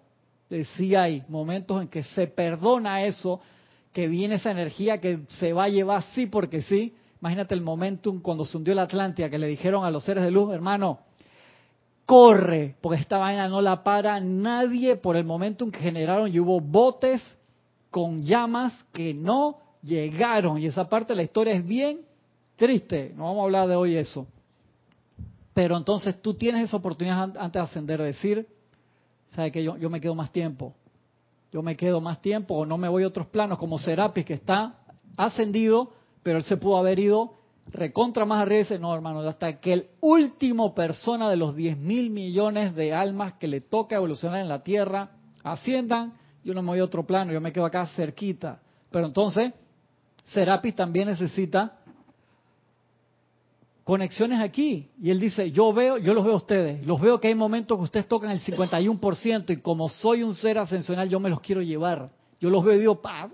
Sí 0.76 0.94
hay 0.94 1.22
momentos 1.28 1.82
en 1.82 1.88
que 1.88 2.02
se 2.02 2.26
perdona 2.28 3.04
eso 3.04 3.40
que 3.92 4.08
viene 4.08 4.36
esa 4.36 4.50
energía 4.50 5.00
que 5.00 5.20
se 5.40 5.52
va 5.52 5.64
a 5.64 5.68
llevar 5.68 6.02
sí 6.14 6.26
porque 6.26 6.62
sí. 6.62 6.94
Imagínate 7.20 7.54
el 7.54 7.62
momentum 7.62 8.20
cuando 8.20 8.44
se 8.44 8.56
hundió 8.56 8.74
la 8.74 8.82
Atlántida, 8.82 9.30
que 9.30 9.38
le 9.38 9.46
dijeron 9.46 9.84
a 9.84 9.90
los 9.90 10.04
seres 10.04 10.22
de 10.22 10.30
luz, 10.30 10.52
hermano, 10.52 11.00
corre, 12.04 12.76
porque 12.80 13.00
esta 13.00 13.18
vaina 13.18 13.48
no 13.48 13.60
la 13.60 13.82
para 13.82 14.20
nadie 14.20 14.96
por 14.96 15.16
el 15.16 15.24
momentum 15.24 15.70
que 15.70 15.80
generaron 15.80 16.32
y 16.32 16.38
hubo 16.38 16.60
botes 16.60 17.22
con 17.96 18.20
llamas 18.22 18.84
que 18.92 19.14
no 19.14 19.56
llegaron. 19.82 20.58
Y 20.58 20.66
esa 20.66 20.86
parte 20.86 21.14
de 21.14 21.16
la 21.16 21.22
historia 21.22 21.54
es 21.54 21.66
bien 21.66 22.02
triste. 22.56 23.14
No 23.16 23.24
vamos 23.24 23.40
a 23.40 23.44
hablar 23.44 23.68
de 23.68 23.74
hoy 23.74 23.96
eso. 23.96 24.26
Pero 25.54 25.78
entonces 25.78 26.20
tú 26.20 26.34
tienes 26.34 26.64
esa 26.64 26.76
oportunidad 26.76 27.22
antes 27.38 27.52
de 27.54 27.58
ascender, 27.60 27.98
de 27.98 28.04
decir, 28.08 28.46
¿sabes 29.34 29.50
que 29.50 29.64
yo, 29.64 29.78
yo 29.78 29.88
me 29.88 29.98
quedo 29.98 30.14
más 30.14 30.30
tiempo? 30.30 30.74
yo 31.52 31.62
me 31.62 31.74
quedo 31.74 32.02
más 32.02 32.20
tiempo 32.20 32.54
o 32.54 32.66
no 32.66 32.76
me 32.76 32.88
voy 32.88 33.04
a 33.04 33.06
otros 33.06 33.28
planos 33.28 33.56
como 33.56 33.78
Serapis 33.78 34.26
que 34.26 34.34
está 34.34 34.74
ascendido, 35.16 35.90
pero 36.22 36.36
él 36.36 36.44
se 36.44 36.58
pudo 36.58 36.76
haber 36.76 36.98
ido 36.98 37.32
recontra 37.68 38.26
más 38.26 38.42
arriba 38.42 38.66
y 38.74 38.78
no 38.78 38.94
hermano, 38.94 39.20
hasta 39.20 39.58
que 39.58 39.72
el 39.72 39.86
último 40.00 40.74
persona 40.74 41.30
de 41.30 41.36
los 41.36 41.56
10 41.56 41.78
mil 41.78 42.10
millones 42.10 42.74
de 42.74 42.92
almas 42.92 43.34
que 43.34 43.48
le 43.48 43.62
toca 43.62 43.96
evolucionar 43.96 44.40
en 44.40 44.48
la 44.48 44.62
Tierra 44.62 45.12
asciendan, 45.42 46.12
yo 46.46 46.54
no 46.54 46.62
me 46.62 46.68
voy 46.68 46.78
a 46.78 46.84
otro 46.84 47.04
plano, 47.04 47.32
yo 47.32 47.40
me 47.40 47.52
quedo 47.52 47.64
acá 47.64 47.84
cerquita. 47.88 48.60
Pero 48.92 49.06
entonces, 49.06 49.52
Serapis 50.26 50.76
también 50.76 51.08
necesita 51.08 51.76
conexiones 53.82 54.38
aquí. 54.38 54.88
Y 55.02 55.10
él 55.10 55.18
dice, 55.18 55.50
yo 55.50 55.72
veo, 55.72 55.98
yo 55.98 56.14
los 56.14 56.24
veo 56.24 56.34
a 56.34 56.36
ustedes, 56.36 56.86
los 56.86 57.00
veo 57.00 57.18
que 57.18 57.26
hay 57.26 57.34
momentos 57.34 57.76
que 57.76 57.82
ustedes 57.82 58.06
tocan 58.06 58.30
el 58.30 58.40
51% 58.40 59.50
y 59.50 59.56
como 59.56 59.88
soy 59.88 60.22
un 60.22 60.36
ser 60.36 60.56
ascensional, 60.60 61.08
yo 61.08 61.18
me 61.18 61.30
los 61.30 61.40
quiero 61.40 61.62
llevar. 61.62 62.12
Yo 62.38 62.48
los 62.48 62.64
veo 62.64 62.76
y 62.76 62.78
digo, 62.78 63.02
pa, 63.02 63.28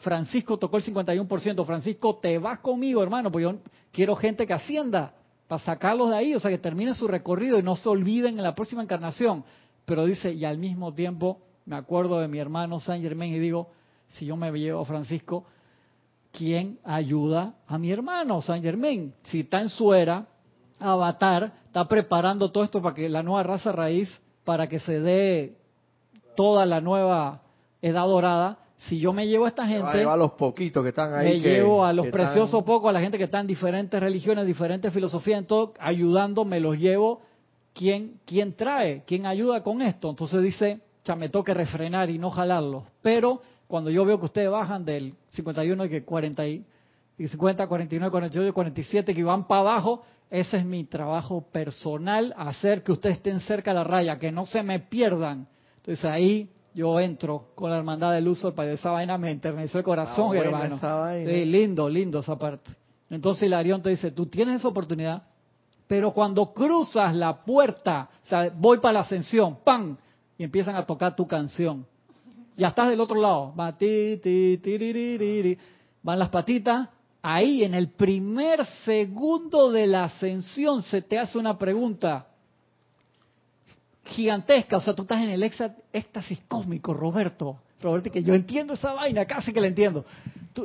Francisco 0.00 0.58
tocó 0.58 0.76
el 0.78 0.82
51%, 0.82 1.64
Francisco, 1.64 2.16
te 2.16 2.36
vas 2.38 2.58
conmigo, 2.58 3.00
hermano, 3.00 3.30
porque 3.30 3.44
yo 3.44 3.58
quiero 3.92 4.16
gente 4.16 4.44
que 4.44 4.54
ascienda 4.54 5.14
para 5.46 5.62
sacarlos 5.62 6.10
de 6.10 6.16
ahí, 6.16 6.34
o 6.34 6.40
sea, 6.40 6.50
que 6.50 6.58
termine 6.58 6.96
su 6.96 7.06
recorrido 7.06 7.60
y 7.60 7.62
no 7.62 7.76
se 7.76 7.88
olviden 7.88 8.38
en 8.38 8.42
la 8.42 8.56
próxima 8.56 8.82
encarnación. 8.82 9.44
Pero 9.84 10.04
dice, 10.04 10.32
y 10.32 10.44
al 10.44 10.58
mismo 10.58 10.92
tiempo 10.92 11.42
me 11.70 11.76
acuerdo 11.76 12.18
de 12.18 12.26
mi 12.26 12.40
hermano 12.40 12.80
San 12.80 13.00
Germain 13.00 13.32
y 13.32 13.38
digo, 13.38 13.70
si 14.08 14.26
yo 14.26 14.36
me 14.36 14.50
llevo 14.50 14.80
a 14.80 14.84
Francisco, 14.84 15.44
¿quién 16.32 16.80
ayuda 16.82 17.54
a 17.68 17.78
mi 17.78 17.92
hermano 17.92 18.42
San 18.42 18.60
Germain? 18.60 19.14
Si 19.22 19.40
está 19.40 19.60
en 19.60 19.68
su 19.68 19.94
era, 19.94 20.26
Avatar 20.80 21.52
está 21.66 21.86
preparando 21.86 22.50
todo 22.50 22.64
esto 22.64 22.82
para 22.82 22.96
que 22.96 23.08
la 23.08 23.22
nueva 23.22 23.44
raza 23.44 23.70
raíz, 23.70 24.10
para 24.44 24.68
que 24.68 24.80
se 24.80 24.98
dé 24.98 25.58
toda 26.34 26.66
la 26.66 26.80
nueva 26.80 27.42
edad 27.80 28.06
dorada. 28.06 28.58
Si 28.88 28.98
yo 28.98 29.12
me 29.12 29.28
llevo 29.28 29.44
a 29.44 29.50
esta 29.50 29.64
gente, 29.64 29.98
llevo 29.98 30.10
a 30.10 30.16
los 30.16 30.32
poquitos 30.32 30.82
que 30.82 30.88
están 30.88 31.14
ahí, 31.14 31.28
me 31.28 31.38
llevo 31.38 31.84
a 31.84 31.92
los 31.92 32.08
preciosos 32.08 32.64
pocos, 32.64 32.90
a 32.90 32.92
la 32.92 33.00
gente 33.00 33.16
que 33.16 33.24
está 33.24 33.38
en 33.38 33.46
diferentes 33.46 34.00
religiones, 34.00 34.44
diferentes 34.44 34.92
filosofías, 34.92 35.38
en 35.38 35.46
todo, 35.46 35.74
ayudando, 35.78 36.44
me 36.44 36.58
los 36.58 36.76
llevo. 36.78 37.20
¿Quién, 37.74 38.18
quién 38.26 38.54
trae? 38.54 39.04
¿Quién 39.06 39.24
ayuda 39.24 39.62
con 39.62 39.80
esto? 39.82 40.10
Entonces 40.10 40.42
dice, 40.42 40.80
ya 41.04 41.16
me 41.16 41.28
toque 41.28 41.54
refrenar 41.54 42.10
y 42.10 42.18
no 42.18 42.30
jalarlos. 42.30 42.84
Pero 43.02 43.42
cuando 43.66 43.90
yo 43.90 44.04
veo 44.04 44.18
que 44.18 44.26
ustedes 44.26 44.50
bajan 44.50 44.84
del 44.84 45.14
51 45.30 45.84
y 45.84 45.88
que 45.88 46.04
40 46.04 46.46
y 46.46 46.64
50, 47.18 47.66
49, 47.66 48.10
48, 48.10 48.54
47 48.54 49.14
que 49.14 49.24
van 49.24 49.46
para 49.46 49.60
abajo, 49.60 50.02
ese 50.30 50.58
es 50.58 50.64
mi 50.64 50.84
trabajo 50.84 51.42
personal, 51.52 52.32
hacer 52.36 52.82
que 52.82 52.92
ustedes 52.92 53.16
estén 53.16 53.40
cerca 53.40 53.72
de 53.72 53.78
la 53.78 53.84
raya, 53.84 54.18
que 54.18 54.30
no 54.30 54.46
se 54.46 54.62
me 54.62 54.80
pierdan. 54.80 55.46
Entonces 55.76 56.04
ahí 56.04 56.50
yo 56.72 57.00
entro 57.00 57.48
con 57.54 57.70
la 57.70 57.78
hermandad 57.78 58.12
del 58.12 58.28
uso 58.28 58.54
para 58.54 58.72
esa 58.72 58.90
vaina 58.90 59.18
me 59.18 59.30
enterneció 59.30 59.78
el 59.78 59.84
corazón, 59.84 60.36
ah, 60.36 60.38
hermano. 60.38 60.78
Sí, 61.26 61.44
lindo, 61.44 61.88
lindo 61.88 62.20
esa 62.20 62.38
parte. 62.38 62.70
Entonces 63.10 63.44
Hilarión 63.44 63.82
te 63.82 63.90
dice, 63.90 64.12
tú 64.12 64.26
tienes 64.26 64.56
esa 64.56 64.68
oportunidad, 64.68 65.22
pero 65.88 66.12
cuando 66.12 66.52
cruzas 66.52 67.14
la 67.14 67.44
puerta, 67.44 68.08
o 68.24 68.28
sea, 68.28 68.52
voy 68.56 68.78
para 68.78 68.92
la 68.94 69.00
ascensión, 69.00 69.58
¡pam! 69.64 69.96
Y 70.40 70.44
empiezan 70.44 70.74
a 70.74 70.86
tocar 70.86 71.14
tu 71.14 71.28
canción 71.28 71.84
ya 72.60 72.68
estás 72.68 72.90
del 72.90 73.00
otro 73.00 73.20
lado. 73.20 73.54
Van 76.02 76.18
las 76.18 76.28
patitas. 76.28 76.88
Ahí, 77.22 77.64
en 77.64 77.74
el 77.74 77.88
primer 77.88 78.64
segundo 78.84 79.70
de 79.70 79.86
la 79.86 80.04
ascensión, 80.04 80.82
se 80.82 81.02
te 81.02 81.18
hace 81.18 81.38
una 81.38 81.58
pregunta 81.58 82.26
gigantesca. 84.04 84.76
O 84.76 84.80
sea, 84.80 84.94
tú 84.94 85.02
estás 85.02 85.22
en 85.22 85.30
el 85.30 85.42
éxtasis 85.42 86.42
cósmico, 86.48 86.94
Roberto. 86.94 87.58
Roberto, 87.80 88.10
que 88.10 88.22
yo 88.22 88.34
entiendo 88.34 88.74
esa 88.74 88.92
vaina, 88.92 89.24
casi 89.24 89.52
que 89.52 89.60
la 89.60 89.68
entiendo. 89.68 90.04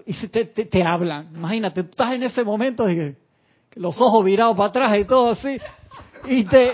y 0.05 0.13
te, 0.27 0.83
hablan. 0.83 1.29
Imagínate, 1.33 1.83
tú 1.83 1.91
estás 1.91 2.13
en 2.13 2.23
ese 2.23 2.43
momento 2.43 2.85
de 2.85 2.95
que 2.95 3.15
los 3.79 3.99
ojos 3.99 4.23
virados 4.23 4.55
para 4.55 4.69
atrás 4.69 4.99
y 4.99 5.05
todo 5.05 5.29
así. 5.29 5.57
Y 6.25 6.43
te, 6.45 6.71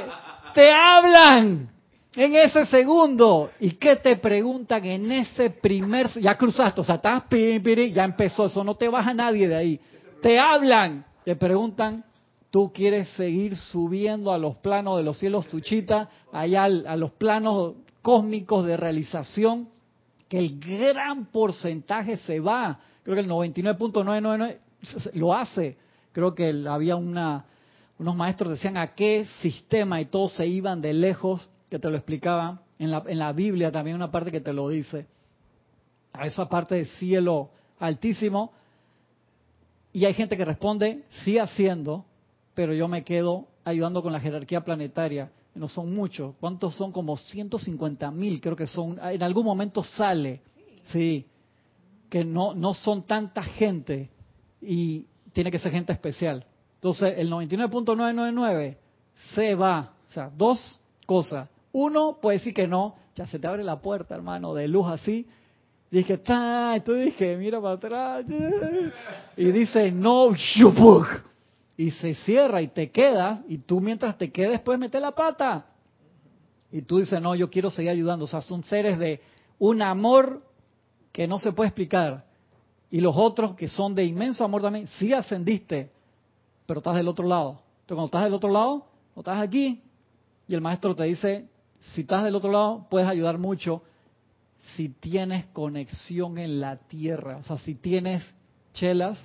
te 0.54 0.72
hablan 0.72 1.71
en 2.16 2.36
ese 2.36 2.66
segundo. 2.66 3.52
¿Y 3.60 3.72
qué 3.72 3.96
te 3.96 4.18
preguntan 4.18 4.84
en 4.86 5.12
ese 5.12 5.50
primer... 5.50 6.10
Ya 6.20 6.38
cruzaste, 6.38 6.82
o 6.82 6.84
sea, 6.84 6.96
estás... 6.96 7.24
Ya 7.94 8.04
empezó, 8.04 8.46
eso 8.46 8.64
no 8.64 8.76
te 8.76 8.90
baja 8.90 9.14
nadie 9.14 9.48
de 9.48 9.56
ahí. 9.56 9.80
Te 10.22 10.40
hablan, 10.40 11.06
te 11.24 11.36
preguntan, 11.36 12.04
¿tú 12.50 12.72
quieres 12.74 13.08
seguir 13.10 13.56
subiendo 13.56 14.32
a 14.32 14.38
los 14.38 14.58
planos 14.58 14.98
de 14.98 15.04
los 15.04 15.18
cielos 15.18 15.48
tuchita, 15.48 16.10
allá 16.32 16.66
a 16.66 16.96
los 16.96 17.12
planos 17.12 17.76
cósmicos 18.02 18.66
de 18.66 18.78
realización? 18.78 19.70
Que 20.28 20.40
el 20.40 20.60
gran 20.60 21.26
porcentaje 21.26 22.18
se 22.18 22.40
va. 22.40 22.80
Creo 23.04 23.16
que 23.16 23.22
el 23.22 23.30
99.999 23.30 24.58
lo 25.14 25.34
hace. 25.34 25.78
Creo 26.12 26.34
que 26.34 26.64
había 26.68 26.96
una, 26.96 27.46
unos 27.98 28.16
maestros 28.16 28.52
decían 28.52 28.78
a 28.78 28.94
qué 28.94 29.26
sistema 29.42 30.00
y 30.02 30.06
todos 30.06 30.34
se 30.34 30.46
iban 30.46 30.82
de 30.82 30.94
lejos 30.94 31.50
que 31.72 31.80
te 31.80 31.90
lo 31.90 31.96
explicaba. 31.96 32.62
En 32.78 32.92
la, 32.92 33.02
en 33.08 33.18
la 33.18 33.32
Biblia 33.32 33.72
también 33.72 33.96
una 33.96 34.12
parte 34.12 34.30
que 34.30 34.42
te 34.42 34.52
lo 34.52 34.68
dice. 34.68 35.08
A 36.12 36.28
esa 36.28 36.50
parte 36.50 36.76
de 36.76 36.86
cielo 36.86 37.50
altísimo. 37.80 38.52
Y 39.94 40.04
hay 40.04 40.14
gente 40.14 40.36
que 40.36 40.44
responde, 40.44 41.06
sí 41.24 41.40
haciendo, 41.40 42.06
pero 42.54 42.74
yo 42.74 42.90
me 42.90 43.04
quedo 43.04 43.48
ayudando 43.64 44.04
con 44.04 44.12
la 44.12 44.20
jerarquía 44.20 44.66
planetaria. 44.66 45.32
No 45.56 45.70
son 45.70 45.94
muchos. 45.94 46.36
¿Cuántos 46.42 46.76
son? 46.76 46.92
Como 46.92 47.16
150 47.16 48.12
mil, 48.12 48.42
creo 48.42 48.56
que 48.56 48.68
son. 48.68 49.00
En 49.02 49.24
algún 49.24 49.46
momento 49.46 49.82
sale, 49.84 50.42
sí, 50.86 51.26
que 52.10 52.26
no, 52.26 52.54
no 52.54 52.74
son 52.74 53.04
tanta 53.04 53.44
gente 53.44 54.10
y 54.62 55.06
tiene 55.32 55.50
que 55.50 55.60
ser 55.60 55.72
gente 55.72 55.94
especial. 55.94 56.46
Entonces, 56.76 57.14
el 57.18 57.32
99.999 57.32 58.78
se 59.36 59.56
va. 59.56 59.94
O 60.10 60.12
sea, 60.12 60.30
dos 60.36 60.80
cosas. 61.06 61.50
Uno 61.72 62.18
puede 62.22 62.38
decir 62.38 62.54
que 62.54 62.68
no, 62.68 62.96
ya 63.16 63.28
se 63.28 63.40
te 63.40 63.48
abre 63.48 63.64
la 63.64 63.80
puerta, 63.82 64.16
hermano, 64.16 64.54
de 64.54 64.68
luz 64.68 64.88
así. 64.88 65.28
Dije, 65.90 66.18
ta, 66.18 66.82
tú 66.86 66.94
dije, 66.94 67.36
mira 67.38 67.62
para 67.62 67.76
atrás. 67.76 68.26
Y 69.36 69.46
dice, 69.46 69.92
no, 69.92 70.34
shupuk. 70.34 71.08
Y 71.78 71.92
se 71.92 72.16
cierra 72.16 72.62
y 72.62 72.68
te 72.68 72.92
queda, 72.92 73.44
y 73.48 73.58
tú 73.58 73.82
mientras 73.82 74.18
te 74.18 74.32
quedes 74.32 74.60
puedes 74.62 74.80
meter 74.80 75.02
la 75.02 75.12
pata. 75.12 75.66
Y 76.72 76.84
tú 76.84 77.00
dices, 77.00 77.22
no, 77.22 77.36
yo 77.36 77.50
quiero 77.50 77.70
seguir 77.70 77.92
ayudando. 77.92 78.26
O 78.26 78.28
sea, 78.28 78.42
son 78.42 78.64
seres 78.64 78.98
de 78.98 79.22
un 79.60 79.82
amor 79.82 80.42
que 81.12 81.28
no 81.28 81.40
se 81.40 81.52
puede 81.52 81.68
explicar. 81.68 82.26
Y 82.90 83.02
los 83.02 83.16
otros 83.18 83.56
que 83.56 83.68
son 83.68 83.94
de 83.94 84.06
inmenso 84.06 84.44
amor 84.44 84.62
también, 84.62 84.88
sí 85.00 85.14
ascendiste, 85.14 85.92
pero 86.66 86.80
estás 86.80 86.96
del 86.96 87.08
otro 87.08 87.28
lado. 87.28 87.62
Entonces, 87.82 87.96
cuando 87.96 88.06
estás 88.06 88.24
del 88.24 88.34
otro 88.34 88.50
lado, 88.50 88.86
o 89.16 89.20
estás 89.20 89.42
aquí, 89.42 89.82
y 90.48 90.54
el 90.54 90.62
maestro 90.62 90.96
te 90.96 91.04
dice, 91.04 91.50
si 91.82 92.02
estás 92.02 92.24
del 92.24 92.36
otro 92.36 92.52
lado, 92.52 92.88
puedes 92.90 93.08
ayudar 93.08 93.38
mucho 93.38 93.82
si 94.76 94.90
tienes 94.90 95.46
conexión 95.48 96.38
en 96.38 96.62
la 96.62 96.78
tierra. 96.78 97.38
O 97.38 97.44
sea, 97.44 97.58
si 97.58 97.76
tienes 97.76 98.24
chelas, 98.74 99.18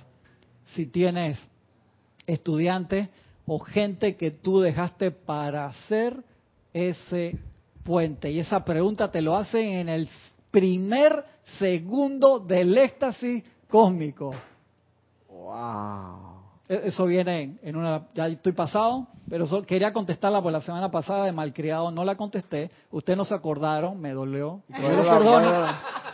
si 0.73 0.87
tienes 0.87 1.39
estudiantes 2.25 3.09
o 3.45 3.59
gente 3.59 4.17
que 4.17 4.31
tú 4.31 4.59
dejaste 4.59 5.11
para 5.11 5.67
hacer 5.67 6.21
ese 6.73 7.37
puente. 7.83 8.31
Y 8.31 8.39
esa 8.39 8.65
pregunta 8.65 9.09
te 9.09 9.21
lo 9.21 9.37
hacen 9.37 9.65
en 9.65 9.89
el 9.89 10.09
primer 10.51 11.23
segundo 11.59 12.39
del 12.39 12.77
éxtasis 12.77 13.43
cósmico. 13.69 14.31
¡Wow! 15.29 16.26
E-, 16.69 16.81
eso 16.85 17.05
viene 17.05 17.57
en 17.61 17.75
una, 17.75 18.07
ya 18.13 18.27
estoy 18.27 18.53
pasado, 18.53 19.07
pero 19.29 19.45
quería 19.65 19.93
contestarla 19.93 20.41
por 20.41 20.51
la 20.51 20.61
semana 20.61 20.91
pasada 20.91 21.25
de 21.25 21.31
malcriado, 21.31 21.91
no 21.91 22.03
la 22.03 22.15
contesté, 22.15 22.71
ustedes 22.91 23.17
no 23.17 23.25
se 23.25 23.33
acordaron, 23.33 23.99
me 23.99 24.11
dolió, 24.11 24.61
lo 24.69 25.03
perdono, 25.03 25.67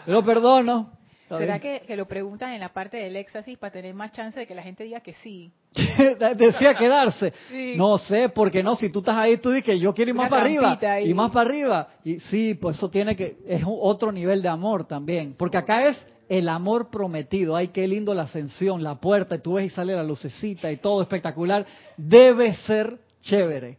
lo 0.06 0.24
perdono. 0.24 1.04
¿Será 1.38 1.58
que, 1.58 1.82
lo 1.96 2.06
preguntan 2.06 2.54
en 2.54 2.60
la 2.60 2.70
parte 2.70 2.98
del 2.98 3.16
éxtasis 3.16 3.58
para 3.58 3.72
tener 3.72 3.96
más 3.96 4.12
chance 4.12 4.40
de 4.40 4.46
que 4.46 4.54
la 4.54 4.62
gente 4.62 4.84
diga 4.84 5.00
que 5.00 5.14
sí? 5.14 5.52
Decía 6.38 6.76
quedarse. 6.76 7.34
No 7.76 7.98
sé, 7.98 8.30
porque 8.30 8.62
no, 8.62 8.76
si 8.76 8.92
tú 8.92 9.00
estás 9.00 9.16
ahí, 9.16 9.38
tú 9.38 9.50
dices 9.50 9.66
que 9.66 9.80
yo 9.80 9.94
quiero 9.94 10.10
ir 10.10 10.16
más 10.16 10.30
para 10.30 10.44
arriba, 10.44 10.78
y 11.04 11.14
más 11.14 11.32
para 11.32 11.50
arriba. 11.50 11.88
Y 12.04 12.20
sí, 12.20 12.54
pues 12.54 12.78
eso 12.78 12.90
tiene 12.90 13.16
que, 13.16 13.38
es 13.48 13.64
otro 13.66 14.12
nivel 14.12 14.42
de 14.42 14.50
amor 14.50 14.86
también, 14.86 15.34
porque 15.36 15.58
acá 15.58 15.88
es 15.88 16.06
el 16.38 16.50
amor 16.50 16.90
prometido. 16.90 17.56
Ay, 17.56 17.70
qué 17.70 17.88
lindo 17.88 18.14
la 18.14 18.24
ascensión, 18.24 18.84
la 18.84 18.96
puerta, 18.96 19.36
y 19.36 19.40
tú 19.40 19.54
ves 19.54 19.68
y 19.68 19.70
sale 19.70 19.96
la 19.96 20.04
lucecita 20.04 20.72
y 20.72 20.78
todo 20.78 21.02
espectacular. 21.02 21.66
Debe 21.96 22.56
ser 22.56 22.98
chévere. 23.22 23.78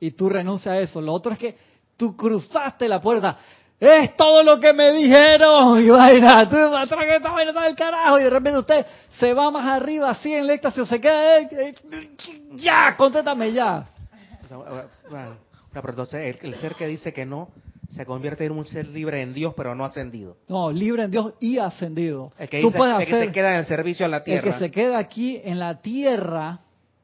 Y 0.00 0.10
tú 0.10 0.28
renuncias 0.28 0.74
a 0.74 0.78
eso. 0.78 1.00
Lo 1.00 1.12
otro 1.12 1.32
es 1.32 1.38
que 1.38 1.56
tú 1.96 2.16
cruzaste 2.16 2.88
la 2.88 3.00
puerta. 3.00 3.38
Es 3.78 4.16
todo 4.16 4.42
lo 4.42 4.58
que 4.58 4.72
me 4.72 4.92
dijeron. 4.92 5.78
Y 5.84 5.88
vaina, 5.88 6.48
tú 6.48 6.56
atrás 6.56 7.04
que 7.04 7.16
esta 7.16 7.30
vaina 7.30 7.50
está 7.50 7.64
del 7.64 7.76
carajo. 7.76 8.18
Y 8.18 8.24
de 8.24 8.30
repente 8.30 8.58
usted 8.58 8.86
se 9.18 9.32
va 9.32 9.50
más 9.50 9.66
arriba 9.66 10.10
así 10.10 10.32
en 10.32 10.44
el 10.44 10.50
éxtasis 10.50 10.88
se 10.88 11.00
queda. 11.00 11.38
Eh, 11.38 11.48
eh, 11.52 12.10
ya, 12.56 12.96
contéstame 12.96 13.52
ya. 13.52 13.86
Bueno, 15.10 15.36
pero 15.72 16.06
el 16.12 16.60
ser 16.60 16.74
que 16.74 16.86
dice 16.86 17.12
que 17.12 17.24
no 17.24 17.48
se 17.94 18.04
convierte 18.04 18.44
en 18.44 18.52
un 18.52 18.64
ser 18.64 18.88
libre 18.88 19.22
en 19.22 19.32
Dios, 19.32 19.54
pero 19.56 19.74
no 19.74 19.84
ascendido. 19.84 20.36
No, 20.48 20.72
libre 20.72 21.04
en 21.04 21.10
Dios 21.10 21.34
y 21.40 21.58
ascendido. 21.58 22.32
El 22.38 22.48
que, 22.48 22.60
se 22.60 23.32
queda 23.32 23.52
en 23.52 23.58
el 23.60 23.66
servicio 23.66 24.04
en 24.04 24.10
la 24.10 24.24
tierra. 24.24 24.48
El 24.48 24.52
que 24.52 24.58
se 24.58 24.70
queda 24.70 24.98
aquí 24.98 25.40
en 25.44 25.60
la 25.60 25.80
tierra, 25.80 26.58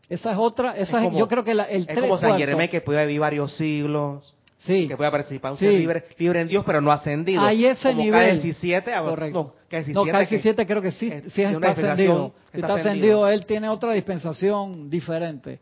esa 0.09 0.33
es 0.33 0.39
otra, 0.39 0.77
esa 0.77 1.05
es, 1.05 1.15
yo 1.15 1.29
creo 1.29 1.45
que 1.45 1.55
la, 1.55 1.65
el 1.65 1.87
Es 1.89 1.99
como 1.99 2.19
San 2.19 2.37
Jeremé 2.37 2.69
que 2.69 2.81
puede 2.81 3.07
vivir 3.07 3.21
varios 3.21 3.53
siglos. 3.57 4.35
Sí. 4.59 4.89
Que 4.89 4.97
pueda 4.97 5.11
participar, 5.11 5.53
un 5.53 5.59
ser 5.59 5.73
libre, 5.73 6.05
libre 6.19 6.41
en 6.43 6.49
Dios, 6.49 6.65
pero 6.67 6.83
no 6.83 6.93
ascendido. 6.93 7.41
Hay 7.41 7.65
ese 7.65 7.95
nivel. 7.95 8.43
K17, 8.43 9.05
Correcto. 9.05 9.55
No, 9.73 10.05
K17, 10.05 10.67
creo 10.67 10.83
que 10.83 10.91
sí, 10.91 11.11
sí 11.31 11.43
está 11.43 11.71
ascendido. 11.71 12.35
Si 12.53 12.61
está 12.61 12.75
ascendido, 12.75 13.29
él 13.29 13.47
tiene 13.47 13.69
otra 13.69 13.95
dispensación 13.95 14.91
diferente. 14.91 15.61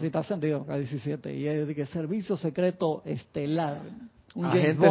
Si 0.00 0.06
está 0.06 0.20
ascendido, 0.20 0.64
K17. 0.64 1.36
Y 1.36 1.46
es 1.46 1.66
de 1.66 1.86
servicio 1.86 2.36
secreto 2.36 3.02
estelar. 3.04 3.80
Agente 4.42 4.86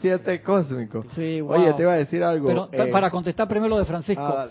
007 0.00 0.42
cósmico. 0.42 1.04
Sí, 1.14 1.40
Oye, 1.40 1.72
te 1.74 1.82
iba 1.82 1.92
a 1.92 1.96
decir 1.96 2.22
algo. 2.22 2.48
Pero 2.48 2.68
eh, 2.72 2.90
para 2.90 3.10
contestar 3.10 3.48
primero 3.48 3.70
lo 3.70 3.78
de 3.78 3.84
Francisco. 3.84 4.22
Ah, 4.22 4.48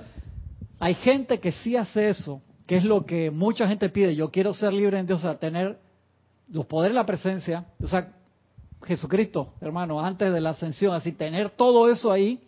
hay 0.79 0.93
gente 0.95 1.39
que 1.39 1.51
sí 1.51 1.75
hace 1.75 2.09
eso, 2.09 2.41
que 2.65 2.77
es 2.77 2.83
lo 2.83 3.05
que 3.05 3.31
mucha 3.31 3.67
gente 3.67 3.89
pide. 3.89 4.15
Yo 4.15 4.29
quiero 4.29 4.53
ser 4.53 4.73
libre 4.73 4.99
en 4.99 5.07
Dios, 5.07 5.19
o 5.19 5.21
sea, 5.23 5.39
tener 5.39 5.79
los 6.49 6.65
poderes 6.65 6.93
de 6.93 6.99
la 6.99 7.05
presencia. 7.05 7.65
O 7.81 7.87
sea, 7.87 8.13
Jesucristo, 8.83 9.53
hermano, 9.59 9.99
antes 9.99 10.31
de 10.31 10.41
la 10.41 10.51
ascensión, 10.51 10.93
así 10.93 11.11
tener 11.11 11.49
todo 11.51 11.89
eso 11.89 12.11
ahí, 12.11 12.39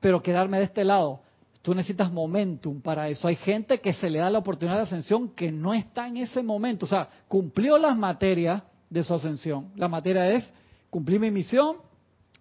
pero 0.00 0.22
quedarme 0.22 0.58
de 0.58 0.64
este 0.64 0.84
lado. 0.84 1.20
Tú 1.62 1.74
necesitas 1.74 2.12
momentum 2.12 2.80
para 2.80 3.08
eso. 3.08 3.28
Hay 3.28 3.36
gente 3.36 3.80
que 3.80 3.92
se 3.92 4.08
le 4.08 4.18
da 4.18 4.30
la 4.30 4.38
oportunidad 4.38 4.76
de 4.76 4.82
ascensión 4.82 5.30
que 5.30 5.50
no 5.50 5.74
está 5.74 6.06
en 6.06 6.18
ese 6.18 6.42
momento. 6.42 6.86
O 6.86 6.88
sea, 6.88 7.08
cumplió 7.26 7.78
las 7.78 7.96
materias 7.96 8.62
de 8.88 9.02
su 9.02 9.14
ascensión. 9.14 9.70
La 9.74 9.88
materia 9.88 10.30
es 10.30 10.48
Cumplí 10.90 11.18
mi 11.18 11.30
misión, 11.30 11.76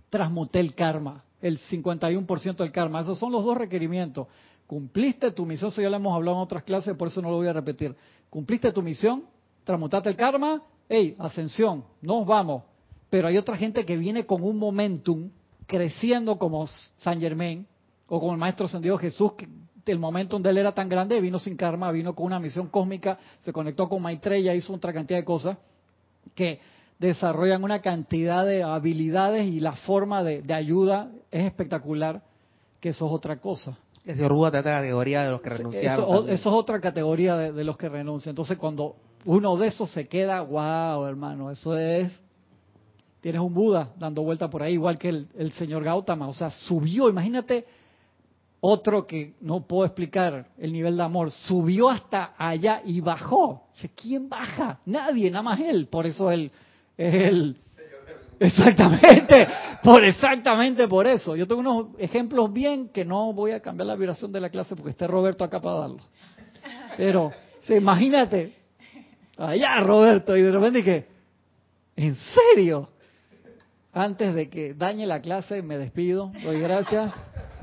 transmuté 0.09 0.59
el 0.59 0.73
karma, 0.73 1.23
el 1.41 1.59
51% 1.59 2.55
del 2.57 2.71
karma. 2.71 3.01
Esos 3.01 3.19
son 3.19 3.31
los 3.31 3.43
dos 3.43 3.57
requerimientos. 3.57 4.27
Cumpliste 4.65 5.31
tu 5.31 5.45
misión, 5.45 5.69
eso 5.69 5.81
ya 5.81 5.89
lo 5.89 5.95
hemos 5.95 6.15
hablado 6.15 6.37
en 6.37 6.43
otras 6.43 6.63
clases, 6.63 6.95
por 6.95 7.07
eso 7.07 7.21
no 7.21 7.29
lo 7.29 7.37
voy 7.37 7.47
a 7.47 7.53
repetir. 7.53 7.95
Cumpliste 8.29 8.71
tu 8.71 8.81
misión, 8.81 9.25
transmutaste 9.63 10.09
el 10.09 10.15
karma, 10.15 10.61
hey, 10.89 11.15
ascensión, 11.19 11.85
nos 12.01 12.25
vamos. 12.25 12.63
Pero 13.09 13.27
hay 13.27 13.37
otra 13.37 13.55
gente 13.55 13.85
que 13.85 13.95
viene 13.95 14.25
con 14.25 14.43
un 14.43 14.57
momentum 14.57 15.29
creciendo 15.65 16.37
como 16.37 16.67
San 16.67 17.19
Germain 17.19 17.65
o 18.07 18.19
como 18.19 18.33
el 18.33 18.37
Maestro 18.37 18.65
Ascendido 18.65 18.97
Jesús, 18.97 19.33
que 19.33 19.47
el 19.91 19.99
momento 19.99 20.35
donde 20.35 20.49
él 20.49 20.57
era 20.57 20.73
tan 20.73 20.89
grande, 20.89 21.21
vino 21.21 21.39
sin 21.39 21.55
karma, 21.55 21.91
vino 21.91 22.13
con 22.13 22.25
una 22.25 22.39
misión 22.39 22.67
cósmica, 22.67 23.17
se 23.41 23.53
conectó 23.53 23.87
con 23.87 24.01
Maitreya, 24.01 24.53
hizo 24.53 24.73
otra 24.73 24.91
cantidad 24.91 25.19
de 25.19 25.25
cosas, 25.25 25.57
que 26.35 26.59
desarrollan 26.99 27.63
una 27.63 27.81
cantidad 27.81 28.45
de 28.45 28.63
habilidades 28.63 29.47
y 29.47 29.59
la 29.59 29.73
forma 29.73 30.23
de, 30.23 30.43
ayuda 30.53 31.11
es 31.31 31.45
espectacular, 31.45 32.23
que 32.79 32.89
eso 32.89 33.05
es 33.07 33.11
otra 33.11 33.37
cosa. 33.39 33.77
Es 34.05 34.17
de 34.17 34.25
otra 34.25 34.63
categoría 34.63 35.23
de 35.23 35.31
los 35.31 35.41
que 35.41 35.49
renunciaron. 35.49 36.05
Eso, 36.05 36.27
eso 36.27 36.49
es 36.49 36.55
otra 36.55 36.79
categoría 36.79 37.35
de, 37.35 37.63
los 37.63 37.77
que 37.77 37.89
renuncian. 37.89 38.31
Entonces, 38.31 38.57
cuando 38.57 38.95
uno 39.25 39.57
de 39.57 39.67
esos 39.67 39.91
se 39.91 40.07
queda, 40.07 40.41
wow, 40.41 41.05
hermano, 41.05 41.51
eso 41.51 41.77
es. 41.77 42.17
tienes 43.19 43.41
un 43.41 43.53
Buda 43.53 43.89
dando 43.97 44.23
vuelta 44.23 44.49
por 44.49 44.63
ahí, 44.63 44.73
igual 44.73 44.97
que 44.97 45.09
el, 45.09 45.27
el 45.37 45.51
señor 45.51 45.83
Gautama. 45.83 46.27
O 46.29 46.33
sea, 46.33 46.49
subió, 46.49 47.09
imagínate 47.09 47.65
otro 48.59 49.05
que 49.05 49.35
no 49.41 49.67
puedo 49.67 49.85
explicar 49.85 50.47
el 50.57 50.73
nivel 50.73 50.97
de 50.97 51.03
amor, 51.03 51.31
subió 51.31 51.89
hasta 51.89 52.33
allá 52.37 52.81
y 52.83 53.01
bajó. 53.01 53.67
¿Quién 53.95 54.29
baja? 54.29 54.79
Nadie, 54.85 55.29
nada 55.29 55.43
más 55.43 55.59
él. 55.59 55.87
Por 55.87 56.05
eso 56.05 56.31
él 56.31 56.51
el... 56.97 57.57
Exactamente, 58.39 59.47
por 59.83 60.03
exactamente 60.03 60.87
por 60.87 61.07
eso. 61.07 61.35
Yo 61.35 61.47
tengo 61.47 61.61
unos 61.61 61.87
ejemplos 61.97 62.53
bien 62.53 62.89
que 62.89 63.03
no 63.03 63.33
voy 63.33 63.51
a 63.51 63.61
cambiar 63.61 63.87
la 63.87 63.95
vibración 63.95 64.31
de 64.31 64.39
la 64.39 64.49
clase 64.49 64.75
porque 64.75 64.91
esté 64.91 65.07
Roberto 65.07 65.43
acá 65.43 65.59
para 65.59 65.79
darlo. 65.79 65.99
Pero, 66.95 67.31
imagínate, 67.69 68.53
allá 69.37 69.79
Roberto, 69.79 70.35
y 70.37 70.41
de 70.41 70.51
repente 70.51 70.83
que, 70.83 71.07
¿en 71.95 72.15
serio? 72.15 72.89
Antes 73.91 74.35
de 74.35 74.49
que 74.49 74.75
dañe 74.75 75.07
la 75.07 75.21
clase, 75.21 75.63
me 75.63 75.77
despido, 75.77 76.31
doy 76.43 76.59
gracias. 76.59 77.11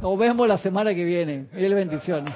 Nos 0.02 0.18
vemos 0.18 0.48
la 0.48 0.58
semana 0.58 0.92
que 0.92 1.04
viene. 1.04 1.46
Mil 1.52 1.74
bendiciones. 1.74 2.34